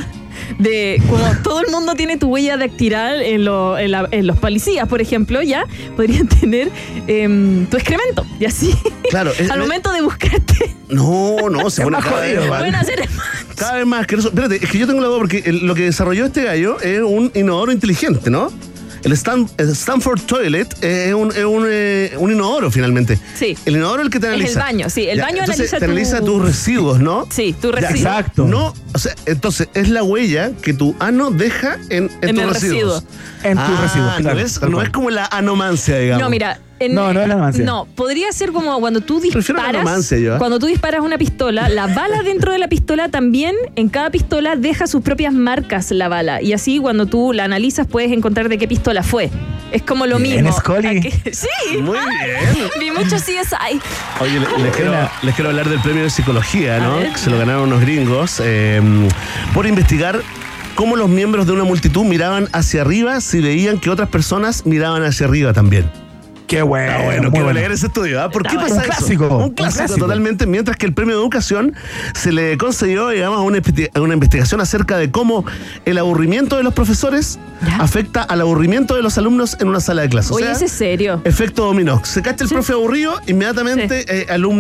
de 0.59 1.01
como 1.09 1.25
todo 1.43 1.61
el 1.61 1.71
mundo 1.71 1.95
tiene 1.95 2.17
tu 2.17 2.27
huella 2.27 2.57
dactilar 2.57 3.21
en, 3.21 3.45
lo- 3.45 3.77
en, 3.77 3.91
la- 3.91 4.07
en 4.11 4.27
los 4.27 4.37
policías, 4.37 4.87
por 4.87 5.01
ejemplo, 5.01 5.41
ya 5.41 5.65
podrían 5.95 6.27
tener 6.41 6.69
em, 7.07 7.65
tu 7.67 7.77
excremento 7.77 8.25
y 8.39 8.45
así. 8.45 8.75
Claro, 9.09 9.31
es- 9.37 9.49
al 9.51 9.59
momento 9.59 9.91
de 9.91 10.01
buscarte 10.01 10.75
No, 10.89 11.49
no, 11.49 11.69
se 11.69 11.81
pone 11.83 11.97
cada 11.99 12.21
vez 12.21 12.47
más- 12.49 12.59
pueden 12.59 12.75
hacer 12.75 13.09
Cada 13.55 13.75
vez 13.77 13.85
más. 13.85 14.05
Espérate, 14.09 14.55
es 14.63 14.69
que 14.69 14.77
yo 14.77 14.87
tengo 14.87 15.01
la 15.01 15.07
duda 15.07 15.17
porque 15.19 15.43
lo 15.51 15.73
que 15.75 15.83
desarrolló 15.83 16.25
este 16.25 16.43
gallo 16.43 16.79
es 16.81 17.01
un 17.01 17.31
inodoro 17.35 17.71
inteligente, 17.71 18.29
¿no? 18.29 18.51
El, 19.05 19.11
Stan- 19.13 19.47
el 19.57 19.69
Stanford 19.69 20.19
Toilet 20.21 20.83
es 20.83 21.13
un, 21.13 21.31
es 21.31 21.45
un, 21.45 21.65
eh, 21.69 22.13
un 22.17 22.31
inodoro 22.31 22.71
finalmente. 22.71 23.19
Sí. 23.37 23.55
El 23.65 23.75
inodoro 23.77 24.01
es 24.01 24.05
el 24.07 24.11
que 24.11 24.19
te 24.19 24.25
Es 24.27 24.33
el 24.33 24.39
analiza. 24.39 24.59
baño, 24.59 24.89
sí, 24.89 25.07
el 25.07 25.21
baño 25.21 25.39
entonces 25.41 25.71
analiza 25.73 25.77
te 25.77 25.85
tu- 25.85 25.91
analiza 25.91 26.21
tus 26.21 26.41
residuos, 26.43 26.99
¿no? 26.99 27.27
Sí, 27.31 27.53
tu 27.61 27.71
Ya, 27.71 27.79
residuo. 27.81 27.97
Exacto. 28.11 28.45
No, 28.45 28.73
o 28.93 28.97
sea, 28.97 29.13
entonces 29.27 29.69
es 29.75 29.89
la 29.89 30.01
huella 30.03 30.51
que 30.61 30.73
tu 30.73 30.95
ano 30.99 31.29
deja 31.29 31.77
en, 31.89 32.09
en, 32.21 32.29
En 32.29 32.35
tus 32.35 32.53
residuos. 32.53 33.03
residuo. 33.03 33.03
En 33.43 33.57
tus 33.57 33.63
Ah, 33.77 33.81
residuos, 33.83 34.15
claro. 34.17 34.39
No 34.39 34.45
es, 34.45 34.61
no 34.63 34.81
es 34.81 34.89
como 34.89 35.09
la 35.11 35.25
anomancia, 35.27 35.97
digamos. 35.99 36.23
No, 36.23 36.29
mira. 36.31 36.59
En- 36.79 36.93
No, 36.95 37.13
no 37.13 37.21
es 37.21 37.27
la 37.27 37.33
anomancia. 37.35 37.63
No, 37.65 37.85
podría 37.95 38.31
ser 38.31 38.51
como 38.51 38.79
cuando 38.79 39.01
tú 39.01 39.19
disparas. 39.19 39.65
anomancia 39.75 40.17
yo, 40.17 40.35
¿eh? 40.35 40.37
Cuando 40.37 40.59
tú 40.59 40.65
disparas 40.67 41.01
una 41.01 41.17
pistola, 41.17 41.69
la 41.69 41.87
bala 41.87 42.21
dentro 42.23 42.51
de 42.51 42.57
la 42.59 42.67
pistola 42.67 43.09
también, 43.09 43.55
en 43.75 43.89
cada 43.89 44.09
pistola, 44.09 44.55
deja 44.55 44.87
sus 44.87 45.01
propias 45.01 45.33
marcas 45.33 45.91
la 45.91 46.07
bala. 46.09 46.41
Y 46.41 46.53
así, 46.53 46.79
cuando 46.79 47.05
tú 47.05 47.33
la 47.33 47.45
analizas, 47.45 47.87
puedes 47.87 48.11
encontrar 48.11 48.49
de 48.49 48.57
qué 48.57 48.67
pistola 48.67 49.03
fue. 49.03 49.29
Es 49.71 49.81
como 49.81 50.05
lo 50.05 50.17
Bien, 50.19 50.43
mismo. 50.43 50.57
Scully. 50.59 51.01
Sí. 51.31 51.77
Muy 51.81 51.97
bien. 51.97 52.69
Vi 52.79 52.91
mucho 52.91 53.15
CSI. 53.17 53.79
Oye, 54.21 54.39
le- 54.39 54.63
les 54.63 54.75
quiero, 54.75 54.93
les 55.21 55.35
quiero 55.35 55.49
hablar 55.49 55.67
del 55.69 55.79
premio 55.81 56.03
de 56.03 56.09
psicología, 56.09 56.79
¿no? 56.79 56.99
Que 56.99 57.17
se 57.17 57.29
lo 57.29 57.37
ganaron 57.37 57.63
unos 57.63 57.81
gringos 57.81 58.41
eh, 58.43 58.81
por 59.53 59.65
investigar 59.65 60.21
cómo 60.75 60.95
los 60.95 61.09
miembros 61.09 61.45
de 61.47 61.53
una 61.53 61.63
multitud 61.63 62.03
miraban 62.03 62.47
hacia 62.53 62.81
arriba 62.81 63.19
si 63.21 63.41
veían 63.41 63.79
que 63.79 63.89
otras 63.89 64.09
personas 64.09 64.65
miraban 64.65 65.03
hacia 65.03 65.25
arriba 65.25 65.51
también. 65.53 65.89
Qué 66.47 66.61
bueno. 66.61 66.91
Ah, 66.95 67.01
bueno, 67.03 67.29
quiero 67.31 67.45
bueno. 67.45 67.59
leer 67.59 67.71
ese 67.71 67.87
estudio. 67.87 68.21
¿ah? 68.21 68.29
¿Por 68.29 68.43
qué 68.43 68.49
Está 68.55 68.61
pasa 68.61 68.75
bueno. 68.75 68.83
eso? 68.83 68.91
Un 68.93 68.97
clásico, 68.99 69.37
Un 69.37 69.43
un 69.45 69.49
clásico, 69.51 69.77
clásico. 69.85 69.99
totalmente. 69.99 70.45
Mientras 70.45 70.77
que 70.77 70.85
el 70.85 70.93
premio 70.93 71.15
de 71.15 71.21
educación 71.21 71.73
se 72.13 72.31
le 72.31 72.57
concedió, 72.57 73.09
digamos, 73.09 73.39
a 73.39 73.41
una, 73.41 74.13
investigación 74.13 74.61
acerca 74.61 74.97
de 74.97 75.09
cómo 75.09 75.43
el 75.85 75.97
aburrimiento 75.97 76.57
de 76.57 76.63
los 76.63 76.73
profesores 76.73 77.39
Ya. 77.65 77.77
afecta 77.77 78.21
al 78.21 78.41
aburrimiento 78.41 78.95
de 78.95 79.01
los 79.01 79.17
alumnos 79.17 79.57
en 79.59 79.69
una 79.69 79.79
sala 79.79 80.01
de 80.03 80.09
clases. 80.09 80.31
O 80.31 80.35
Oye, 80.35 80.43
sea, 80.45 80.53
ese 80.53 80.65
es 80.65 80.71
serio. 80.71 81.21
efecto 81.23 81.65
dominó. 81.65 82.03
Se 82.05 82.21
cacha 82.21 82.43
el 82.43 82.49
Sí. 82.49 82.53
profe 82.53 82.73
aburrido, 82.73 83.19
inmediatamente 83.27 84.05
eh, 84.07 84.27
alumnos 84.29 84.53